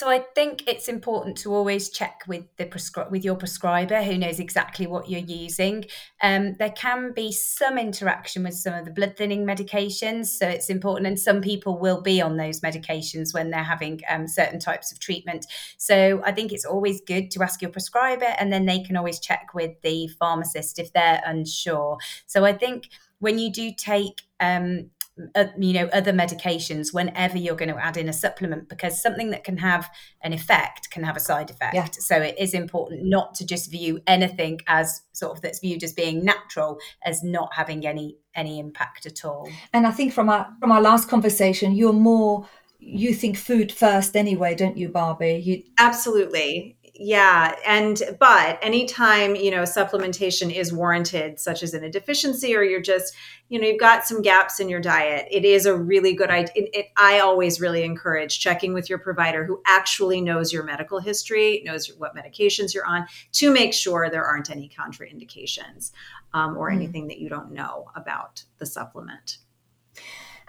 So 0.00 0.08
I 0.08 0.20
think 0.34 0.66
it's 0.66 0.88
important 0.88 1.36
to 1.42 1.54
always 1.54 1.90
check 1.90 2.22
with 2.26 2.46
the 2.56 2.64
prescri- 2.64 3.10
with 3.10 3.22
your 3.22 3.34
prescriber 3.34 4.02
who 4.02 4.16
knows 4.16 4.40
exactly 4.40 4.86
what 4.86 5.10
you're 5.10 5.20
using. 5.20 5.84
Um, 6.22 6.54
there 6.58 6.70
can 6.70 7.12
be 7.12 7.32
some 7.32 7.76
interaction 7.76 8.44
with 8.44 8.54
some 8.54 8.72
of 8.72 8.86
the 8.86 8.92
blood 8.92 9.14
thinning 9.18 9.44
medications, 9.44 10.28
so 10.28 10.48
it's 10.48 10.70
important. 10.70 11.06
And 11.06 11.20
some 11.20 11.42
people 11.42 11.78
will 11.78 12.00
be 12.00 12.22
on 12.22 12.38
those 12.38 12.62
medications 12.62 13.34
when 13.34 13.50
they're 13.50 13.62
having 13.62 14.00
um, 14.08 14.26
certain 14.26 14.58
types 14.58 14.90
of 14.90 15.00
treatment. 15.00 15.44
So 15.76 16.22
I 16.24 16.32
think 16.32 16.52
it's 16.52 16.64
always 16.64 17.02
good 17.02 17.30
to 17.32 17.42
ask 17.42 17.60
your 17.60 17.70
prescriber, 17.70 18.32
and 18.38 18.50
then 18.50 18.64
they 18.64 18.80
can 18.82 18.96
always 18.96 19.20
check 19.20 19.52
with 19.52 19.78
the 19.82 20.08
pharmacist 20.18 20.78
if 20.78 20.94
they're 20.94 21.20
unsure. 21.26 21.98
So 22.24 22.46
I 22.46 22.54
think 22.54 22.88
when 23.18 23.38
you 23.38 23.52
do 23.52 23.70
take 23.76 24.22
um, 24.40 24.92
uh, 25.34 25.46
you 25.58 25.72
know 25.72 25.88
other 25.92 26.12
medications 26.12 26.92
whenever 26.92 27.38
you're 27.38 27.56
going 27.56 27.72
to 27.72 27.82
add 27.82 27.96
in 27.96 28.08
a 28.08 28.12
supplement 28.12 28.68
because 28.68 29.00
something 29.00 29.30
that 29.30 29.44
can 29.44 29.56
have 29.56 29.90
an 30.22 30.32
effect 30.32 30.90
can 30.90 31.02
have 31.02 31.16
a 31.16 31.20
side 31.20 31.50
effect. 31.50 31.74
Yeah. 31.74 31.88
so 31.92 32.16
it 32.20 32.36
is 32.38 32.54
important 32.54 33.04
not 33.04 33.34
to 33.34 33.46
just 33.46 33.70
view 33.70 34.00
anything 34.06 34.60
as 34.66 35.02
sort 35.12 35.32
of 35.36 35.42
that's 35.42 35.60
viewed 35.60 35.82
as 35.82 35.92
being 35.92 36.24
natural 36.24 36.78
as 37.04 37.22
not 37.22 37.54
having 37.54 37.86
any 37.86 38.16
any 38.34 38.58
impact 38.58 39.06
at 39.06 39.24
all. 39.24 39.48
And 39.72 39.86
i 39.86 39.90
think 39.90 40.12
from 40.12 40.28
our 40.28 40.52
from 40.60 40.72
our 40.72 40.80
last 40.80 41.08
conversation 41.08 41.74
you're 41.74 41.92
more 41.92 42.46
you 42.78 43.12
think 43.12 43.36
food 43.36 43.70
first 43.70 44.16
anyway 44.16 44.54
don't 44.54 44.76
you 44.76 44.88
barbie? 44.88 45.42
You 45.44 45.62
absolutely 45.78 46.76
yeah 47.02 47.54
and 47.66 48.02
but 48.18 48.58
anytime 48.60 49.34
you 49.34 49.50
know 49.50 49.62
supplementation 49.62 50.54
is 50.54 50.70
warranted 50.70 51.40
such 51.40 51.62
as 51.62 51.72
in 51.72 51.82
a 51.82 51.90
deficiency 51.90 52.54
or 52.54 52.62
you're 52.62 52.78
just 52.78 53.14
you 53.48 53.58
know 53.58 53.66
you've 53.66 53.80
got 53.80 54.04
some 54.04 54.20
gaps 54.20 54.60
in 54.60 54.68
your 54.68 54.82
diet 54.82 55.26
it 55.30 55.42
is 55.46 55.64
a 55.64 55.74
really 55.74 56.12
good 56.12 56.28
idea 56.28 56.62
i 56.98 57.18
always 57.18 57.58
really 57.58 57.84
encourage 57.84 58.38
checking 58.38 58.74
with 58.74 58.90
your 58.90 58.98
provider 58.98 59.46
who 59.46 59.62
actually 59.66 60.20
knows 60.20 60.52
your 60.52 60.62
medical 60.62 61.00
history 61.00 61.62
knows 61.64 61.90
what 61.96 62.14
medications 62.14 62.74
you're 62.74 62.86
on 62.86 63.06
to 63.32 63.50
make 63.50 63.72
sure 63.72 64.10
there 64.10 64.26
aren't 64.26 64.50
any 64.50 64.68
contraindications 64.68 65.92
um, 66.34 66.54
or 66.58 66.70
mm. 66.70 66.74
anything 66.74 67.08
that 67.08 67.18
you 67.18 67.30
don't 67.30 67.50
know 67.50 67.86
about 67.96 68.44
the 68.58 68.66
supplement 68.66 69.38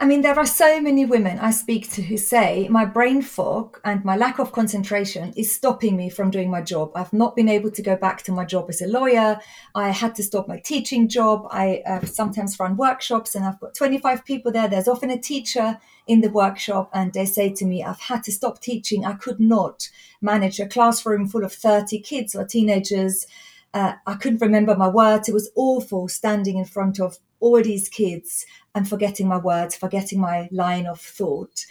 I 0.02 0.06
mean, 0.08 0.24
there 0.24 0.40
are 0.40 0.48
so 0.48 0.82
many 0.82 1.06
women 1.06 1.38
I 1.38 1.52
speak 1.52 1.92
to 1.92 2.02
who 2.02 2.18
say 2.18 2.68
my 2.70 2.86
brain 2.86 3.22
fog 3.22 3.80
and 3.86 4.04
my 4.04 4.18
lack 4.18 4.40
of 4.40 4.52
concentration 4.52 5.32
is 5.38 5.54
stopping 5.54 5.96
me 5.96 6.10
from 6.10 6.32
doing 6.32 6.50
my 6.50 6.64
job. 6.64 6.92
I've 6.96 7.14
not 7.14 7.36
been 7.36 7.48
able 7.48 7.70
to 7.70 7.84
go 7.84 7.96
back 7.96 8.24
to 8.24 8.32
my 8.32 8.44
job 8.44 8.66
as 8.70 8.82
a 8.82 8.88
lawyer. 8.88 9.40
I 9.76 9.90
had 9.90 10.16
to 10.16 10.24
stop 10.24 10.48
my 10.48 10.58
teaching 10.58 11.08
job. 11.08 11.46
I 11.52 11.84
uh, 11.86 12.04
sometimes 12.08 12.60
run 12.60 12.78
workshops 12.78 13.36
and 13.36 13.46
I've 13.46 13.60
got 13.60 13.76
25 13.76 14.26
people 14.26 14.52
there. 14.52 14.68
There's 14.68 14.88
often 14.88 15.12
a 15.12 15.22
teacher 15.22 15.78
in 16.08 16.22
the 16.22 16.32
workshop 16.32 16.90
and 16.96 17.14
they 17.14 17.28
say 17.28 17.52
to 17.52 17.66
me, 17.66 17.84
I've 17.84 18.00
had 18.00 18.24
to 18.24 18.32
stop 18.32 18.60
teaching. 18.60 19.06
I 19.06 19.14
could 19.14 19.40
not 19.40 19.88
manage 20.20 20.60
a 20.60 20.66
classroom 20.66 21.28
full 21.28 21.44
of 21.44 21.54
30 21.54 22.00
kids 22.00 22.34
or 22.34 22.44
teenagers. 22.44 23.28
Uh, 23.72 23.94
I 24.08 24.16
couldn't 24.16 24.42
remember 24.42 24.76
my 24.76 24.88
words. 24.88 25.30
It 25.30 25.34
was 25.34 25.52
awful 25.56 26.08
standing 26.08 26.58
in 26.58 26.66
front 26.66 27.00
of 27.00 27.20
all 27.42 27.62
these 27.62 27.90
kids 27.90 28.46
and 28.74 28.88
forgetting 28.88 29.28
my 29.28 29.38
words, 29.38 29.76
forgetting 29.76 30.20
my 30.20 30.48
line 30.52 30.86
of 30.86 31.02
thought. 31.02 31.66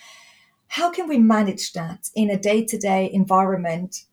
How 0.69 0.91
can 0.91 1.09
we 1.09 1.19
manage 1.19 1.73
that 1.73 2.11
in 2.15 2.31
a 2.31 2.39
day 2.39 2.65
to 2.67 2.79
day 2.79 3.11
environment? 3.11 4.05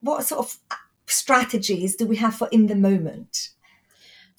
What 0.00 0.24
sort 0.24 0.44
of 0.44 0.58
strategies 1.06 1.94
do 1.94 2.06
we 2.06 2.16
have 2.16 2.34
for 2.34 2.48
in 2.50 2.66
the 2.66 2.74
moment? 2.74 3.50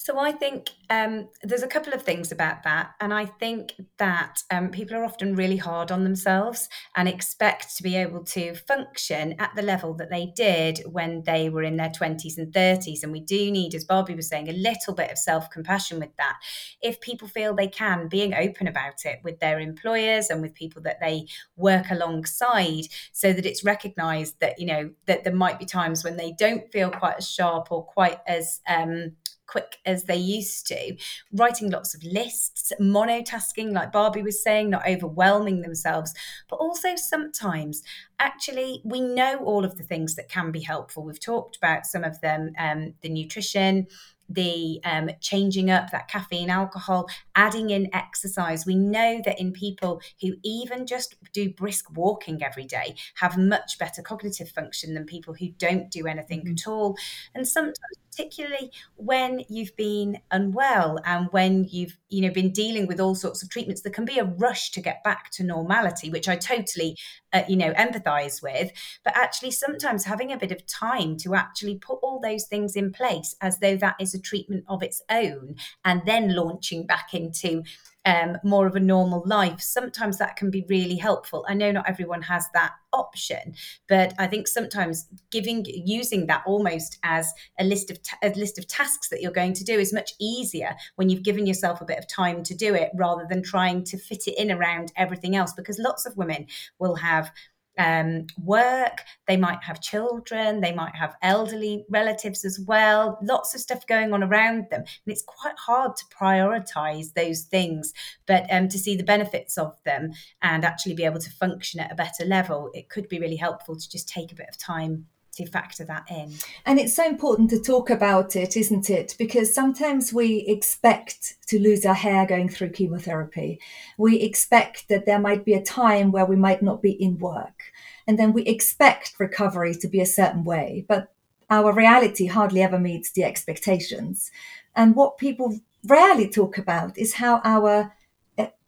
So 0.05 0.19
I 0.19 0.33
think 0.33 0.69
um, 0.91 1.29
there's 1.41 1.63
a 1.63 1.67
couple 1.67 1.91
of 1.91 2.03
things 2.03 2.31
about 2.31 2.61
that, 2.61 2.91
and 3.01 3.11
I 3.11 3.25
think 3.25 3.73
that 3.97 4.43
um, 4.51 4.69
people 4.69 4.95
are 4.95 5.03
often 5.03 5.35
really 5.35 5.57
hard 5.57 5.91
on 5.91 6.03
themselves 6.03 6.69
and 6.95 7.09
expect 7.09 7.75
to 7.77 7.81
be 7.81 7.95
able 7.95 8.23
to 8.25 8.53
function 8.53 9.33
at 9.39 9.55
the 9.55 9.63
level 9.63 9.95
that 9.95 10.11
they 10.11 10.27
did 10.35 10.83
when 10.85 11.23
they 11.23 11.49
were 11.49 11.63
in 11.63 11.77
their 11.77 11.89
20s 11.89 12.37
and 12.37 12.53
30s. 12.53 13.01
And 13.01 13.11
we 13.11 13.19
do 13.19 13.49
need, 13.49 13.73
as 13.73 13.83
Barbie 13.83 14.13
was 14.13 14.27
saying, 14.27 14.47
a 14.47 14.53
little 14.53 14.93
bit 14.93 15.09
of 15.09 15.17
self 15.17 15.49
compassion 15.49 15.99
with 15.99 16.15
that. 16.17 16.37
If 16.83 17.01
people 17.01 17.27
feel 17.27 17.55
they 17.55 17.67
can, 17.67 18.07
being 18.07 18.35
open 18.35 18.67
about 18.67 19.05
it 19.05 19.21
with 19.23 19.39
their 19.39 19.59
employers 19.59 20.29
and 20.29 20.39
with 20.39 20.53
people 20.53 20.83
that 20.83 20.99
they 20.99 21.25
work 21.55 21.89
alongside, 21.89 22.89
so 23.11 23.33
that 23.33 23.47
it's 23.47 23.63
recognised 23.63 24.39
that 24.39 24.59
you 24.59 24.67
know 24.67 24.91
that 25.07 25.23
there 25.23 25.33
might 25.33 25.57
be 25.57 25.65
times 25.65 26.03
when 26.03 26.15
they 26.15 26.31
don't 26.33 26.71
feel 26.71 26.91
quite 26.91 27.15
as 27.17 27.27
sharp 27.27 27.71
or 27.71 27.83
quite 27.83 28.19
as 28.27 28.61
um, 28.69 29.13
quick 29.47 29.77
as 29.85 30.03
they 30.03 30.15
used 30.15 30.67
to, 30.67 30.95
writing 31.33 31.69
lots 31.69 31.93
of 31.93 32.03
lists, 32.03 32.71
monotasking, 32.79 33.71
like 33.71 33.91
Barbie 33.91 34.21
was 34.21 34.41
saying, 34.41 34.69
not 34.69 34.87
overwhelming 34.87 35.61
themselves, 35.61 36.13
but 36.49 36.57
also 36.57 36.95
sometimes 36.95 37.83
actually 38.19 38.81
we 38.83 39.01
know 39.01 39.37
all 39.37 39.65
of 39.65 39.77
the 39.77 39.83
things 39.83 40.15
that 40.15 40.29
can 40.29 40.51
be 40.51 40.61
helpful. 40.61 41.03
We've 41.03 41.19
talked 41.19 41.57
about 41.57 41.85
some 41.85 42.03
of 42.03 42.21
them, 42.21 42.53
um, 42.57 42.93
the 43.01 43.09
nutrition, 43.09 43.87
the 44.29 44.79
um, 44.83 45.09
changing 45.21 45.69
up 45.69 45.91
that 45.91 46.07
caffeine, 46.07 46.49
alcohol, 46.49 47.07
adding 47.35 47.69
in 47.69 47.93
exercise. 47.93 48.65
We 48.65 48.75
know 48.75 49.21
that 49.23 49.39
in 49.39 49.51
people 49.51 50.01
who 50.21 50.33
even 50.43 50.87
just 50.87 51.15
do 51.33 51.49
brisk 51.49 51.95
walking 51.95 52.41
every 52.43 52.65
day 52.65 52.95
have 53.15 53.37
much 53.37 53.77
better 53.77 54.01
cognitive 54.01 54.49
function 54.49 54.93
than 54.93 55.05
people 55.05 55.33
who 55.33 55.49
don't 55.49 55.91
do 55.91 56.07
anything 56.07 56.41
mm-hmm. 56.41 56.53
at 56.53 56.67
all. 56.67 56.95
And 57.33 57.47
sometimes, 57.47 57.75
particularly 58.15 58.71
when 58.95 59.43
you've 59.49 59.75
been 59.75 60.19
unwell 60.31 60.99
and 61.05 61.27
when 61.31 61.65
you've 61.69 61.97
you 62.09 62.21
know 62.21 62.31
been 62.31 62.51
dealing 62.51 62.87
with 62.87 62.99
all 62.99 63.15
sorts 63.15 63.43
of 63.43 63.49
treatments, 63.49 63.81
there 63.81 63.91
can 63.91 64.05
be 64.05 64.19
a 64.19 64.23
rush 64.23 64.71
to 64.71 64.81
get 64.81 65.03
back 65.03 65.29
to 65.31 65.43
normality, 65.43 66.09
which 66.09 66.29
I 66.29 66.35
totally 66.35 66.97
uh, 67.33 67.43
you 67.47 67.57
know 67.57 67.73
empathize 67.73 68.41
with. 68.41 68.71
But 69.03 69.17
actually, 69.17 69.51
sometimes 69.51 70.05
having 70.05 70.31
a 70.31 70.37
bit 70.37 70.51
of 70.51 70.65
time 70.65 71.17
to 71.17 71.35
actually 71.35 71.77
put 71.77 71.99
all 72.01 72.19
those 72.21 72.45
things 72.45 72.75
in 72.75 72.91
place 72.91 73.35
as 73.41 73.59
though 73.59 73.77
that 73.77 73.95
is 73.99 74.13
a 74.13 74.21
treatment 74.21 74.63
of 74.67 74.81
its 74.81 75.01
own 75.09 75.55
and 75.83 76.01
then 76.05 76.35
launching 76.35 76.85
back 76.85 77.13
into 77.13 77.63
um, 78.05 78.37
more 78.43 78.67
of 78.67 78.75
a 78.75 78.79
normal 78.79 79.23
life, 79.25 79.59
sometimes 79.59 80.17
that 80.17 80.35
can 80.35 80.51
be 80.51 80.65
really 80.69 80.95
helpful. 80.95 81.45
I 81.47 81.53
know 81.55 81.71
not 81.71 81.89
everyone 81.89 82.21
has 82.23 82.45
that 82.53 82.73
option, 82.93 83.55
but 83.89 84.13
I 84.19 84.27
think 84.27 84.47
sometimes 84.47 85.07
giving 85.31 85.65
using 85.67 86.27
that 86.27 86.43
almost 86.45 86.99
as 87.03 87.33
a 87.59 87.63
list 87.63 87.89
of 87.91 88.01
ta- 88.03 88.17
a 88.23 88.29
list 88.29 88.57
of 88.57 88.67
tasks 88.67 89.09
that 89.09 89.21
you're 89.21 89.31
going 89.31 89.53
to 89.53 89.63
do 89.63 89.79
is 89.79 89.91
much 89.91 90.13
easier 90.19 90.75
when 90.95 91.09
you've 91.09 91.23
given 91.23 91.45
yourself 91.45 91.81
a 91.81 91.85
bit 91.85 91.97
of 91.97 92.07
time 92.07 92.43
to 92.43 92.55
do 92.55 92.75
it, 92.75 92.91
rather 92.95 93.25
than 93.29 93.41
trying 93.41 93.83
to 93.85 93.97
fit 93.97 94.27
it 94.27 94.37
in 94.37 94.51
around 94.51 94.91
everything 94.95 95.35
else. 95.35 95.53
Because 95.53 95.79
lots 95.79 96.05
of 96.05 96.15
women 96.15 96.45
will 96.79 96.95
have 96.95 97.31
um, 97.77 98.27
work, 98.41 99.01
they 99.27 99.37
might 99.37 99.63
have 99.63 99.81
children, 99.81 100.61
they 100.61 100.73
might 100.73 100.95
have 100.95 101.15
elderly 101.21 101.85
relatives 101.89 102.45
as 102.45 102.59
well, 102.59 103.17
lots 103.21 103.53
of 103.53 103.61
stuff 103.61 103.85
going 103.87 104.13
on 104.13 104.23
around 104.23 104.67
them. 104.69 104.81
And 104.81 105.07
it's 105.07 105.23
quite 105.25 105.57
hard 105.57 105.95
to 105.95 106.05
prioritize 106.15 107.13
those 107.13 107.43
things, 107.43 107.93
but 108.25 108.45
um, 108.51 108.67
to 108.69 108.79
see 108.79 108.95
the 108.95 109.03
benefits 109.03 109.57
of 109.57 109.75
them 109.83 110.11
and 110.41 110.63
actually 110.63 110.95
be 110.95 111.05
able 111.05 111.19
to 111.19 111.31
function 111.31 111.79
at 111.79 111.91
a 111.91 111.95
better 111.95 112.25
level, 112.25 112.69
it 112.73 112.89
could 112.89 113.07
be 113.09 113.19
really 113.19 113.35
helpful 113.35 113.75
to 113.75 113.89
just 113.89 114.07
take 114.07 114.31
a 114.31 114.35
bit 114.35 114.49
of 114.49 114.57
time 114.57 115.07
to 115.35 115.45
factor 115.45 115.83
that 115.85 116.05
in. 116.09 116.33
And 116.65 116.79
it's 116.79 116.95
so 116.95 117.05
important 117.05 117.49
to 117.51 117.59
talk 117.59 117.89
about 117.89 118.35
it, 118.35 118.55
isn't 118.55 118.89
it? 118.89 119.15
Because 119.17 119.53
sometimes 119.53 120.13
we 120.13 120.45
expect 120.47 121.35
to 121.47 121.59
lose 121.59 121.85
our 121.85 121.93
hair 121.93 122.25
going 122.25 122.49
through 122.49 122.69
chemotherapy. 122.69 123.59
We 123.97 124.21
expect 124.21 124.87
that 124.89 125.05
there 125.05 125.19
might 125.19 125.45
be 125.45 125.53
a 125.53 125.61
time 125.61 126.11
where 126.11 126.25
we 126.25 126.35
might 126.35 126.61
not 126.61 126.81
be 126.81 126.91
in 126.91 127.17
work. 127.19 127.71
And 128.07 128.17
then 128.17 128.33
we 128.33 128.43
expect 128.43 129.15
recovery 129.19 129.75
to 129.75 129.87
be 129.87 129.99
a 129.99 130.05
certain 130.05 130.43
way. 130.43 130.85
But 130.87 131.11
our 131.49 131.73
reality 131.73 132.27
hardly 132.27 132.61
ever 132.61 132.79
meets 132.79 133.11
the 133.11 133.23
expectations. 133.23 134.31
And 134.75 134.95
what 134.95 135.17
people 135.17 135.59
rarely 135.85 136.29
talk 136.29 136.57
about 136.57 136.97
is 136.97 137.15
how 137.15 137.41
our 137.43 137.93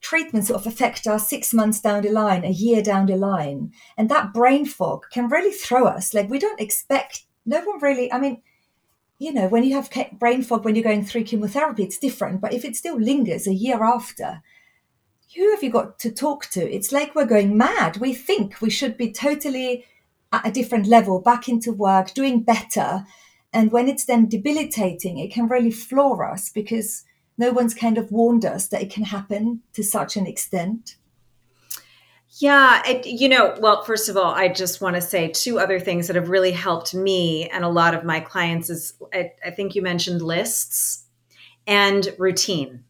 treatments 0.01 0.47
sort 0.47 0.61
of 0.61 0.67
affect 0.67 1.07
us 1.07 1.29
six 1.29 1.53
months 1.53 1.79
down 1.79 2.03
the 2.03 2.09
line, 2.09 2.43
a 2.43 2.49
year 2.49 2.81
down 2.81 3.07
the 3.07 3.15
line. 3.15 3.71
And 3.97 4.09
that 4.09 4.33
brain 4.33 4.65
fog 4.65 5.05
can 5.11 5.27
really 5.27 5.51
throw 5.51 5.85
us. 5.85 6.13
Like 6.13 6.29
we 6.29 6.39
don't 6.39 6.61
expect, 6.61 7.25
no 7.45 7.61
one 7.61 7.81
really, 7.81 8.11
I 8.11 8.19
mean, 8.19 8.41
you 9.19 9.33
know, 9.33 9.47
when 9.47 9.63
you 9.63 9.73
have 9.73 9.89
brain 10.19 10.43
fog 10.43 10.63
when 10.63 10.75
you're 10.75 10.83
going 10.83 11.03
through 11.03 11.23
chemotherapy, 11.23 11.83
it's 11.83 11.97
different. 11.97 12.41
But 12.41 12.53
if 12.53 12.63
it 12.63 12.75
still 12.75 12.99
lingers 12.99 13.47
a 13.47 13.53
year 13.53 13.83
after, 13.83 14.43
who 15.35 15.51
have 15.51 15.63
you 15.63 15.71
got 15.71 15.99
to 15.99 16.11
talk 16.11 16.45
to? 16.51 16.61
It's 16.61 16.91
like 16.91 17.15
we're 17.15 17.25
going 17.25 17.57
mad. 17.57 17.97
We 17.97 18.13
think 18.13 18.61
we 18.61 18.69
should 18.69 18.95
be 18.95 19.11
totally 19.11 19.85
at 20.31 20.47
a 20.47 20.51
different 20.51 20.87
level, 20.87 21.19
back 21.19 21.49
into 21.49 21.71
work, 21.71 22.13
doing 22.13 22.43
better. 22.43 23.05
And 23.53 23.71
when 23.71 23.87
it's 23.87 24.05
then 24.05 24.27
debilitating, 24.27 25.17
it 25.17 25.31
can 25.31 25.47
really 25.47 25.71
floor 25.71 26.29
us 26.29 26.49
because 26.49 27.03
no 27.38 27.51
one's 27.51 27.73
kind 27.73 27.97
of 27.97 28.11
warned 28.11 28.45
us 28.45 28.67
that 28.67 28.81
it 28.81 28.91
can 28.91 29.03
happen 29.03 29.61
to 29.73 29.83
such 29.83 30.17
an 30.17 30.25
extent. 30.25 30.95
Yeah, 32.39 32.81
it, 32.85 33.05
you 33.05 33.29
know, 33.29 33.55
well, 33.59 33.83
first 33.83 34.09
of 34.09 34.17
all, 34.17 34.33
I 34.33 34.47
just 34.47 34.81
want 34.81 34.95
to 34.95 35.01
say 35.01 35.29
two 35.29 35.59
other 35.59 35.79
things 35.79 36.07
that 36.07 36.15
have 36.15 36.29
really 36.29 36.51
helped 36.51 36.93
me 36.93 37.49
and 37.49 37.63
a 37.63 37.69
lot 37.69 37.95
of 37.95 38.03
my 38.03 38.19
clients 38.19 38.69
is 38.69 38.93
I, 39.13 39.31
I 39.43 39.51
think 39.51 39.75
you 39.75 39.81
mentioned 39.81 40.21
lists 40.21 41.05
and 41.65 42.07
routine 42.17 42.83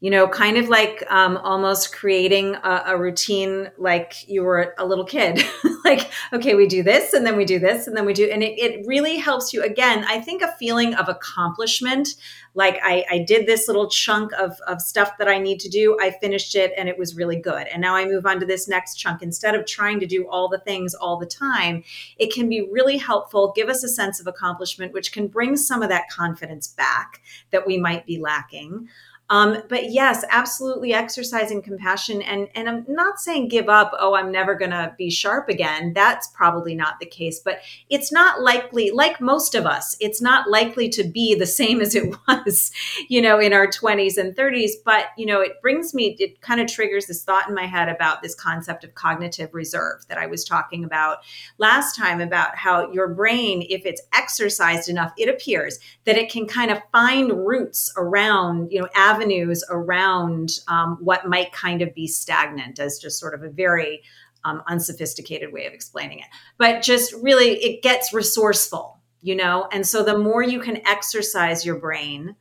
you 0.00 0.10
know, 0.10 0.26
kind 0.26 0.56
of 0.56 0.70
like 0.70 1.04
um, 1.10 1.36
almost 1.38 1.94
creating 1.94 2.54
a, 2.54 2.82
a, 2.86 2.96
routine 2.96 3.70
like 3.76 4.26
you 4.26 4.42
were 4.42 4.74
a 4.78 4.86
little 4.86 5.04
kid. 5.04 5.44
like, 5.84 6.10
okay, 6.32 6.54
we 6.54 6.66
do 6.66 6.82
this 6.82 7.12
and 7.12 7.26
then 7.26 7.36
we 7.36 7.44
do 7.44 7.58
this 7.58 7.86
and 7.86 7.94
then 7.94 8.06
we 8.06 8.14
do, 8.14 8.24
and 8.24 8.42
it, 8.42 8.58
it 8.58 8.86
really 8.86 9.18
helps 9.18 9.52
you. 9.52 9.62
Again, 9.62 10.04
I 10.08 10.18
think 10.18 10.40
a 10.40 10.52
feeling 10.52 10.94
of 10.94 11.10
accomplishment. 11.10 12.14
Like 12.54 12.80
I, 12.82 13.04
I 13.10 13.18
did 13.18 13.46
this 13.46 13.68
little 13.68 13.88
chunk 13.88 14.32
of, 14.32 14.58
of 14.66 14.80
stuff 14.80 15.18
that 15.18 15.28
I 15.28 15.38
need 15.38 15.60
to 15.60 15.68
do. 15.68 15.98
I 16.00 16.12
finished 16.12 16.54
it 16.56 16.72
and 16.76 16.88
it 16.88 16.98
was 16.98 17.14
really 17.14 17.36
good. 17.36 17.66
And 17.68 17.80
now 17.80 17.94
I 17.94 18.06
move 18.06 18.26
on 18.26 18.40
to 18.40 18.46
this 18.46 18.66
next 18.68 18.96
chunk. 18.96 19.22
Instead 19.22 19.54
of 19.54 19.66
trying 19.66 20.00
to 20.00 20.06
do 20.06 20.26
all 20.28 20.48
the 20.48 20.58
things 20.58 20.94
all 20.94 21.18
the 21.18 21.26
time, 21.26 21.84
it 22.18 22.32
can 22.32 22.48
be 22.48 22.68
really 22.72 22.96
helpful, 22.96 23.52
give 23.54 23.68
us 23.68 23.84
a 23.84 23.88
sense 23.88 24.18
of 24.18 24.26
accomplishment, 24.26 24.94
which 24.94 25.12
can 25.12 25.28
bring 25.28 25.56
some 25.56 25.82
of 25.82 25.90
that 25.90 26.08
confidence 26.08 26.68
back 26.68 27.20
that 27.50 27.66
we 27.66 27.78
might 27.78 28.06
be 28.06 28.18
lacking. 28.18 28.88
Um, 29.30 29.62
but 29.68 29.92
yes, 29.92 30.24
absolutely 30.30 30.92
exercising 30.92 31.62
compassion. 31.62 32.20
And, 32.20 32.48
and 32.56 32.68
I'm 32.68 32.84
not 32.88 33.20
saying 33.20 33.46
give 33.48 33.68
up, 33.68 33.92
oh, 34.00 34.14
I'm 34.14 34.32
never 34.32 34.56
going 34.56 34.72
to 34.72 34.92
be 34.98 35.08
sharp 35.08 35.48
again. 35.48 35.92
That's 35.92 36.26
probably 36.34 36.74
not 36.74 36.98
the 36.98 37.06
case. 37.06 37.38
But 37.38 37.60
it's 37.88 38.10
not 38.10 38.42
likely, 38.42 38.90
like 38.90 39.20
most 39.20 39.54
of 39.54 39.66
us, 39.66 39.96
it's 40.00 40.20
not 40.20 40.50
likely 40.50 40.88
to 40.90 41.04
be 41.04 41.36
the 41.36 41.46
same 41.46 41.80
as 41.80 41.94
it 41.94 42.12
was, 42.28 42.72
you 43.08 43.22
know, 43.22 43.38
in 43.38 43.52
our 43.52 43.68
20s 43.68 44.18
and 44.18 44.34
30s. 44.34 44.72
But, 44.84 45.06
you 45.16 45.26
know, 45.26 45.40
it 45.40 45.62
brings 45.62 45.94
me, 45.94 46.16
it 46.18 46.40
kind 46.40 46.60
of 46.60 46.66
triggers 46.66 47.06
this 47.06 47.22
thought 47.22 47.48
in 47.48 47.54
my 47.54 47.66
head 47.66 47.88
about 47.88 48.22
this 48.22 48.34
concept 48.34 48.82
of 48.82 48.96
cognitive 48.96 49.54
reserve 49.54 50.04
that 50.08 50.18
I 50.18 50.26
was 50.26 50.44
talking 50.44 50.84
about 50.84 51.18
last 51.58 51.94
time 51.96 52.20
about 52.20 52.56
how 52.56 52.90
your 52.90 53.06
brain, 53.06 53.64
if 53.70 53.86
it's 53.86 54.02
exercised 54.12 54.88
enough, 54.88 55.12
it 55.16 55.28
appears 55.28 55.78
that 56.04 56.16
it 56.16 56.32
can 56.32 56.46
kind 56.46 56.72
of 56.72 56.82
find 56.90 57.46
routes 57.46 57.92
around, 57.96 58.72
you 58.72 58.80
know, 58.80 58.88
avenues 58.96 59.19
avenues 59.20 59.62
around 59.70 60.60
um, 60.68 60.96
what 61.00 61.28
might 61.28 61.52
kind 61.52 61.82
of 61.82 61.94
be 61.94 62.06
stagnant 62.06 62.78
as 62.78 62.98
just 62.98 63.20
sort 63.20 63.34
of 63.34 63.42
a 63.42 63.50
very 63.50 64.02
um, 64.44 64.62
unsophisticated 64.68 65.52
way 65.52 65.66
of 65.66 65.74
explaining 65.74 66.20
it. 66.20 66.26
But 66.56 66.82
just 66.82 67.12
really, 67.14 67.62
it 67.62 67.82
gets 67.82 68.14
resourceful, 68.14 68.98
you 69.20 69.36
know? 69.36 69.68
And 69.72 69.86
so 69.86 70.02
the 70.02 70.16
more 70.16 70.42
you 70.42 70.60
can 70.60 70.86
exercise 70.86 71.66
your 71.66 71.78
brain, 71.78 72.36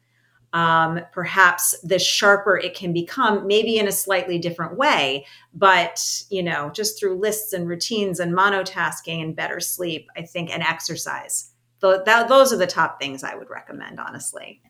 um, 0.54 1.02
perhaps 1.12 1.78
the 1.84 2.00
sharper 2.00 2.58
it 2.58 2.74
can 2.74 2.94
become, 2.94 3.46
maybe 3.46 3.78
in 3.78 3.88
a 3.88 3.92
slightly 3.92 4.40
different 4.40 4.78
way. 4.78 5.26
But, 5.54 6.02
you 6.30 6.42
know, 6.42 6.72
just 6.74 6.98
through 6.98 7.20
lists 7.20 7.52
and 7.52 7.68
routines 7.68 8.20
and 8.20 8.34
monotasking 8.36 9.22
and 9.22 9.36
better 9.36 9.60
sleep, 9.60 10.08
I 10.16 10.22
think, 10.22 10.50
and 10.50 10.64
exercise. 10.64 11.52
So 11.82 12.02
that, 12.06 12.30
those 12.30 12.54
are 12.54 12.58
the 12.58 12.66
top 12.66 13.00
things 13.00 13.24
I 13.24 13.36
would 13.36 13.50
recommend, 13.50 14.00
honestly. 14.00 14.62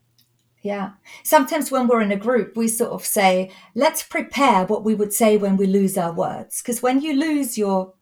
Yeah. 0.61 0.91
Sometimes 1.23 1.71
when 1.71 1.87
we're 1.87 2.01
in 2.01 2.11
a 2.11 2.17
group, 2.17 2.57
we 2.57 2.67
sort 2.67 2.91
of 2.91 3.05
say, 3.05 3.51
let's 3.75 4.03
prepare 4.03 4.65
what 4.65 4.83
we 4.83 4.93
would 4.93 5.13
say 5.13 5.37
when 5.37 5.55
we 5.55 5.65
lose 5.65 5.97
our 5.97 6.11
words. 6.11 6.61
Because 6.61 6.81
when 6.81 7.01
you 7.01 7.13
lose 7.13 7.57
your 7.57 7.93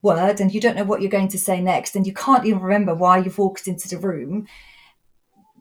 word 0.00 0.40
and 0.40 0.54
you 0.54 0.60
don't 0.60 0.76
know 0.76 0.84
what 0.84 1.00
you're 1.00 1.10
going 1.10 1.28
to 1.28 1.38
say 1.38 1.60
next 1.60 1.96
and 1.96 2.06
you 2.06 2.12
can't 2.12 2.46
even 2.46 2.60
remember 2.60 2.94
why 2.94 3.18
you've 3.18 3.38
walked 3.38 3.66
into 3.66 3.88
the 3.88 3.98
room, 3.98 4.46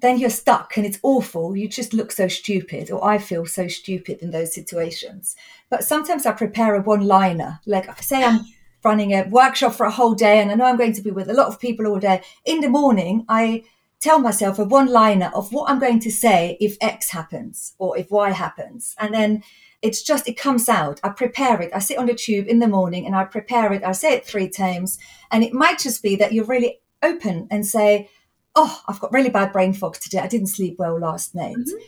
then 0.01 0.17
you're 0.17 0.30
stuck 0.30 0.78
and 0.78 0.86
it's 0.86 0.99
awful. 1.03 1.55
You 1.55 1.67
just 1.67 1.93
look 1.93 2.11
so 2.11 2.28
stupid, 2.28 2.91
or 2.91 3.03
I 3.05 3.19
feel 3.19 3.45
so 3.45 3.67
stupid 3.67 4.19
in 4.19 4.32
those 4.32 4.53
situations. 4.53 5.36
But 5.69 5.84
sometimes 5.84 6.26
I 6.26 6.32
prepare 6.32 6.76
a 6.76 6.82
one 6.82 7.05
liner. 7.07 7.59
Like, 7.65 8.01
say 8.01 8.24
I'm 8.24 8.41
running 8.84 9.11
a 9.13 9.24
workshop 9.24 9.74
for 9.74 9.86
a 9.86 9.91
whole 9.91 10.15
day 10.15 10.39
and 10.39 10.51
I 10.51 10.55
know 10.55 10.65
I'm 10.65 10.78
going 10.78 10.93
to 10.93 11.01
be 11.01 11.11
with 11.11 11.30
a 11.30 11.34
lot 11.34 11.47
of 11.47 11.59
people 11.59 11.86
all 11.86 11.99
day. 11.99 12.22
In 12.45 12.61
the 12.61 12.67
morning, 12.67 13.26
I 13.30 13.63
tell 14.02 14.20
myself 14.20 14.60
a 14.60 14.66
one 14.66 14.88
liner 14.88 15.32
of 15.34 15.54
what 15.54 15.70
I'm 15.70 15.80
going 15.80 15.99
to 16.02 16.12
say 16.12 16.58
if 16.60 16.76
X 16.82 17.12
happens 17.12 17.74
or 17.78 17.97
if 17.97 18.12
Y 18.12 18.32
happens. 18.32 18.95
And 18.99 19.14
then 19.14 19.43
it's 19.82 20.02
just, 20.04 20.28
it 20.28 20.38
comes 20.38 20.68
out. 20.68 20.99
I 21.04 21.10
prepare 21.10 21.62
it. 21.62 21.72
I 21.74 21.80
sit 21.80 21.97
on 21.97 22.08
the 22.08 22.16
tube 22.16 22.47
in 22.47 22.60
the 22.60 22.68
morning 22.68 23.06
and 23.06 23.16
I 23.16 23.24
prepare 23.24 23.72
it. 23.72 23.84
I 23.84 23.93
say 23.93 24.14
it 24.14 24.26
three 24.26 24.49
times. 24.49 24.99
And 25.32 25.43
it 25.43 25.54
might 25.54 25.80
just 25.80 26.04
be 26.04 26.16
that 26.18 26.34
you're 26.34 26.45
really 26.45 26.80
open 27.02 27.47
and 27.49 27.66
say, 27.66 28.10
Oh, 28.54 28.82
I've 28.86 28.99
got 28.99 29.14
really 29.14 29.30
bad 29.30 29.54
brain 29.54 29.72
fog 29.72 29.95
today. 29.95 30.20
I 30.20 30.28
didn't 30.28 30.47
sleep 30.47 30.76
well 30.78 30.99
last 30.99 31.34
night. 31.34 31.56
Mm-hmm. 31.56 31.84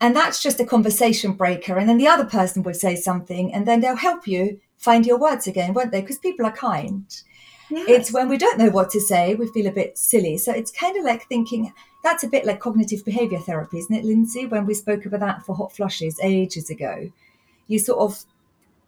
And 0.00 0.16
that's 0.16 0.42
just 0.42 0.58
a 0.58 0.66
conversation 0.66 1.34
breaker. 1.34 1.78
And 1.78 1.88
then 1.88 1.98
the 1.98 2.08
other 2.08 2.24
person 2.24 2.64
will 2.64 2.74
say 2.74 2.96
something 2.96 3.54
and 3.54 3.66
then 3.66 3.80
they'll 3.80 3.94
help 3.94 4.26
you 4.26 4.60
find 4.76 5.06
your 5.06 5.18
words 5.18 5.46
again, 5.46 5.72
won't 5.72 5.92
they? 5.92 6.00
Because 6.00 6.18
people 6.18 6.44
are 6.46 6.52
kind. 6.52 7.06
Yes. 7.70 7.88
It's 7.88 8.12
when 8.12 8.28
we 8.28 8.36
don't 8.36 8.58
know 8.58 8.70
what 8.70 8.90
to 8.90 9.00
say, 9.00 9.34
we 9.34 9.46
feel 9.46 9.66
a 9.66 9.72
bit 9.72 9.96
silly. 9.98 10.36
So 10.38 10.52
it's 10.52 10.70
kind 10.70 10.96
of 10.96 11.04
like 11.04 11.26
thinking 11.28 11.72
that's 12.02 12.22
a 12.22 12.28
bit 12.28 12.44
like 12.44 12.60
cognitive 12.60 13.04
behavior 13.04 13.38
therapy, 13.38 13.78
isn't 13.78 13.94
it, 13.94 14.04
Lindsey? 14.04 14.46
When 14.46 14.66
we 14.66 14.74
spoke 14.74 15.06
about 15.06 15.20
that 15.20 15.42
for 15.44 15.54
hot 15.54 15.72
flushes 15.72 16.18
ages 16.22 16.70
ago, 16.70 17.10
you 17.66 17.78
sort 17.78 17.98
of 18.00 18.24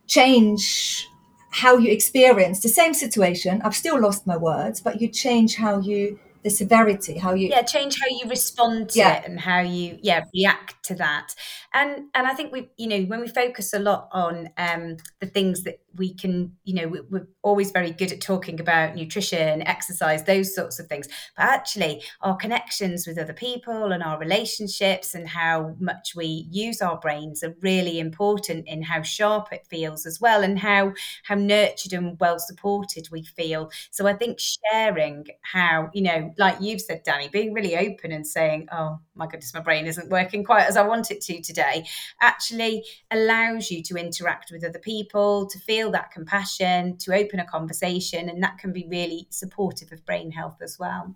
change 0.07 1.09
how 1.51 1.79
you 1.79 1.91
experience 1.91 2.61
the 2.61 2.69
same 2.69 2.93
situation. 2.93 3.63
I've 3.65 3.75
still 3.75 3.99
lost 4.01 4.27
my 4.27 4.37
words, 4.37 4.81
but 4.81 5.01
you 5.01 5.09
change 5.09 5.57
how 5.57 5.81
you 5.81 6.19
the 6.47 6.51
severity 6.51 7.19
how 7.19 7.35
you 7.35 7.49
yeah 7.49 7.61
change 7.61 7.97
how 8.01 8.07
you 8.09 8.31
respond 8.31 8.89
to 8.91 9.01
yeah. 9.01 9.17
it 9.17 9.29
and 9.29 9.41
how 9.41 9.59
you 9.59 9.99
yeah 10.01 10.23
react 10.33 10.77
to 10.85 10.95
that 10.95 11.35
and 11.77 12.07
and 12.15 12.27
i 12.27 12.35
think 12.35 12.53
we 12.53 12.69
you 12.77 12.89
know 12.89 13.03
when 13.03 13.21
we 13.21 13.29
focus 13.29 13.73
a 13.73 13.79
lot 13.79 14.09
on 14.13 14.49
um 14.57 14.97
the 15.21 15.27
things 15.27 15.63
that 15.65 15.79
we 15.99 16.13
can 16.15 16.53
you 16.65 16.75
know 16.75 16.89
we, 16.89 17.19
are 17.19 17.29
always 17.43 17.71
very 17.71 17.91
good 17.91 18.13
at 18.13 18.21
talking 18.21 18.61
about 18.61 18.95
nutrition 18.95 19.63
exercise 19.63 20.25
those 20.25 20.55
sorts 20.55 20.79
of 20.79 20.87
things. 20.87 21.09
But 21.37 21.45
actually 21.47 22.03
our 22.21 22.37
connections 22.37 23.07
with 23.07 23.19
other 23.19 23.33
people 23.33 23.93
and 23.93 24.03
our 24.03 24.19
relationships 24.19 25.15
and 25.15 25.29
how 25.29 25.75
much 25.79 26.15
we 26.17 26.47
use 26.51 26.81
our 26.81 26.99
brains 26.99 27.43
are 27.43 27.55
really 27.61 27.99
important 27.99 28.67
in 28.67 28.83
how 28.83 29.03
sharp 29.03 29.53
it 29.53 29.67
feels 29.69 30.07
as 30.07 30.21
well 30.21 30.43
and 30.43 30.59
how 30.59 30.93
how 31.25 31.35
nurtured 31.35 31.93
and 31.93 32.19
well 32.21 32.39
supported 32.39 33.09
we 33.11 33.23
feel. 33.23 33.71
So 33.91 34.07
i 34.07 34.13
think 34.13 34.39
sharing 34.41 35.27
how 35.43 35.91
you 35.93 36.03
know 36.03 36.33
like 36.39 36.61
you've 36.61 36.81
said 36.81 37.05
Dani 37.05 37.31
being 37.31 37.53
really 37.53 37.77
open 37.77 38.13
and 38.13 38.27
saying 38.27 38.69
oh 38.73 38.99
my 39.17 39.27
goodness 39.27 39.55
my 39.55 39.61
brain 39.61 39.87
isn't 39.87 40.11
working 40.11 40.45
quite 40.45 40.67
as 40.67 40.77
i 40.77 40.87
want 40.87 41.11
it 41.11 41.21
to 41.21 41.41
today 41.41 41.85
actually 42.21 42.85
allows 43.11 43.71
you 43.71 43.83
to 43.83 43.97
interact 43.97 44.51
with 44.51 44.65
other 44.65 44.79
people 44.79 45.47
to 45.47 45.59
feel 45.59 45.91
that 45.91 46.11
compassion, 46.11 46.97
to 46.99 47.15
open 47.15 47.41
a 47.41 47.47
conversation, 47.47 48.29
and 48.29 48.43
that 48.43 48.59
can 48.59 48.73
be 48.73 48.87
really 48.89 49.27
supportive 49.31 49.93
of 49.93 50.05
brain 50.05 50.31
health 50.31 50.59
as 50.63 50.79
well. 50.79 51.15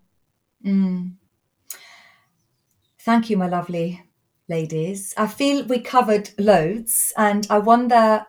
Mm. 0.64 1.14
Thank 3.00 3.30
you, 3.30 3.36
my 3.36 3.48
lovely 3.48 4.02
ladies. 4.48 5.14
I 5.16 5.26
feel 5.26 5.64
we 5.64 5.80
covered 5.80 6.30
loads, 6.38 7.12
and 7.16 7.46
I 7.50 7.58
wonder. 7.58 8.26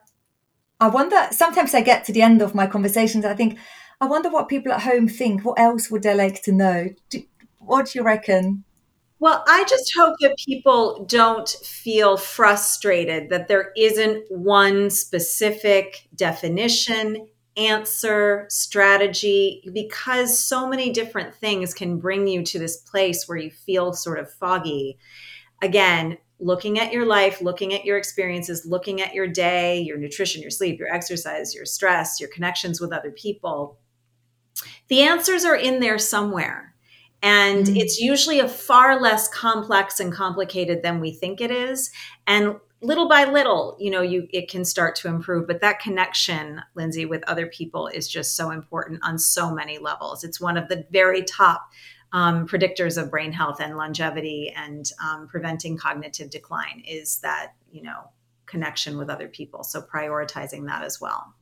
I 0.79 0.87
wonder. 0.87 1.27
Sometimes 1.31 1.75
I 1.75 1.81
get 1.81 2.05
to 2.05 2.13
the 2.13 2.23
end 2.23 2.41
of 2.41 2.55
my 2.55 2.65
conversations, 2.65 3.23
I 3.23 3.35
think, 3.35 3.59
I 3.99 4.05
wonder 4.05 4.29
what 4.29 4.49
people 4.49 4.71
at 4.71 4.81
home 4.81 5.07
think. 5.07 5.45
What 5.45 5.59
else 5.59 5.91
would 5.91 6.03
they 6.03 6.15
like 6.15 6.41
to 6.43 6.51
know? 6.51 6.89
Do, 7.09 7.21
what 7.59 7.87
do 7.87 7.99
you 7.99 8.03
reckon? 8.03 8.63
Well, 9.21 9.43
I 9.47 9.65
just 9.65 9.93
hope 9.95 10.15
that 10.21 10.35
people 10.43 11.05
don't 11.05 11.47
feel 11.47 12.17
frustrated 12.17 13.29
that 13.29 13.47
there 13.47 13.71
isn't 13.77 14.25
one 14.31 14.89
specific 14.89 16.07
definition, 16.15 17.27
answer, 17.55 18.47
strategy, 18.49 19.61
because 19.73 20.43
so 20.43 20.67
many 20.67 20.91
different 20.91 21.35
things 21.35 21.75
can 21.75 21.99
bring 21.99 22.27
you 22.27 22.41
to 22.45 22.57
this 22.57 22.77
place 22.77 23.27
where 23.27 23.37
you 23.37 23.51
feel 23.51 23.93
sort 23.93 24.17
of 24.17 24.33
foggy. 24.33 24.97
Again, 25.61 26.17
looking 26.39 26.79
at 26.79 26.91
your 26.91 27.05
life, 27.05 27.43
looking 27.43 27.75
at 27.75 27.85
your 27.85 27.99
experiences, 27.99 28.65
looking 28.65 29.01
at 29.01 29.13
your 29.13 29.27
day, 29.27 29.81
your 29.81 29.99
nutrition, 29.99 30.41
your 30.41 30.49
sleep, 30.49 30.79
your 30.79 30.91
exercise, 30.91 31.53
your 31.53 31.65
stress, 31.65 32.19
your 32.19 32.29
connections 32.31 32.81
with 32.81 32.91
other 32.91 33.11
people. 33.11 33.77
The 34.87 35.03
answers 35.03 35.45
are 35.45 35.55
in 35.55 35.79
there 35.79 35.99
somewhere 35.99 36.70
and 37.21 37.65
mm-hmm. 37.65 37.75
it's 37.75 37.99
usually 37.99 38.39
a 38.39 38.47
far 38.47 38.99
less 38.99 39.27
complex 39.27 39.99
and 39.99 40.11
complicated 40.11 40.81
than 40.83 40.99
we 40.99 41.11
think 41.11 41.41
it 41.41 41.51
is. 41.51 41.91
And 42.27 42.55
little 42.81 43.07
by 43.07 43.25
little, 43.25 43.77
you 43.79 43.91
know, 43.91 44.01
you 44.01 44.27
it 44.31 44.49
can 44.49 44.65
start 44.65 44.95
to 44.95 45.07
improve. 45.07 45.47
But 45.47 45.61
that 45.61 45.79
connection, 45.79 46.61
Lindsey, 46.75 47.05
with 47.05 47.23
other 47.27 47.47
people 47.47 47.87
is 47.87 48.07
just 48.07 48.35
so 48.35 48.49
important 48.49 49.01
on 49.03 49.19
so 49.19 49.53
many 49.53 49.77
levels. 49.77 50.23
It's 50.23 50.41
one 50.41 50.57
of 50.57 50.67
the 50.67 50.85
very 50.91 51.23
top 51.23 51.69
um, 52.13 52.47
predictors 52.47 53.01
of 53.01 53.09
brain 53.09 53.31
health 53.31 53.61
and 53.61 53.77
longevity 53.77 54.53
and 54.55 54.85
um, 55.03 55.27
preventing 55.27 55.77
cognitive 55.77 56.29
decline 56.29 56.83
is 56.85 57.19
that, 57.19 57.53
you 57.71 57.83
know, 57.83 58.09
connection 58.47 58.97
with 58.97 59.09
other 59.09 59.29
people. 59.29 59.63
So 59.63 59.81
prioritizing 59.81 60.65
that 60.67 60.83
as 60.83 60.99
well. 60.99 61.33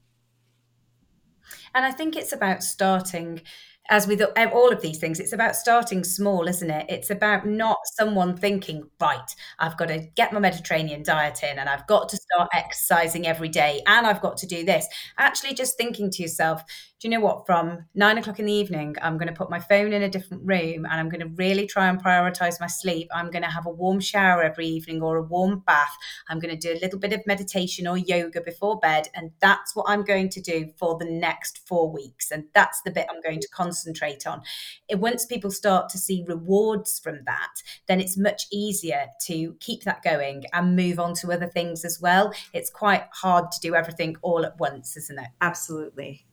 And 1.74 1.86
I 1.86 1.92
think 1.92 2.16
it's 2.16 2.34
about 2.34 2.62
starting 2.64 3.42
as 3.90 4.08
with 4.08 4.22
all 4.22 4.72
of 4.72 4.82
these 4.82 5.00
things, 5.00 5.20
it's 5.20 5.34
about 5.34 5.56
starting 5.56 6.04
small, 6.04 6.48
isn't 6.48 6.70
it? 6.70 6.86
It's 6.90 7.10
about 7.10 7.48
not 7.48 7.80
someone 7.98 8.38
thinking, 8.38 8.84
right, 9.02 9.36
I've 9.58 9.78
got 9.78 9.88
to 9.88 10.08
get 10.16 10.32
my 10.32 10.40
Mediterranean 10.40 11.04
diet 11.04 11.42
in 11.44 11.58
and 11.58 11.68
I've 11.68 11.88
got 11.88 12.08
to 12.10 12.18
start 12.18 12.50
exercising 12.54 13.26
every 13.26 13.50
day 13.50 13.82
and 13.88 14.06
I've 14.06 14.22
got 14.22 14.38
to 14.38 14.48
do 14.48 14.64
this. 14.64 14.88
Actually, 15.18 15.56
just 15.56 15.76
thinking 15.78 16.12
to 16.12 16.22
yourself, 16.22 16.64
do 17.00 17.08
you 17.08 17.12
know 17.12 17.22
what? 17.22 17.46
From 17.46 17.86
nine 17.96 18.18
o'clock 18.18 18.40
in 18.40 18.46
the 18.46 18.52
evening, 18.52 18.94
I'm 19.02 19.18
going 19.18 19.30
to 19.30 19.34
put 19.34 19.50
my 19.50 19.60
phone 19.60 19.94
in 19.94 20.04
a 20.04 20.10
different 20.10 20.44
room 20.46 20.86
and 20.86 21.00
I'm 21.00 21.08
going 21.08 21.22
to 21.22 21.34
really 21.36 21.66
try 21.66 21.88
and 21.88 22.04
prioritize 22.04 22.60
my 22.60 22.68
sleep. 22.68 23.08
I'm 23.14 23.32
going 23.32 23.44
to 23.44 23.50
have 23.50 23.66
a 23.66 23.72
warm 23.72 24.02
shower 24.02 24.44
every 24.44 24.68
evening 24.68 25.02
or 25.02 25.16
a 25.16 25.24
warm 25.24 25.64
bath. 25.66 25.96
I'm 26.28 26.40
going 26.40 26.54
to 26.54 26.60
do 26.60 26.78
a 26.78 26.82
little 26.82 27.00
bit 27.00 27.14
of 27.14 27.26
meditation 27.26 27.88
or 27.88 27.98
yoga 27.98 28.42
before 28.42 28.80
bed. 28.80 29.08
And 29.16 29.32
that's 29.40 29.78
what 29.78 29.86
I'm 29.88 30.04
going 30.04 30.28
to 30.28 30.42
do 30.42 30.74
for 30.78 30.98
the 30.98 31.06
next 31.06 31.66
four 31.66 31.90
weeks. 31.90 32.32
And 32.32 32.44
that's 32.54 32.82
the 32.82 32.92
bit 32.92 33.08
I'm 33.10 33.22
going 33.22 33.40
to 33.40 33.50
concentrate 33.50 34.28
on. 34.28 34.42
It, 34.90 35.00
once 35.00 35.26
people 35.26 35.52
start 35.52 35.88
to 35.90 35.98
see 35.98 36.26
rewards 36.28 37.00
from 37.00 37.20
that, 37.26 37.64
then 37.88 38.02
it's 38.02 38.18
much 38.18 38.46
easier 38.52 39.06
to 39.28 39.56
keep 39.62 39.84
that 39.84 40.04
going 40.04 40.44
and 40.52 40.76
move 40.76 41.00
on 41.00 41.14
to 41.16 41.32
other 41.32 41.48
things 41.48 41.86
as 41.86 42.02
well. 42.02 42.34
It's 42.52 42.70
quite 42.70 43.06
hard 43.14 43.52
to 43.52 43.60
do 43.62 43.74
everything 43.74 44.18
all 44.22 44.46
at 44.46 44.60
once, 44.60 44.98
isn't 44.98 45.18
it? 45.18 45.30
Absolutely. 45.40 46.26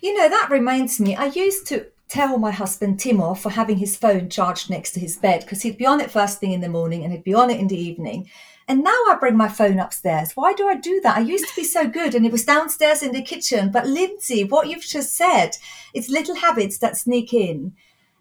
You 0.00 0.16
know, 0.16 0.28
that 0.28 0.48
reminds 0.50 1.00
me, 1.00 1.14
I 1.16 1.26
used 1.26 1.66
to 1.68 1.86
tell 2.08 2.36
my 2.38 2.50
husband 2.50 3.00
Tim 3.00 3.22
off 3.22 3.42
for 3.42 3.50
having 3.50 3.78
his 3.78 3.96
phone 3.96 4.28
charged 4.28 4.68
next 4.68 4.92
to 4.92 5.00
his 5.00 5.16
bed 5.16 5.40
because 5.40 5.62
he'd 5.62 5.78
be 5.78 5.86
on 5.86 6.00
it 6.00 6.10
first 6.10 6.40
thing 6.40 6.52
in 6.52 6.60
the 6.60 6.68
morning 6.68 7.02
and 7.02 7.12
he'd 7.12 7.24
be 7.24 7.32
on 7.32 7.50
it 7.50 7.58
in 7.58 7.68
the 7.68 7.78
evening. 7.78 8.28
And 8.68 8.84
now 8.84 8.90
I 8.90 9.16
bring 9.18 9.36
my 9.36 9.48
phone 9.48 9.78
upstairs. 9.78 10.32
Why 10.34 10.52
do 10.52 10.68
I 10.68 10.76
do 10.76 11.00
that? 11.02 11.16
I 11.16 11.20
used 11.20 11.48
to 11.48 11.56
be 11.56 11.64
so 11.64 11.88
good 11.88 12.14
and 12.14 12.24
it 12.24 12.32
was 12.32 12.44
downstairs 12.44 13.02
in 13.02 13.12
the 13.12 13.22
kitchen. 13.22 13.70
But 13.70 13.86
Lindsey, 13.86 14.44
what 14.44 14.68
you've 14.68 14.84
just 14.84 15.16
said, 15.16 15.56
it's 15.94 16.08
little 16.08 16.36
habits 16.36 16.78
that 16.78 16.96
sneak 16.96 17.32
in. 17.32 17.72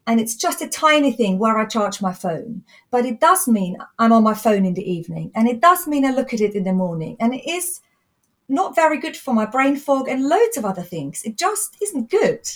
And 0.08 0.20
it's 0.20 0.36
just 0.36 0.62
a 0.62 0.68
tiny 0.68 1.12
thing 1.12 1.38
where 1.38 1.58
I 1.58 1.66
charge 1.66 2.02
my 2.02 2.12
phone. 2.12 2.64
But 2.90 3.06
it 3.06 3.20
does 3.20 3.48
mean 3.48 3.78
I'm 4.00 4.12
on 4.12 4.24
my 4.24 4.34
phone 4.34 4.66
in 4.66 4.74
the 4.74 4.90
evening. 4.90 5.32
And 5.36 5.48
it 5.48 5.62
does 5.62 5.86
mean 5.86 6.06
I 6.06 6.12
look 6.12 6.34
at 6.34 6.42
it 6.42 6.56
in 6.56 6.64
the 6.64 6.74
morning. 6.74 7.18
And 7.20 7.36
it 7.36 7.48
is 7.48 7.82
not 8.52 8.76
very 8.76 9.00
good 9.00 9.18
for 9.18 9.34
my 9.34 9.46
brain 9.46 9.78
fog 9.78 10.08
and 10.08 10.28
loads 10.28 10.58
of 10.58 10.66
other 10.66 10.84
things. 10.84 11.24
It 11.24 11.38
just 11.38 11.78
isn't 11.82 12.12
good. 12.12 12.48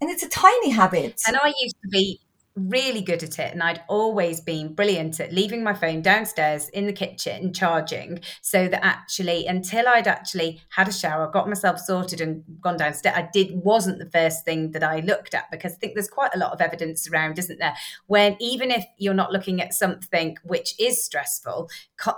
And 0.00 0.10
it's 0.10 0.22
a 0.22 0.28
tiny 0.28 0.70
habit. 0.70 1.22
And 1.26 1.36
I 1.36 1.54
used 1.60 1.76
to 1.82 1.88
be 1.88 2.20
really 2.56 3.02
good 3.02 3.22
at 3.22 3.38
it 3.38 3.52
and 3.52 3.62
I'd 3.62 3.82
always 3.86 4.40
been 4.40 4.74
brilliant 4.74 5.20
at 5.20 5.32
leaving 5.32 5.62
my 5.62 5.74
phone 5.74 6.00
downstairs 6.00 6.70
in 6.70 6.86
the 6.86 6.92
kitchen 6.92 7.52
charging 7.52 8.20
so 8.40 8.66
that 8.66 8.82
actually 8.82 9.46
until 9.46 9.86
I'd 9.86 10.08
actually 10.08 10.62
had 10.70 10.88
a 10.88 10.92
shower 10.92 11.30
got 11.30 11.48
myself 11.48 11.78
sorted 11.78 12.22
and 12.22 12.42
gone 12.62 12.78
downstairs 12.78 13.14
I 13.14 13.28
did 13.30 13.50
wasn't 13.52 13.98
the 13.98 14.10
first 14.10 14.46
thing 14.46 14.70
that 14.72 14.82
I 14.82 15.00
looked 15.00 15.34
at 15.34 15.50
because 15.50 15.74
I 15.74 15.76
think 15.76 15.94
there's 15.94 16.08
quite 16.08 16.34
a 16.34 16.38
lot 16.38 16.52
of 16.52 16.62
evidence 16.62 17.06
around 17.08 17.38
isn't 17.38 17.58
there? 17.58 17.74
When 18.06 18.36
even 18.40 18.70
if 18.70 18.86
you're 18.96 19.12
not 19.12 19.32
looking 19.32 19.60
at 19.60 19.74
something 19.74 20.38
which 20.42 20.74
is 20.80 21.04
stressful 21.04 21.68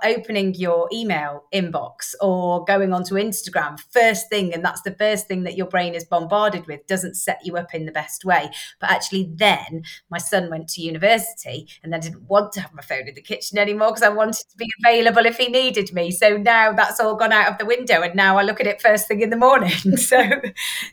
opening 0.04 0.54
your 0.54 0.88
email 0.92 1.44
inbox 1.52 2.14
or 2.20 2.64
going 2.64 2.92
onto 2.92 3.16
Instagram 3.16 3.80
first 3.90 4.28
thing 4.28 4.54
and 4.54 4.64
that's 4.64 4.82
the 4.82 4.94
first 4.94 5.26
thing 5.26 5.42
that 5.42 5.56
your 5.56 5.66
brain 5.66 5.94
is 5.94 6.04
bombarded 6.04 6.66
with 6.68 6.86
doesn't 6.86 7.16
set 7.16 7.40
you 7.44 7.56
up 7.56 7.74
in 7.74 7.86
the 7.86 7.92
best 7.92 8.24
way. 8.24 8.50
But 8.78 8.90
actually 8.90 9.32
then 9.34 9.82
my 10.08 10.18
son 10.28 10.50
went 10.50 10.68
to 10.70 10.82
university 10.82 11.68
and 11.82 11.94
I 11.94 11.98
didn't 11.98 12.28
want 12.28 12.52
to 12.52 12.60
have 12.60 12.74
my 12.74 12.82
phone 12.82 13.08
in 13.08 13.14
the 13.14 13.22
kitchen 13.22 13.58
anymore 13.58 13.88
because 13.88 14.02
I 14.02 14.08
wanted 14.08 14.46
to 14.50 14.56
be 14.56 14.68
available 14.84 15.26
if 15.26 15.38
he 15.38 15.48
needed 15.48 15.92
me. 15.92 16.10
So 16.10 16.36
now 16.36 16.72
that's 16.72 17.00
all 17.00 17.16
gone 17.16 17.32
out 17.32 17.52
of 17.52 17.58
the 17.58 17.66
window 17.66 18.02
and 18.02 18.14
now 18.14 18.38
I 18.38 18.42
look 18.42 18.60
at 18.60 18.66
it 18.66 18.80
first 18.82 19.08
thing 19.08 19.20
in 19.20 19.30
the 19.30 19.36
morning. 19.36 19.70
so 19.96 20.22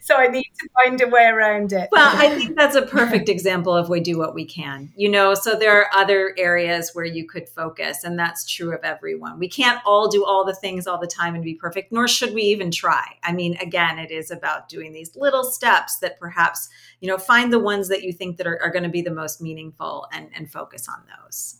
so 0.01 0.15
I 0.15 0.27
need 0.27 0.51
to 0.59 0.69
find 0.83 1.01
a 1.01 1.07
way 1.07 1.25
around 1.25 1.73
it. 1.73 1.89
Well, 1.91 2.15
I 2.15 2.29
think 2.35 2.55
that's 2.55 2.75
a 2.75 2.83
perfect 2.83 3.29
example 3.29 3.73
of 3.75 3.89
we 3.89 3.99
do 3.99 4.17
what 4.17 4.33
we 4.33 4.45
can. 4.45 4.91
You 4.95 5.09
know, 5.09 5.33
so 5.33 5.55
there 5.55 5.79
are 5.79 5.87
other 5.93 6.33
areas 6.37 6.91
where 6.93 7.05
you 7.05 7.27
could 7.27 7.49
focus 7.49 8.03
and 8.03 8.17
that's 8.17 8.45
true 8.45 8.73
of 8.73 8.83
everyone. 8.83 9.39
We 9.39 9.49
can't 9.49 9.81
all 9.85 10.07
do 10.07 10.25
all 10.25 10.45
the 10.45 10.53
things 10.53 10.87
all 10.87 10.99
the 10.99 11.07
time 11.07 11.35
and 11.35 11.43
be 11.43 11.55
perfect, 11.55 11.91
nor 11.91 12.07
should 12.07 12.33
we 12.33 12.43
even 12.43 12.71
try. 12.71 13.05
I 13.23 13.31
mean, 13.31 13.57
again, 13.57 13.99
it 13.99 14.11
is 14.11 14.31
about 14.31 14.69
doing 14.69 14.93
these 14.93 15.15
little 15.15 15.43
steps 15.43 15.97
that 15.99 16.19
perhaps, 16.19 16.69
you 17.05 17.11
know, 17.11 17.19
find 17.19 17.53
the 17.53 17.59
ones 17.59 17.87
that 17.89 18.01
you 18.01 18.11
think 18.11 18.37
that 18.37 18.47
are, 18.47 18.59
are 18.63 18.71
going 18.71 18.81
to 18.81 18.89
be 18.89 19.03
the 19.03 19.11
most 19.11 19.39
meaningful 19.39 20.07
and, 20.11 20.27
and 20.33 20.51
focus 20.51 20.89
on 20.89 21.03
those. 21.05 21.57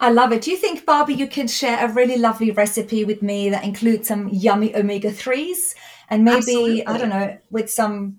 I 0.00 0.10
love 0.10 0.32
it. 0.32 0.42
Do 0.42 0.50
you 0.50 0.56
think, 0.56 0.84
Barbie, 0.84 1.14
you 1.14 1.28
can 1.28 1.46
share 1.46 1.86
a 1.86 1.92
really 1.92 2.18
lovely 2.18 2.50
recipe 2.50 3.04
with 3.04 3.22
me 3.22 3.48
that 3.50 3.62
includes 3.62 4.08
some 4.08 4.28
yummy 4.28 4.74
omega 4.74 5.12
3s 5.12 5.76
and 6.08 6.24
maybe, 6.24 6.36
Absolutely. 6.38 6.86
I 6.88 6.98
don't 6.98 7.10
know, 7.10 7.38
with 7.52 7.70
some, 7.70 8.18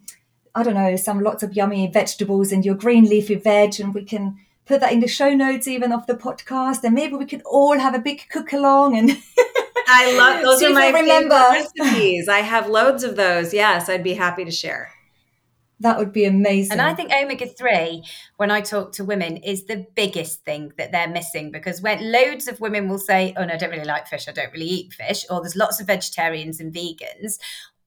I 0.56 0.64
don't 0.64 0.74
know, 0.74 0.96
some 0.96 1.20
lots 1.20 1.44
of 1.44 1.54
yummy 1.54 1.92
vegetables 1.92 2.54
and 2.54 2.64
your 2.64 2.76
green 2.76 3.04
leafy 3.04 3.36
veg, 3.36 3.82
and 3.82 3.94
we 3.94 4.06
can 4.06 4.38
put 4.66 4.80
that 4.80 4.94
in 4.94 5.02
the 5.02 5.08
show 5.10 5.34
notes 5.34 5.68
even 5.68 5.92
of 5.92 6.08
the 6.08 6.14
podcast, 6.14 6.86
and 6.86 6.96
maybe 6.96 7.16
we 7.16 7.26
could 7.26 7.42
all 7.46 7.78
have 7.78 7.94
a 7.94 8.00
big 8.00 8.30
cook 8.30 8.54
along 8.54 8.98
and. 8.98 9.18
I 9.86 10.18
love 10.18 10.44
those 10.44 10.64
are 10.64 10.74
my 10.74 10.92
remember. 10.92 11.36
recipes. 11.36 12.30
I 12.30 12.40
have 12.40 12.70
loads 12.70 13.04
of 13.04 13.18
those. 13.18 13.54
Yes, 13.54 13.90
I'd 13.90 14.02
be 14.02 14.14
happy 14.14 14.46
to 14.46 14.52
share. 14.52 14.90
That 15.84 16.00
would 16.00 16.14
be 16.14 16.24
amazing. 16.24 16.72
And 16.72 16.82
I 16.82 16.94
think 16.94 17.12
omega 17.12 17.46
3, 17.46 18.06
when 18.38 18.50
I 18.50 18.62
talk 18.62 18.94
to 18.94 19.04
women, 19.04 19.36
is 19.38 19.66
the 19.66 19.86
biggest 19.96 20.46
thing 20.46 20.72
that 20.78 20.94
they're 20.94 21.10
missing 21.10 21.52
because 21.52 21.82
when 21.82 22.10
loads 22.10 22.48
of 22.48 22.62
women 22.62 22.88
will 22.88 22.98
say, 22.98 23.34
Oh, 23.38 23.44
no, 23.44 23.54
I 23.54 23.58
don't 23.58 23.70
really 23.70 23.84
like 23.84 24.08
fish, 24.08 24.30
I 24.30 24.32
don't 24.32 24.52
really 24.54 24.66
eat 24.66 24.94
fish, 24.94 25.26
or 25.30 25.42
there's 25.42 25.58
lots 25.58 25.82
of 25.82 25.88
vegetarians 25.88 26.62
and 26.62 26.74
vegans, 26.74 27.38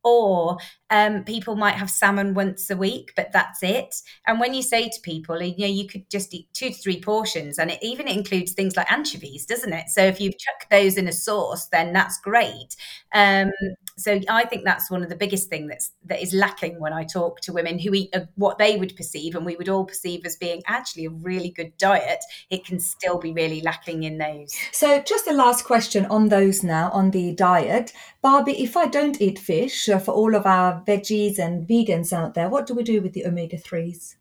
or 0.05 0.59
um, 0.91 1.24
people 1.24 1.57
might 1.57 1.74
have 1.74 1.91
salmon 1.91 2.34
once 2.34 2.70
a 2.70 2.76
week, 2.76 3.12
but 3.16 3.32
that's 3.32 3.62
it. 3.62 3.95
And 4.26 4.39
when 4.39 4.55
you 4.55 4.62
say 4.62 4.89
to 4.89 5.01
people, 5.03 5.43
you 5.43 5.57
know, 5.59 5.72
you 5.72 5.87
could 5.87 6.09
just 6.11 6.32
eat 6.34 6.49
two 6.53 6.70
to 6.70 6.74
three 6.74 7.01
portions, 7.01 7.59
and 7.59 7.70
it 7.70 7.78
even 7.82 8.09
includes 8.09 8.53
things 8.53 8.76
like 8.76 8.91
anchovies, 8.91 9.47
doesn't 9.47 9.72
it? 9.72 9.89
So 9.89 10.03
if 10.03 10.20
you 10.20 10.30
chuck 10.30 10.68
those 10.70 10.97
in 10.97 11.09
a 11.09 11.12
sauce, 11.12 11.68
then 11.68 11.93
that's 11.93 12.20
great. 12.20 12.76
Um, 13.12 13.51
so 13.99 14.20
I 14.28 14.45
think 14.45 14.64
that's 14.64 14.91
one 14.91 15.03
of 15.03 15.09
the 15.09 15.16
biggest 15.16 15.49
thing 15.49 15.68
that's 15.68 15.91
that 16.05 16.22
is 16.22 16.34
lacking 16.34 16.78
when 16.80 16.93
I 16.93 17.05
talk 17.05 17.41
to 17.43 17.53
women 17.53 17.78
who 17.78 17.95
eat 17.95 18.14
a, 18.14 18.28
what 18.34 18.59
they 18.59 18.76
would 18.76 18.95
perceive 18.95 19.34
and 19.34 19.47
we 19.47 19.57
would 19.57 19.70
all 19.70 19.87
perceive 19.87 20.26
as 20.26 20.37
being 20.37 20.62
actually 20.66 21.07
a 21.07 21.11
really 21.11 21.51
good 21.51 21.76
diet. 21.78 22.18
It 22.51 22.64
can 22.66 22.78
still 22.78 23.18
be 23.18 23.32
really 23.32 23.62
lacking 23.62 24.03
in 24.03 24.18
those. 24.18 24.55
So 24.72 25.01
just 25.01 25.26
a 25.26 25.32
last 25.32 25.64
question 25.64 26.05
on 26.07 26.28
those 26.28 26.62
now 26.62 26.91
on 26.91 27.11
the 27.11 27.32
diet, 27.32 27.93
Barbie. 28.20 28.62
If 28.62 28.76
I 28.76 28.87
don't 28.87 29.20
eat 29.20 29.39
fish, 29.39 29.89
uh, 29.89 29.99
for 29.99 30.12
all 30.12 30.34
of 30.34 30.47
our 30.47 30.75
veggies 30.84 31.38
and 31.38 31.66
vegans 31.66 32.12
out 32.12 32.34
there, 32.34 32.48
what 32.48 32.66
do 32.66 32.74
we 32.74 32.82
do 32.82 33.00
with 33.00 33.12
the 33.12 33.26
omega 33.26 33.56
threes? 33.56 34.16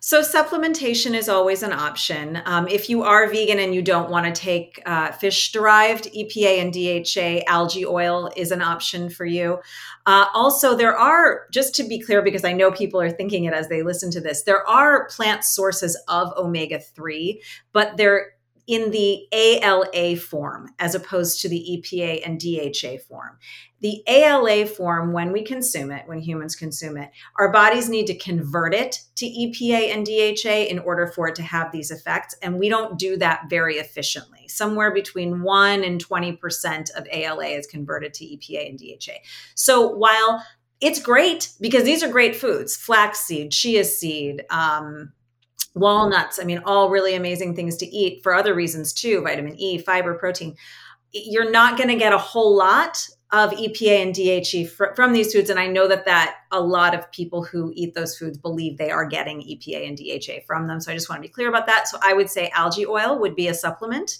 So, 0.00 0.20
supplementation 0.22 1.14
is 1.14 1.28
always 1.28 1.62
an 1.62 1.72
option. 1.72 2.42
Um, 2.44 2.66
if 2.68 2.88
you 2.88 3.02
are 3.02 3.28
vegan 3.28 3.58
and 3.58 3.74
you 3.74 3.82
don't 3.82 4.10
want 4.10 4.26
to 4.26 4.32
take 4.32 4.82
uh, 4.86 5.12
fish 5.12 5.52
derived, 5.52 6.12
EPA 6.12 6.60
and 6.60 6.72
DHA 6.72 7.44
algae 7.50 7.86
oil 7.86 8.30
is 8.36 8.50
an 8.50 8.62
option 8.62 9.10
for 9.10 9.26
you. 9.26 9.58
Uh, 10.06 10.26
also, 10.34 10.76
there 10.76 10.96
are, 10.96 11.46
just 11.52 11.74
to 11.76 11.84
be 11.84 12.00
clear, 12.00 12.22
because 12.22 12.44
I 12.44 12.52
know 12.52 12.72
people 12.72 13.00
are 13.00 13.10
thinking 13.10 13.44
it 13.44 13.52
as 13.52 13.68
they 13.68 13.82
listen 13.82 14.10
to 14.12 14.20
this, 14.20 14.42
there 14.42 14.66
are 14.68 15.06
plant 15.08 15.44
sources 15.44 15.96
of 16.08 16.32
omega 16.36 16.80
3, 16.80 17.40
but 17.72 17.96
they're 17.96 18.32
in 18.66 18.90
the 18.90 19.26
ALA 19.32 20.16
form 20.16 20.68
as 20.78 20.94
opposed 20.94 21.40
to 21.40 21.48
the 21.48 21.82
EPA 21.82 22.22
and 22.26 22.40
DHA 22.40 23.02
form. 23.08 23.38
The 23.80 24.02
ALA 24.06 24.66
form, 24.66 25.12
when 25.12 25.32
we 25.32 25.42
consume 25.42 25.90
it, 25.90 26.06
when 26.06 26.20
humans 26.20 26.54
consume 26.54 26.98
it, 26.98 27.10
our 27.38 27.50
bodies 27.50 27.88
need 27.88 28.06
to 28.08 28.18
convert 28.18 28.74
it 28.74 29.00
to 29.16 29.26
EPA 29.26 29.94
and 29.94 30.06
DHA 30.06 30.70
in 30.70 30.78
order 30.80 31.06
for 31.06 31.28
it 31.28 31.34
to 31.36 31.42
have 31.42 31.72
these 31.72 31.90
effects. 31.90 32.34
And 32.42 32.58
we 32.58 32.68
don't 32.68 32.98
do 32.98 33.16
that 33.16 33.48
very 33.48 33.76
efficiently. 33.76 34.48
Somewhere 34.48 34.92
between 34.92 35.42
1 35.42 35.82
and 35.82 36.04
20% 36.04 36.90
of 36.94 37.06
ALA 37.10 37.46
is 37.46 37.66
converted 37.66 38.12
to 38.14 38.24
EPA 38.24 38.68
and 38.68 38.78
DHA. 38.78 39.14
So 39.54 39.88
while 39.88 40.44
it's 40.80 41.00
great 41.00 41.52
because 41.60 41.84
these 41.84 42.02
are 42.02 42.08
great 42.08 42.36
foods 42.36 42.76
flaxseed, 42.76 43.52
chia 43.52 43.84
seed, 43.84 44.44
um, 44.50 45.12
walnuts. 45.74 46.38
I 46.40 46.44
mean, 46.44 46.62
all 46.64 46.90
really 46.90 47.14
amazing 47.14 47.54
things 47.54 47.76
to 47.78 47.86
eat 47.86 48.22
for 48.22 48.34
other 48.34 48.54
reasons 48.54 48.92
too 48.92 49.22
vitamin 49.22 49.56
E, 49.56 49.78
fiber, 49.78 50.14
protein. 50.14 50.56
You're 51.12 51.50
not 51.50 51.76
going 51.76 51.88
to 51.88 51.96
get 51.96 52.12
a 52.12 52.18
whole 52.18 52.56
lot 52.56 53.08
of 53.32 53.52
EPA 53.52 54.02
and 54.02 54.14
DHE 54.14 54.66
fr- 54.66 54.94
from 54.96 55.12
these 55.12 55.32
foods. 55.32 55.50
And 55.50 55.60
I 55.60 55.68
know 55.68 55.86
that 55.86 56.04
that 56.04 56.36
a 56.50 56.60
lot 56.60 56.94
of 56.94 57.10
people 57.12 57.44
who 57.44 57.72
eat 57.74 57.94
those 57.94 58.18
foods 58.18 58.36
believe 58.36 58.76
they 58.76 58.90
are 58.90 59.06
getting 59.06 59.40
EPA 59.40 59.86
and 59.86 59.96
DHA 59.96 60.44
from 60.46 60.66
them. 60.66 60.80
So 60.80 60.90
I 60.90 60.94
just 60.94 61.08
want 61.08 61.22
to 61.22 61.28
be 61.28 61.32
clear 61.32 61.48
about 61.48 61.66
that. 61.66 61.86
So 61.86 61.98
I 62.02 62.12
would 62.12 62.28
say 62.28 62.50
algae 62.50 62.86
oil 62.86 63.18
would 63.20 63.36
be 63.36 63.48
a 63.48 63.54
supplement. 63.54 64.18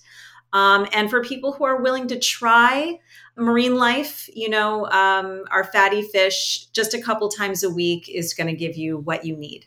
Um, 0.52 0.86
and 0.92 1.10
for 1.10 1.22
people 1.22 1.52
who 1.52 1.64
are 1.64 1.80
willing 1.80 2.08
to 2.08 2.18
try 2.18 2.98
marine 3.36 3.76
life, 3.76 4.28
you 4.34 4.48
know, 4.48 4.86
um, 4.86 5.44
our 5.50 5.64
fatty 5.64 6.02
fish 6.02 6.66
just 6.72 6.94
a 6.94 7.00
couple 7.00 7.28
times 7.28 7.62
a 7.62 7.70
week 7.70 8.08
is 8.08 8.34
going 8.34 8.48
to 8.48 8.56
give 8.56 8.76
you 8.76 8.98
what 8.98 9.24
you 9.24 9.36
need. 9.36 9.66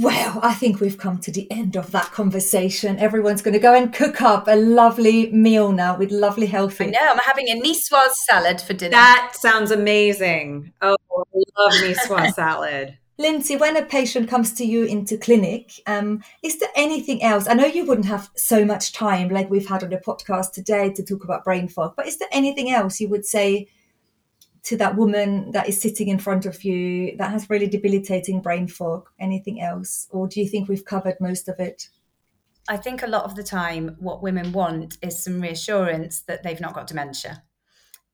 Well, 0.00 0.38
I 0.44 0.54
think 0.54 0.78
we've 0.78 0.96
come 0.96 1.18
to 1.18 1.32
the 1.32 1.50
end 1.50 1.74
of 1.74 1.90
that 1.90 2.12
conversation. 2.12 3.00
Everyone's 3.00 3.42
going 3.42 3.54
to 3.54 3.58
go 3.58 3.74
and 3.74 3.92
cook 3.92 4.22
up 4.22 4.46
a 4.46 4.54
lovely 4.54 5.28
meal 5.32 5.72
now 5.72 5.98
with 5.98 6.12
lovely 6.12 6.46
healthy. 6.46 6.84
I 6.84 6.90
know. 6.90 7.00
I'm 7.10 7.18
having 7.18 7.48
a 7.48 7.60
niçoise 7.60 8.12
salad 8.12 8.60
for 8.60 8.74
dinner. 8.74 8.92
That 8.92 9.32
sounds 9.34 9.72
amazing. 9.72 10.72
Oh, 10.80 10.96
I 11.10 11.42
love 11.58 11.72
niçoise 11.82 12.32
salad. 12.34 12.96
Lindsey, 13.18 13.56
when 13.56 13.76
a 13.76 13.84
patient 13.84 14.28
comes 14.28 14.52
to 14.52 14.64
you 14.64 14.84
into 14.84 15.18
clinic, 15.18 15.72
um, 15.88 16.22
is 16.44 16.60
there 16.60 16.70
anything 16.76 17.20
else? 17.24 17.48
I 17.48 17.54
know 17.54 17.66
you 17.66 17.84
wouldn't 17.84 18.06
have 18.06 18.30
so 18.36 18.64
much 18.64 18.92
time 18.92 19.30
like 19.30 19.50
we've 19.50 19.68
had 19.68 19.82
on 19.82 19.90
the 19.90 19.96
podcast 19.96 20.52
today 20.52 20.92
to 20.92 21.02
talk 21.02 21.24
about 21.24 21.42
brain 21.42 21.66
fog, 21.66 21.94
but 21.96 22.06
is 22.06 22.18
there 22.18 22.28
anything 22.30 22.70
else 22.70 23.00
you 23.00 23.08
would 23.08 23.26
say 23.26 23.66
to 24.68 24.76
that 24.76 24.96
woman 24.96 25.50
that 25.52 25.66
is 25.66 25.80
sitting 25.80 26.08
in 26.08 26.18
front 26.18 26.44
of 26.44 26.62
you 26.62 27.16
that 27.16 27.30
has 27.30 27.48
really 27.48 27.66
debilitating 27.66 28.42
brain 28.42 28.68
fog? 28.68 29.08
Anything 29.18 29.62
else? 29.62 30.06
Or 30.10 30.28
do 30.28 30.40
you 30.40 30.46
think 30.46 30.68
we've 30.68 30.84
covered 30.84 31.16
most 31.20 31.48
of 31.48 31.58
it? 31.58 31.88
I 32.68 32.76
think 32.76 33.02
a 33.02 33.06
lot 33.06 33.24
of 33.24 33.34
the 33.34 33.42
time, 33.42 33.96
what 33.98 34.22
women 34.22 34.52
want 34.52 34.98
is 35.00 35.24
some 35.24 35.40
reassurance 35.40 36.20
that 36.20 36.42
they've 36.42 36.60
not 36.60 36.74
got 36.74 36.86
dementia. 36.86 37.42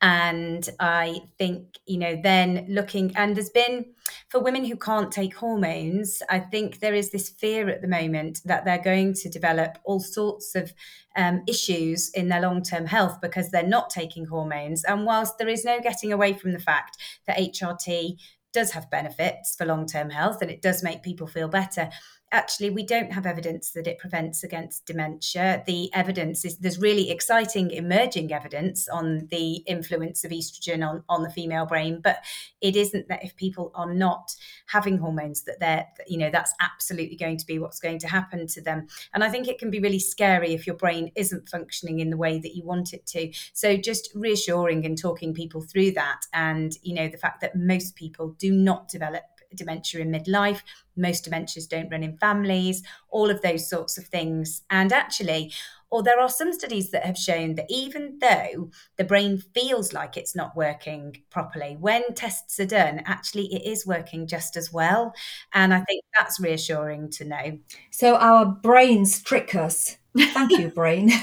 And 0.05 0.69
I 0.81 1.23
think, 1.39 1.79
you 1.87 1.97
know, 1.97 2.21
then 2.23 2.67
looking, 2.69 3.17
and 3.17 3.35
there's 3.35 3.49
been, 3.49 3.87
for 4.29 4.39
women 4.39 4.67
who 4.67 4.77
can't 4.77 5.11
take 5.11 5.35
hormones, 5.35 6.23
I 6.29 6.41
think 6.41 6.81
there 6.81 6.93
is 6.93 7.11
this 7.11 7.31
fear 7.31 7.71
at 7.71 7.81
the 7.81 7.89
moment 7.89 8.43
that 8.45 8.67
they're 8.67 8.83
going 8.83 9.15
to 9.15 9.31
develop 9.31 9.79
all 9.83 10.01
sorts 10.01 10.55
of 10.55 10.75
um, 11.17 11.43
issues 11.49 12.11
in 12.11 12.29
their 12.29 12.43
long 12.43 12.63
term 12.63 12.85
health 12.85 13.19
because 13.23 13.49
they're 13.49 13.67
not 13.67 13.89
taking 13.89 14.27
hormones. 14.27 14.85
And 14.85 15.07
whilst 15.07 15.39
there 15.39 15.49
is 15.49 15.65
no 15.65 15.81
getting 15.81 16.13
away 16.13 16.35
from 16.35 16.53
the 16.53 16.59
fact 16.59 16.99
that 17.27 17.39
HRT 17.39 18.19
does 18.53 18.73
have 18.73 18.91
benefits 18.91 19.57
for 19.57 19.65
long 19.65 19.87
term 19.87 20.11
health 20.11 20.43
and 20.43 20.51
it 20.51 20.61
does 20.61 20.83
make 20.83 21.03
people 21.03 21.27
feel 21.27 21.49
better, 21.49 21.89
actually 22.35 22.69
we 22.69 22.85
don't 22.85 23.13
have 23.13 23.27
evidence 23.27 23.71
that 23.71 23.87
it 23.87 23.99
prevents 23.99 24.43
against 24.43 24.85
dementia. 24.87 25.63
The 25.67 25.89
evidence 25.95 26.45
is 26.45 26.59
there's 26.59 26.79
really 26.79 27.11
exciting 27.11 27.71
emerging 27.71 28.33
evidence 28.33 28.89
on 28.89 29.29
the 29.31 29.59
influence 29.69 30.25
of 30.25 30.33
estrogen 30.33 30.87
on, 30.87 31.05
on 31.09 31.23
the 31.23 31.31
female 31.31 31.65
brain 31.65 32.01
but 32.03 32.25
it 32.61 32.75
isn't 32.75 33.07
that 33.09 33.25
if 33.25 33.37
people 33.37 33.71
are 33.77 33.95
not 33.95 34.35
having 34.67 34.99
hormones 34.99 35.45
that 35.45 35.61
they're 35.61 35.87
you 36.09 36.19
know 36.19 36.29
that's 36.31 36.53
absolutely 36.61 37.17
going 37.17 37.37
to 37.37 37.47
be 37.47 37.59
what's 37.59 37.79
going 37.79 38.01
to 38.01 38.09
happen 38.09 38.49
to 38.49 38.61
them. 38.61 38.89
And 39.13 39.23
i 39.23 39.31
think 39.31 39.47
it 39.47 39.59
can 39.59 39.71
be 39.71 39.81
really 39.81 40.01
scary 40.01 40.53
if 40.55 40.67
your 40.67 40.77
brain 40.77 41.13
isn't 41.15 41.49
functioning 41.49 42.01
in 42.01 42.11
the 42.11 42.17
way 42.17 42.41
that 42.41 42.57
you 42.57 42.65
want 42.65 42.93
it 42.93 43.07
to. 43.07 43.33
So 43.53 43.77
just 43.77 44.11
reassuring 44.15 44.85
and 44.85 44.99
talking 44.99 45.35
people 45.35 45.63
through 45.63 45.93
that 45.93 46.23
and 46.33 46.73
you 46.83 46.95
know 46.95 47.07
the 47.07 47.17
fact 47.17 47.41
that 47.43 47.55
most 47.55 47.95
people 47.95 48.35
do 48.39 48.51
not 48.51 48.89
develop 48.89 49.23
dementia 49.57 50.01
in 50.01 50.11
midlife. 50.11 50.61
Most 50.97 51.29
dementias 51.29 51.69
don't 51.69 51.91
run 51.91 52.03
in 52.03 52.17
families, 52.19 52.83
all 53.11 53.31
of 53.31 53.43
those 53.43 53.69
sorts 53.69 53.99
of 53.99 54.05
things. 54.07 54.63
And 54.71 54.93
actually, 54.93 55.53
or 55.91 56.03
there 56.03 56.19
are 56.19 56.29
some 56.29 56.53
studies 56.53 56.91
that 56.91 57.05
have 57.07 57.17
shown 57.17 57.55
that 57.55 57.67
even 57.69 58.19
though 58.21 58.71
the 58.97 59.05
brain 59.05 59.39
feels 59.55 59.93
like 59.93 60.17
it's 60.17 60.35
not 60.35 60.57
working 60.57 61.23
properly, 61.31 61.77
when 61.79 62.15
tests 62.15 62.59
are 62.59 62.67
done, 62.67 63.03
actually 63.05 63.47
it 63.55 63.65
is 63.65 63.87
working 63.87 64.27
just 64.27 64.57
as 64.57 64.73
well. 64.73 65.15
And 65.53 65.73
I 65.73 65.81
think 65.83 66.05
that's 66.19 66.41
reassuring 66.41 67.11
to 67.11 67.25
know. 67.25 67.59
So 67.91 68.17
our 68.17 68.45
brains 68.45 69.23
trick 69.23 69.55
us. 69.55 69.97
Thank 70.17 70.59
you, 70.59 70.69
brain. 70.69 71.13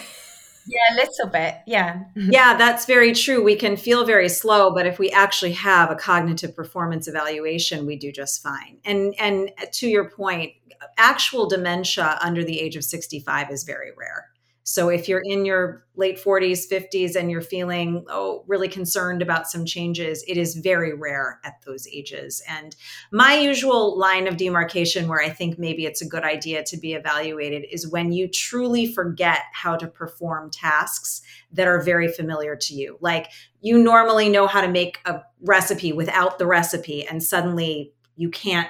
Yeah, 0.68 0.80
a 0.92 0.96
little 0.96 1.28
bit. 1.32 1.56
Yeah. 1.66 1.96
Mm-hmm. 2.16 2.32
yeah, 2.32 2.56
that's 2.56 2.86
very 2.86 3.14
true. 3.14 3.44
We 3.44 3.56
can 3.56 3.76
feel 3.78 4.06
very 4.06 4.30
slow, 4.30 4.72
but 4.72 4.86
if 4.86 5.00
we 5.00 5.10
actually 5.12 5.54
have 5.54 5.92
a 5.92 5.96
cognitive 5.96 6.56
performance 6.56 7.08
evaluation, 7.08 7.86
we 7.86 7.96
do 7.96 8.12
just 8.12 8.42
fine. 8.44 8.78
And 8.86 9.16
and 9.20 9.52
uh, 9.62 9.66
to 9.74 9.88
your 9.88 10.10
point, 10.10 10.54
actual 10.98 11.48
dementia 11.48 12.20
under 12.22 12.44
the 12.44 12.60
age 12.60 12.76
of 12.76 12.84
65 12.84 13.52
is 13.52 13.64
very 13.64 13.92
rare. 13.98 14.28
So 14.72 14.88
if 14.88 15.10
you're 15.10 15.24
in 15.26 15.44
your 15.44 15.86
late 15.96 16.18
40s, 16.18 16.62
50s, 16.72 17.18
and 17.18 17.30
you're 17.30 17.42
feeling, 17.42 18.06
oh, 18.08 18.46
really 18.48 18.70
concerned 18.70 19.22
about 19.22 19.50
some 19.50 19.66
changes, 19.66 20.24
it 20.30 20.38
is 20.38 20.56
very 20.56 20.94
rare 20.94 21.42
at 21.44 21.62
those 21.66 21.86
ages. 21.88 22.42
And 22.48 22.74
my 23.12 23.36
usual 23.36 24.00
line 24.00 24.30
of 24.30 24.38
demarcation 24.38 25.10
where 25.10 25.22
I 25.22 25.28
think 25.28 25.60
maybe 25.60 25.86
it's 25.86 26.02
a 26.02 26.08
good 26.08 26.24
idea 26.24 26.64
to 26.64 26.78
be 26.78 26.94
evaluated 26.94 27.66
is 27.70 27.92
when 27.92 28.14
you 28.14 28.30
truly 28.30 28.86
forget 28.94 29.42
how 29.52 29.76
to 29.76 29.88
perform 29.88 30.50
tasks 30.52 31.22
that 31.52 31.68
are 31.68 31.82
very 31.82 32.08
familiar 32.08 32.56
to 32.56 32.74
you. 32.74 32.98
Like 33.02 33.28
you 33.60 33.78
normally 33.78 34.30
know 34.30 34.48
how 34.48 34.62
to 34.62 34.70
make 34.70 35.00
a 35.04 35.22
recipe 35.42 35.92
without 35.92 36.40
the 36.40 36.48
recipe, 36.48 37.06
and 37.06 37.22
suddenly 37.22 37.92
you 38.16 38.30
can't 38.30 38.70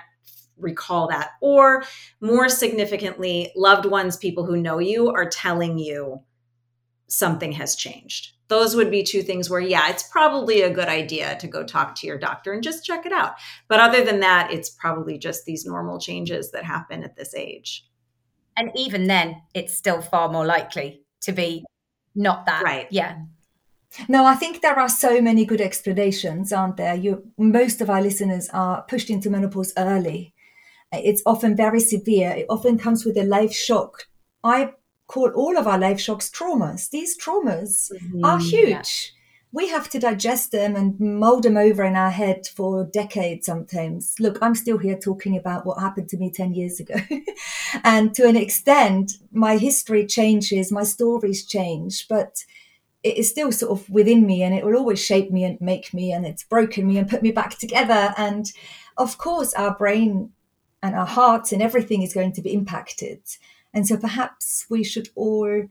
recall 0.62 1.08
that. 1.08 1.32
Or 1.42 1.84
more 2.20 2.50
significantly, 2.50 3.52
loved 3.56 3.86
ones, 3.86 4.18
people 4.18 4.46
who 4.46 4.58
know 4.58 4.80
you, 4.80 5.10
are 5.10 5.30
telling 5.30 5.78
you 5.78 6.22
something 7.08 7.52
has 7.52 7.76
changed. 7.76 8.34
Those 8.48 8.76
would 8.76 8.92
be 8.92 9.04
two 9.04 9.22
things 9.22 9.50
where, 9.50 9.62
yeah, 9.62 9.90
it's 9.90 10.04
probably 10.04 10.62
a 10.62 10.74
good 10.74 10.88
idea 10.88 11.38
to 11.38 11.48
go 11.48 11.64
talk 11.64 11.96
to 11.96 12.08
your 12.08 12.18
doctor 12.18 12.52
and 12.52 12.64
just 12.64 12.86
check 12.86 13.06
it 13.06 13.14
out. 13.14 13.36
But 13.68 13.80
other 13.80 14.04
than 14.04 14.20
that, 14.22 14.52
it's 14.52 14.70
probably 14.70 15.18
just 15.18 15.46
these 15.46 15.66
normal 15.66 16.00
changes 16.00 16.52
that 16.52 16.66
happen 16.66 17.04
at 17.04 17.16
this 17.16 17.34
age. 17.34 17.86
And 18.58 18.72
even 18.76 19.08
then, 19.08 19.42
it's 19.54 19.74
still 19.74 20.02
far 20.02 20.30
more 20.30 20.46
likely 20.46 21.04
to 21.22 21.32
be 21.32 21.66
not 22.14 22.46
that. 22.46 22.64
Right. 22.64 22.88
Yeah. 22.92 23.20
No, 24.08 24.26
I 24.26 24.36
think 24.36 24.62
there 24.62 24.80
are 24.80 24.90
so 24.90 25.22
many 25.22 25.46
good 25.46 25.62
explanations, 25.62 26.54
aren't 26.54 26.78
there? 26.78 26.96
You, 26.96 27.32
most 27.38 27.82
of 27.82 27.90
our 27.90 28.02
listeners 28.02 28.50
are 28.50 28.84
pushed 28.84 29.10
into 29.10 29.30
menopause 29.30 29.74
early 29.78 30.34
it's 30.92 31.22
often 31.26 31.56
very 31.56 31.80
severe. 31.80 32.32
It 32.32 32.46
often 32.50 32.78
comes 32.78 33.06
with 33.06 33.18
a 33.18 33.24
life 33.24 33.54
shock. 33.54 34.08
I 34.44 34.74
call 35.08 35.30
all 35.32 35.58
of 35.58 35.68
our 35.68 35.78
life 35.78 36.00
shocks 36.00 36.30
traumas. 36.30 36.90
These 36.90 37.18
traumas 37.18 37.92
mm-hmm. 37.92 38.26
are 38.26 38.40
huge. 38.40 38.70
Yeah. 38.70 39.18
We 39.54 39.68
have 39.68 39.90
to 39.90 40.00
digest 40.00 40.54
them 40.54 40.78
and 40.78 40.98
mold 40.98 41.44
them 41.44 41.58
over 41.58 41.84
in 41.84 41.98
our 41.98 42.10
head 42.10 42.48
for 42.48 42.86
decades 42.86 43.46
sometimes. 43.46 44.16
Look, 44.18 44.38
I'm 44.42 44.56
still 44.56 44.78
here 44.78 44.98
talking 44.98 45.36
about 45.36 45.66
what 45.66 45.82
happened 45.82 46.08
to 46.10 46.18
me 46.18 46.32
10 46.32 46.54
years 46.54 46.80
ago. 46.80 46.96
and 47.84 48.14
to 48.16 48.26
an 48.26 48.38
extent, 48.38 49.12
my 49.34 49.58
history 49.58 50.06
changes, 50.06 50.72
my 50.72 50.84
stories 50.84 51.46
change, 51.46 52.08
but 52.08 52.46
it 53.04 53.18
is 53.18 53.30
still 53.30 53.52
sort 53.52 53.78
of 53.78 53.90
within 53.90 54.26
me 54.26 54.42
and 54.42 54.56
it 54.56 54.66
will 54.66 54.78
always 54.78 55.04
shape 55.04 55.32
me 55.32 55.44
and 55.44 55.60
make 55.60 55.94
me 55.94 56.14
and 56.14 56.26
it's 56.26 56.44
broken 56.44 56.88
me 56.88 56.98
and 56.98 57.10
put 57.10 57.22
me 57.22 57.32
back 57.32 57.58
together. 57.58 58.14
And 58.16 58.50
of 58.96 59.18
course, 59.18 59.54
our 59.56 59.76
brain 59.76 60.32
and 60.84 60.96
our 60.96 61.06
hearts 61.06 61.52
and 61.52 61.62
everything 61.62 62.02
is 62.02 62.14
going 62.14 62.34
to 62.34 62.42
be 62.42 62.54
impacted. 62.54 63.22
And 63.74 63.88
so 63.88 63.98
perhaps 63.98 64.66
we 64.70 64.84
should 64.84 65.10
all 65.16 65.68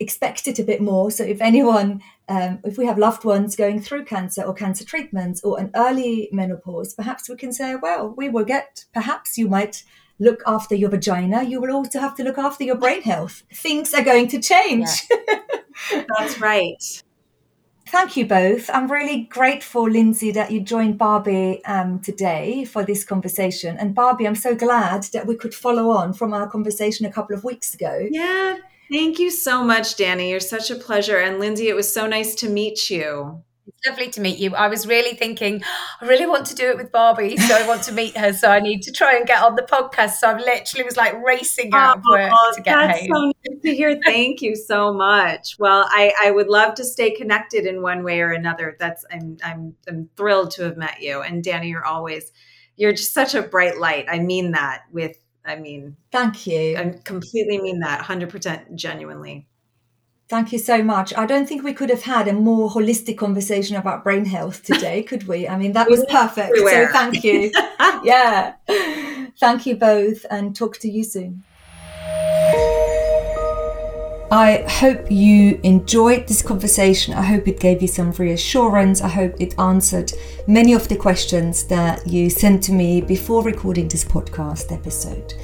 expect 0.00 0.48
it 0.48 0.58
a 0.58 0.64
bit 0.64 0.80
more. 0.80 1.10
So 1.10 1.24
if 1.24 1.40
anyone, 1.40 2.02
um, 2.28 2.58
if 2.64 2.76
we 2.76 2.86
have 2.86 2.98
loved 2.98 3.24
ones 3.24 3.54
going 3.54 3.80
through 3.80 4.04
cancer 4.04 4.42
or 4.42 4.54
cancer 4.54 4.84
treatments 4.84 5.42
or 5.44 5.60
an 5.60 5.70
early 5.74 6.28
menopause, 6.32 6.94
perhaps 6.94 7.28
we 7.28 7.36
can 7.36 7.52
say, 7.52 7.76
well, 7.76 8.08
we 8.16 8.28
will 8.28 8.44
get, 8.44 8.84
perhaps 8.92 9.38
you 9.38 9.48
might 9.48 9.84
look 10.18 10.42
after 10.46 10.74
your 10.74 10.90
vagina. 10.90 11.42
You 11.42 11.60
will 11.60 11.72
also 11.72 12.00
have 12.00 12.16
to 12.16 12.24
look 12.24 12.38
after 12.38 12.64
your 12.64 12.76
brain 12.76 13.02
health. 13.02 13.42
Things 13.52 13.92
are 13.94 14.04
going 14.04 14.28
to 14.28 14.40
change. 14.40 14.88
Yeah. 15.10 16.04
That's 16.18 16.40
right. 16.40 17.02
Thank 17.92 18.16
you 18.16 18.24
both. 18.26 18.70
I'm 18.72 18.90
really 18.90 19.24
grateful, 19.24 19.82
Lindsey, 19.82 20.30
that 20.30 20.50
you 20.50 20.62
joined 20.62 20.96
Barbie 20.96 21.62
um, 21.66 22.00
today 22.00 22.64
for 22.64 22.82
this 22.82 23.04
conversation. 23.04 23.76
And 23.76 23.94
Barbie, 23.94 24.26
I'm 24.26 24.34
so 24.34 24.54
glad 24.54 25.02
that 25.12 25.26
we 25.26 25.36
could 25.36 25.54
follow 25.54 25.90
on 25.90 26.14
from 26.14 26.32
our 26.32 26.48
conversation 26.48 27.04
a 27.04 27.12
couple 27.12 27.36
of 27.36 27.44
weeks 27.44 27.74
ago. 27.74 28.08
Yeah. 28.10 28.56
Thank 28.90 29.18
you 29.18 29.30
so 29.30 29.62
much, 29.62 29.96
Dani. 29.96 30.30
You're 30.30 30.40
such 30.40 30.70
a 30.70 30.74
pleasure. 30.74 31.18
And 31.18 31.38
Lindsey, 31.38 31.68
it 31.68 31.76
was 31.76 31.92
so 31.92 32.06
nice 32.06 32.34
to 32.36 32.48
meet 32.48 32.88
you. 32.88 33.44
It's 33.84 33.90
lovely 33.90 34.12
to 34.12 34.20
meet 34.20 34.38
you. 34.38 34.54
I 34.54 34.68
was 34.68 34.86
really 34.86 35.16
thinking, 35.16 35.60
I 36.00 36.06
really 36.06 36.26
want 36.26 36.46
to 36.46 36.54
do 36.54 36.68
it 36.68 36.76
with 36.76 36.92
Barbie, 36.92 37.36
so 37.36 37.56
I 37.56 37.66
want 37.66 37.82
to 37.84 37.92
meet 37.92 38.16
her. 38.16 38.32
So 38.32 38.48
I 38.48 38.60
need 38.60 38.82
to 38.82 38.92
try 38.92 39.16
and 39.16 39.26
get 39.26 39.42
on 39.42 39.56
the 39.56 39.62
podcast. 39.62 40.14
So 40.14 40.28
I 40.28 40.38
literally 40.38 40.84
was 40.84 40.96
like 40.96 41.20
racing 41.24 41.70
out 41.74 41.98
of 41.98 42.04
work 42.08 42.30
oh, 42.32 42.52
to 42.54 42.62
get 42.62 42.74
that's 42.74 43.00
home. 43.00 43.08
so 43.08 43.32
nice 43.50 43.62
to 43.62 43.74
hear. 43.74 44.00
Thank 44.04 44.40
you 44.40 44.54
so 44.54 44.94
much. 44.94 45.56
Well, 45.58 45.86
I, 45.88 46.12
I 46.22 46.30
would 46.30 46.46
love 46.46 46.74
to 46.76 46.84
stay 46.84 47.10
connected 47.10 47.66
in 47.66 47.82
one 47.82 48.04
way 48.04 48.20
or 48.20 48.30
another. 48.30 48.76
That's 48.78 49.04
I'm 49.10 49.36
I'm 49.42 49.74
I'm 49.88 50.08
thrilled 50.16 50.52
to 50.52 50.62
have 50.62 50.76
met 50.76 51.02
you. 51.02 51.22
And 51.22 51.42
Dani, 51.42 51.68
you're 51.68 51.84
always 51.84 52.30
you're 52.76 52.92
just 52.92 53.12
such 53.12 53.34
a 53.34 53.42
bright 53.42 53.78
light. 53.78 54.06
I 54.08 54.20
mean 54.20 54.52
that 54.52 54.82
with 54.92 55.16
I 55.44 55.56
mean, 55.56 55.96
thank 56.12 56.46
you. 56.46 56.76
I 56.76 56.94
completely 57.02 57.60
mean 57.60 57.80
that 57.80 58.04
100% 58.04 58.76
genuinely. 58.76 59.48
Thank 60.32 60.50
you 60.50 60.58
so 60.58 60.82
much. 60.82 61.12
I 61.14 61.26
don't 61.26 61.46
think 61.46 61.62
we 61.62 61.74
could 61.74 61.90
have 61.90 62.04
had 62.04 62.26
a 62.26 62.32
more 62.32 62.70
holistic 62.70 63.18
conversation 63.18 63.76
about 63.76 64.02
brain 64.02 64.24
health 64.24 64.62
today, 64.62 65.02
could 65.10 65.28
we? 65.28 65.46
I 65.46 65.58
mean, 65.58 65.72
that 65.72 65.90
was 65.90 66.06
perfect. 66.08 66.52
Everywhere. 66.52 66.86
So 66.86 66.92
thank 66.94 67.22
you. 67.22 67.52
yeah. 68.02 68.54
Thank 69.38 69.66
you 69.66 69.76
both 69.76 70.24
and 70.30 70.56
talk 70.56 70.78
to 70.78 70.90
you 70.90 71.04
soon. 71.04 71.44
I 74.30 74.64
hope 74.66 75.10
you 75.10 75.60
enjoyed 75.64 76.26
this 76.26 76.40
conversation. 76.40 77.12
I 77.12 77.20
hope 77.24 77.46
it 77.46 77.60
gave 77.60 77.82
you 77.82 77.88
some 77.88 78.12
reassurance. 78.12 79.02
I 79.02 79.08
hope 79.08 79.34
it 79.38 79.54
answered 79.58 80.14
many 80.46 80.72
of 80.72 80.88
the 80.88 80.96
questions 80.96 81.64
that 81.64 82.08
you 82.08 82.30
sent 82.30 82.62
to 82.62 82.72
me 82.72 83.02
before 83.02 83.42
recording 83.42 83.86
this 83.88 84.02
podcast 84.02 84.72
episode. 84.72 85.34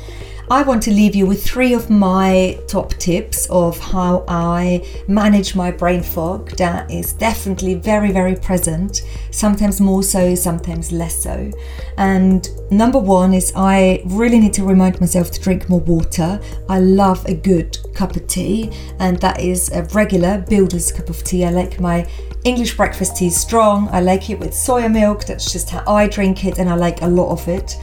I 0.51 0.62
want 0.62 0.82
to 0.84 0.90
leave 0.90 1.14
you 1.14 1.26
with 1.26 1.44
three 1.44 1.74
of 1.74 1.90
my 1.90 2.59
top 2.68 2.94
tips 2.94 3.46
of 3.51 3.78
how 3.78 4.24
I 4.28 4.82
manage 5.07 5.55
my 5.55 5.70
brain 5.70 6.03
fog 6.03 6.53
that 6.53 6.90
is 6.90 7.12
definitely 7.12 7.74
very, 7.74 8.12
very 8.12 8.34
present, 8.34 9.03
sometimes 9.30 9.78
more 9.78 10.03
so, 10.03 10.34
sometimes 10.34 10.90
less 10.90 11.22
so. 11.22 11.51
And 11.99 12.49
number 12.70 12.99
one 12.99 13.34
is 13.34 13.53
I 13.55 14.01
really 14.07 14.40
need 14.40 14.55
to 14.55 14.64
remind 14.64 14.99
myself 15.01 15.30
to 15.32 15.40
drink 15.40 15.68
more 15.68 15.80
water. 15.80 16.40
I 16.66 16.80
love 16.80 17.26
a 17.26 17.34
good 17.34 17.76
cup 17.94 18.16
of 18.16 18.26
tea, 18.26 18.72
and 19.01 19.18
that 19.20 19.40
is 19.40 19.70
a 19.72 19.82
regular 19.92 20.46
builder's 20.49 20.90
cup 20.90 21.11
of 21.11 21.22
tea. 21.24 21.44
I 21.44 21.51
like 21.51 21.78
my 21.78 22.09
English 22.44 22.74
breakfast 22.74 23.18
tea 23.18 23.28
strong. 23.28 23.90
I 23.90 24.01
like 24.01 24.30
it 24.30 24.38
with 24.38 24.53
soya 24.53 24.90
milk. 24.90 25.26
That's 25.26 25.53
just 25.53 25.68
how 25.68 25.82
I 25.86 26.09
drink 26.09 26.46
it, 26.46 26.59
and 26.59 26.70
I 26.70 26.74
like 26.74 27.03
a 27.03 27.07
lot 27.07 27.32
of 27.32 27.46
it. 27.49 27.76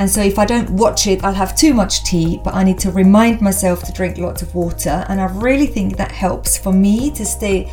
And 0.00 0.10
so 0.10 0.22
if 0.22 0.38
I 0.38 0.46
don't 0.46 0.70
watch 0.70 1.06
it, 1.06 1.22
I'll 1.22 1.34
have 1.34 1.54
too 1.54 1.74
much 1.74 2.04
tea, 2.04 2.40
but 2.42 2.54
I 2.54 2.64
need 2.64 2.78
to 2.78 2.90
remind 2.90 3.42
myself 3.42 3.82
to 3.84 3.92
drink 3.92 4.16
lots 4.16 4.40
of 4.40 4.54
water. 4.54 5.04
And 5.08 5.20
I 5.20 5.26
really 5.26 5.66
think 5.66 5.98
that 5.98 6.10
helps 6.10 6.56
for 6.56 6.72
me 6.72 7.10
to 7.10 7.24
stay 7.26 7.70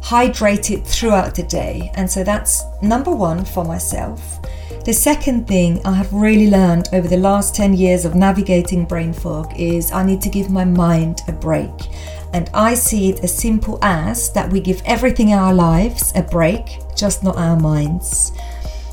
hydrated 0.00 0.86
throughout 0.86 1.34
the 1.34 1.42
day. 1.42 1.90
And 1.94 2.08
so 2.08 2.22
that's 2.22 2.62
number 2.82 3.10
one 3.10 3.44
for 3.44 3.64
myself. 3.64 4.38
The 4.84 4.92
second 4.92 5.48
thing 5.48 5.84
I 5.84 5.94
have 5.94 6.12
really 6.12 6.48
learned 6.48 6.88
over 6.92 7.08
the 7.08 7.16
last 7.16 7.56
10 7.56 7.74
years 7.74 8.04
of 8.04 8.14
navigating 8.14 8.84
brain 8.84 9.12
fog 9.12 9.52
is 9.58 9.90
I 9.90 10.06
need 10.06 10.20
to 10.22 10.28
give 10.28 10.48
my 10.48 10.64
mind 10.64 11.22
a 11.26 11.32
break. 11.32 11.72
And 12.32 12.48
I 12.54 12.74
see 12.74 13.10
it 13.10 13.24
as 13.24 13.36
simple 13.36 13.80
as 13.82 14.32
that 14.34 14.52
we 14.52 14.60
give 14.60 14.80
everything 14.86 15.30
in 15.30 15.38
our 15.40 15.52
lives 15.52 16.12
a 16.14 16.22
break, 16.22 16.78
just 16.94 17.24
not 17.24 17.36
our 17.36 17.58
minds. 17.58 18.30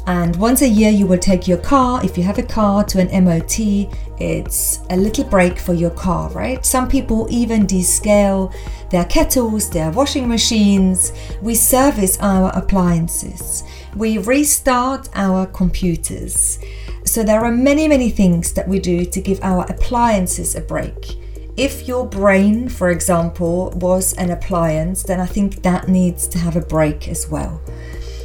And 0.05 0.35
once 0.35 0.61
a 0.61 0.67
year, 0.67 0.91
you 0.91 1.07
will 1.07 1.17
take 1.17 1.47
your 1.47 1.59
car, 1.59 2.03
if 2.03 2.17
you 2.17 2.23
have 2.23 2.37
a 2.37 2.43
car, 2.43 2.83
to 2.85 2.99
an 2.99 3.23
MOT. 3.23 3.87
It's 4.19 4.79
a 4.89 4.97
little 4.97 5.23
break 5.23 5.57
for 5.57 5.73
your 5.73 5.91
car, 5.91 6.29
right? 6.31 6.65
Some 6.65 6.89
people 6.89 7.25
even 7.29 7.65
descale 7.65 8.53
their 8.89 9.05
kettles, 9.05 9.69
their 9.69 9.91
washing 9.91 10.27
machines. 10.27 11.13
We 11.41 11.55
service 11.55 12.17
our 12.19 12.51
appliances. 12.53 13.63
We 13.95 14.17
restart 14.17 15.07
our 15.13 15.45
computers. 15.45 16.59
So 17.05 17.23
there 17.23 17.45
are 17.45 17.51
many, 17.51 17.87
many 17.87 18.09
things 18.09 18.51
that 18.53 18.67
we 18.67 18.79
do 18.79 19.05
to 19.05 19.21
give 19.21 19.39
our 19.41 19.65
appliances 19.69 20.55
a 20.55 20.61
break. 20.61 21.17
If 21.55 21.87
your 21.87 22.05
brain, 22.05 22.67
for 22.67 22.89
example, 22.89 23.71
was 23.75 24.13
an 24.13 24.31
appliance, 24.31 25.03
then 25.03 25.21
I 25.21 25.27
think 25.27 25.61
that 25.61 25.87
needs 25.87 26.27
to 26.29 26.39
have 26.39 26.57
a 26.57 26.61
break 26.61 27.07
as 27.07 27.29
well 27.29 27.61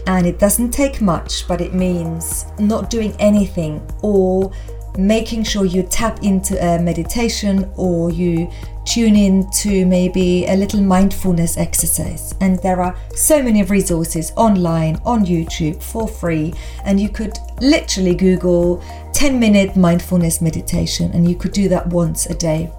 and 0.07 0.27
it 0.27 0.39
doesn't 0.39 0.71
take 0.71 1.01
much, 1.01 1.47
but 1.49 1.61
it 1.61 1.75
means 1.75 2.47
not 2.59 2.91
doing 2.91 3.15
anything 3.19 3.87
or 4.03 4.53
making 4.97 5.45
sure 5.45 5.65
you 5.65 5.85
tap 5.85 6.23
into 6.23 6.59
a 6.63 6.79
meditation 6.81 7.71
or 7.77 8.11
you 8.11 8.51
tune 8.85 9.15
in 9.15 9.49
to 9.51 9.85
maybe 9.87 10.47
a 10.47 10.57
little 10.57 10.81
mindfulness 10.81 11.57
exercise. 11.57 12.35
And 12.41 12.59
there 12.63 12.81
are 12.81 12.97
so 13.15 13.43
many 13.43 13.63
resources 13.63 14.33
online 14.37 15.01
on 15.05 15.25
YouTube 15.25 15.83
for 15.83 16.09
free, 16.09 16.55
and 16.85 16.99
you 16.99 17.09
could 17.09 17.39
literally 17.61 18.15
Google 18.15 18.83
10 19.13 19.39
minute 19.39 19.77
mindfulness 19.77 20.41
meditation, 20.41 21.13
and 21.13 21.29
you 21.29 21.37
could 21.37 21.53
do 21.53 21.69
that 21.69 21.87
once 21.89 22.27
a 22.27 22.35
day. 22.35 22.71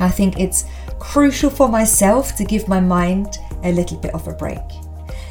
I 0.00 0.08
think 0.08 0.38
it's 0.38 0.64
crucial 0.98 1.50
for 1.50 1.68
myself 1.68 2.36
to 2.36 2.44
give 2.44 2.68
my 2.68 2.80
mind 2.80 3.38
a 3.64 3.72
little 3.72 3.98
bit 3.98 4.14
of 4.14 4.26
a 4.28 4.32
break. 4.32 4.83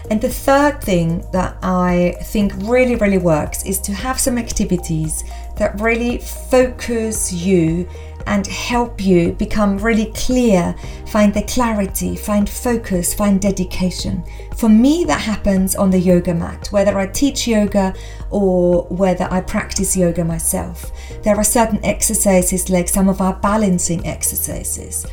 And 0.10 0.22
the 0.22 0.30
third 0.30 0.82
thing 0.82 1.26
that 1.32 1.58
I 1.64 2.16
think 2.24 2.54
really, 2.58 2.95
really 2.95 3.18
works 3.18 3.66
is 3.66 3.80
to 3.82 3.93
have 3.93 4.20
some 4.20 4.38
activities 4.38 5.24
that 5.58 5.80
really 5.80 6.18
focus 6.18 7.32
you 7.32 7.88
and 8.26 8.45
help 8.47 9.04
you 9.04 9.34
become 9.34 9.78
really 9.78 10.12
clear, 10.14 10.76
find 11.08 11.34
the 11.34 11.43
clarity, 11.43 12.16
find 12.16 12.49
focus, 12.49 13.14
find 13.14 13.41
dedication. 13.41 14.24
For 14.56 14.70
me, 14.70 15.04
that 15.06 15.22
happens 15.22 15.76
on 15.76 15.89
the 15.89 15.99
yoga 15.99 16.34
mat, 16.34 16.68
whether 16.72 16.97
I 16.97 17.08
teach 17.08 17.47
yoga 17.47 17.93
or 18.30 18.84
whether 18.84 19.28
I 19.30 19.41
practice 19.41 19.97
yoga 19.97 20.24
myself. 20.24 20.91
There 21.24 21.36
are 21.36 21.43
certain 21.43 21.84
exercises, 21.84 22.70
like 22.70 22.88
some 22.88 23.10
of 23.10 23.20
our 23.22 23.36
balancing 23.36 24.06
exercises, 24.08 25.06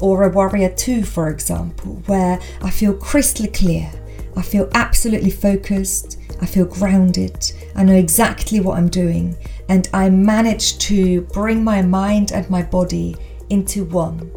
or 0.00 0.24
a 0.24 0.28
warrior 0.30 0.70
two, 0.70 1.02
for 1.02 1.28
example, 1.28 2.02
where 2.06 2.40
I 2.62 2.70
feel 2.70 2.94
crystal 2.94 3.46
clear. 3.48 3.90
I 4.36 4.42
feel 4.42 4.68
absolutely 4.74 5.30
focused. 5.30 6.18
I 6.40 6.46
feel 6.46 6.66
grounded. 6.66 7.52
I 7.74 7.84
know 7.84 7.94
exactly 7.94 8.60
what 8.60 8.78
I'm 8.78 8.88
doing. 8.88 9.36
And 9.68 9.88
I 9.92 10.10
manage 10.10 10.78
to 10.78 11.22
bring 11.32 11.64
my 11.64 11.82
mind 11.82 12.32
and 12.32 12.48
my 12.50 12.62
body 12.62 13.16
into 13.50 13.84
one. 13.84 14.30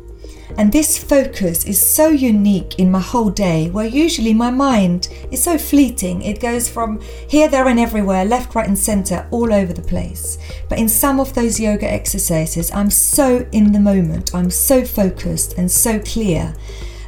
And 0.57 0.71
this 0.71 0.97
focus 0.97 1.65
is 1.65 1.79
so 1.79 2.07
unique 2.07 2.79
in 2.79 2.89
my 2.89 2.99
whole 2.99 3.29
day, 3.29 3.69
where 3.69 3.85
usually 3.85 4.33
my 4.33 4.49
mind 4.49 5.09
is 5.29 5.43
so 5.43 5.57
fleeting. 5.57 6.21
It 6.21 6.39
goes 6.39 6.69
from 6.69 7.01
here, 7.29 7.47
there, 7.49 7.67
and 7.67 7.79
everywhere, 7.79 8.25
left, 8.25 8.55
right, 8.55 8.67
and 8.67 8.77
center, 8.77 9.27
all 9.29 9.53
over 9.53 9.73
the 9.73 9.81
place. 9.81 10.37
But 10.69 10.79
in 10.79 10.89
some 10.89 11.19
of 11.19 11.33
those 11.33 11.59
yoga 11.59 11.91
exercises, 11.91 12.71
I'm 12.71 12.89
so 12.89 13.45
in 13.51 13.71
the 13.71 13.79
moment, 13.79 14.33
I'm 14.33 14.49
so 14.49 14.85
focused 14.85 15.57
and 15.57 15.69
so 15.69 15.99
clear 15.99 16.55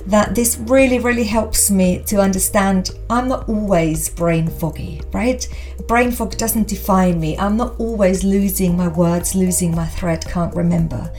that 0.06 0.36
this 0.36 0.58
really, 0.58 1.00
really 1.00 1.24
helps 1.24 1.70
me 1.70 2.04
to 2.08 2.18
understand 2.18 2.91
I'm 3.10 3.28
not 3.28 3.47
always 3.50 4.10
brain 4.10 4.47
foggy, 4.47 5.02
right? 5.14 5.47
Brain 5.88 6.12
fog 6.12 6.38
doesn't 6.38 6.68
define 6.68 7.20
me. 7.20 7.38
I'm 7.38 7.58
not 7.58 7.80
always 7.80 8.24
losing 8.24 8.78
my 8.78 8.88
words, 8.88 9.36
losing 9.36 9.76
my 9.76 9.86
thread, 9.86 10.26
can't 10.26 10.56
remember. 10.56 11.12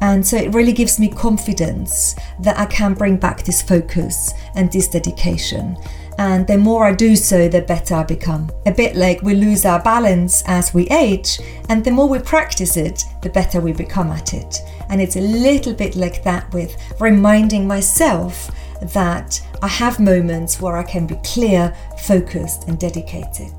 And 0.00 0.26
so 0.26 0.36
it 0.36 0.52
really 0.52 0.72
gives 0.72 0.98
me 0.98 1.08
confidence 1.08 2.16
that 2.40 2.58
I 2.58 2.66
can 2.66 2.94
bring 2.94 3.16
back 3.18 3.44
this 3.44 3.62
focus 3.62 4.32
and 4.56 4.70
this 4.70 4.88
dedication. 4.88 5.76
And 6.18 6.46
the 6.46 6.58
more 6.58 6.84
I 6.84 6.92
do 6.92 7.16
so, 7.16 7.48
the 7.48 7.62
better 7.62 7.94
I 7.94 8.02
become. 8.02 8.50
A 8.66 8.72
bit 8.72 8.96
like 8.96 9.22
we 9.22 9.34
lose 9.34 9.64
our 9.64 9.80
balance 9.80 10.42
as 10.46 10.74
we 10.74 10.88
age, 10.88 11.38
and 11.68 11.84
the 11.84 11.90
more 11.90 12.08
we 12.08 12.18
practice 12.18 12.76
it, 12.76 13.04
the 13.22 13.30
better 13.30 13.60
we 13.60 13.72
become 13.72 14.10
at 14.10 14.34
it. 14.34 14.58
And 14.92 15.00
it's 15.00 15.16
a 15.16 15.22
little 15.22 15.72
bit 15.72 15.96
like 15.96 16.22
that 16.22 16.52
with 16.52 16.76
reminding 17.00 17.66
myself 17.66 18.50
that 18.92 19.40
I 19.62 19.68
have 19.68 19.98
moments 19.98 20.60
where 20.60 20.76
I 20.76 20.82
can 20.82 21.06
be 21.06 21.16
clear, 21.24 21.74
focused, 22.00 22.68
and 22.68 22.78
dedicated. 22.78 23.54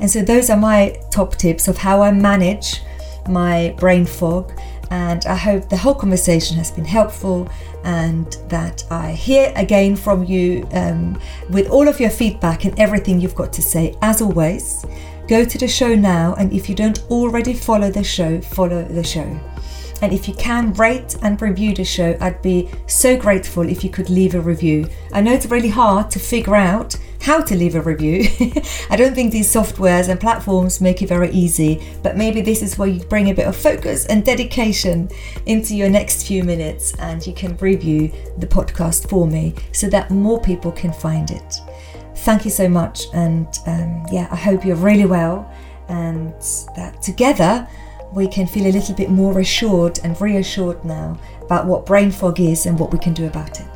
And 0.00 0.10
so, 0.10 0.22
those 0.22 0.50
are 0.50 0.56
my 0.56 0.98
top 1.12 1.36
tips 1.36 1.68
of 1.68 1.78
how 1.78 2.02
I 2.02 2.10
manage 2.10 2.82
my 3.28 3.72
brain 3.78 4.04
fog. 4.04 4.52
And 4.90 5.24
I 5.26 5.36
hope 5.36 5.68
the 5.68 5.76
whole 5.76 5.94
conversation 5.94 6.56
has 6.56 6.72
been 6.72 6.84
helpful 6.84 7.48
and 7.84 8.36
that 8.48 8.84
I 8.90 9.12
hear 9.12 9.52
again 9.54 9.94
from 9.94 10.24
you 10.24 10.66
um, 10.72 11.20
with 11.50 11.68
all 11.70 11.86
of 11.86 12.00
your 12.00 12.10
feedback 12.10 12.64
and 12.64 12.76
everything 12.80 13.20
you've 13.20 13.36
got 13.36 13.52
to 13.52 13.62
say. 13.62 13.94
As 14.02 14.20
always, 14.20 14.84
go 15.28 15.44
to 15.44 15.56
the 15.56 15.68
show 15.68 15.94
now, 15.94 16.34
and 16.34 16.52
if 16.52 16.68
you 16.68 16.74
don't 16.74 17.00
already 17.10 17.54
follow 17.54 17.92
the 17.92 18.02
show, 18.02 18.40
follow 18.40 18.82
the 18.82 19.04
show. 19.04 19.40
And 20.02 20.12
if 20.12 20.28
you 20.28 20.34
can 20.34 20.72
rate 20.74 21.16
and 21.22 21.40
review 21.40 21.74
the 21.74 21.84
show, 21.84 22.16
I'd 22.20 22.42
be 22.42 22.68
so 22.86 23.16
grateful 23.16 23.68
if 23.68 23.82
you 23.82 23.90
could 23.90 24.10
leave 24.10 24.34
a 24.34 24.40
review. 24.40 24.88
I 25.12 25.20
know 25.20 25.32
it's 25.32 25.46
really 25.46 25.68
hard 25.68 26.10
to 26.12 26.18
figure 26.18 26.56
out 26.56 26.96
how 27.24 27.40
to 27.40 27.56
leave 27.56 27.74
a 27.74 27.80
review. 27.80 28.28
I 28.90 28.96
don't 28.96 29.14
think 29.14 29.32
these 29.32 29.52
softwares 29.52 30.10
and 30.10 30.20
platforms 30.20 30.82
make 30.82 31.00
it 31.00 31.08
very 31.08 31.30
easy, 31.30 31.82
but 32.02 32.18
maybe 32.18 32.42
this 32.42 32.62
is 32.62 32.76
where 32.76 32.88
you 32.88 33.02
bring 33.04 33.30
a 33.30 33.34
bit 33.34 33.46
of 33.46 33.56
focus 33.56 34.04
and 34.06 34.22
dedication 34.24 35.08
into 35.46 35.74
your 35.74 35.88
next 35.88 36.26
few 36.26 36.44
minutes 36.44 36.94
and 36.98 37.26
you 37.26 37.32
can 37.32 37.56
review 37.56 38.12
the 38.38 38.46
podcast 38.46 39.08
for 39.08 39.26
me 39.26 39.54
so 39.72 39.88
that 39.88 40.10
more 40.10 40.40
people 40.40 40.70
can 40.70 40.92
find 40.92 41.30
it. 41.30 41.60
Thank 42.16 42.44
you 42.44 42.50
so 42.50 42.68
much, 42.68 43.06
and 43.12 43.48
um, 43.66 44.06
yeah, 44.10 44.28
I 44.30 44.36
hope 44.36 44.64
you're 44.64 44.76
really 44.76 45.06
well 45.06 45.50
and 45.88 46.32
that 46.76 47.02
together 47.02 47.68
we 48.14 48.28
can 48.28 48.46
feel 48.46 48.66
a 48.66 48.72
little 48.72 48.94
bit 48.94 49.10
more 49.10 49.40
assured 49.40 49.98
and 50.04 50.20
reassured 50.20 50.84
now 50.84 51.18
about 51.42 51.66
what 51.66 51.84
brain 51.84 52.10
fog 52.10 52.40
is 52.40 52.66
and 52.66 52.78
what 52.78 52.92
we 52.92 52.98
can 52.98 53.12
do 53.12 53.26
about 53.26 53.60
it. 53.60 53.73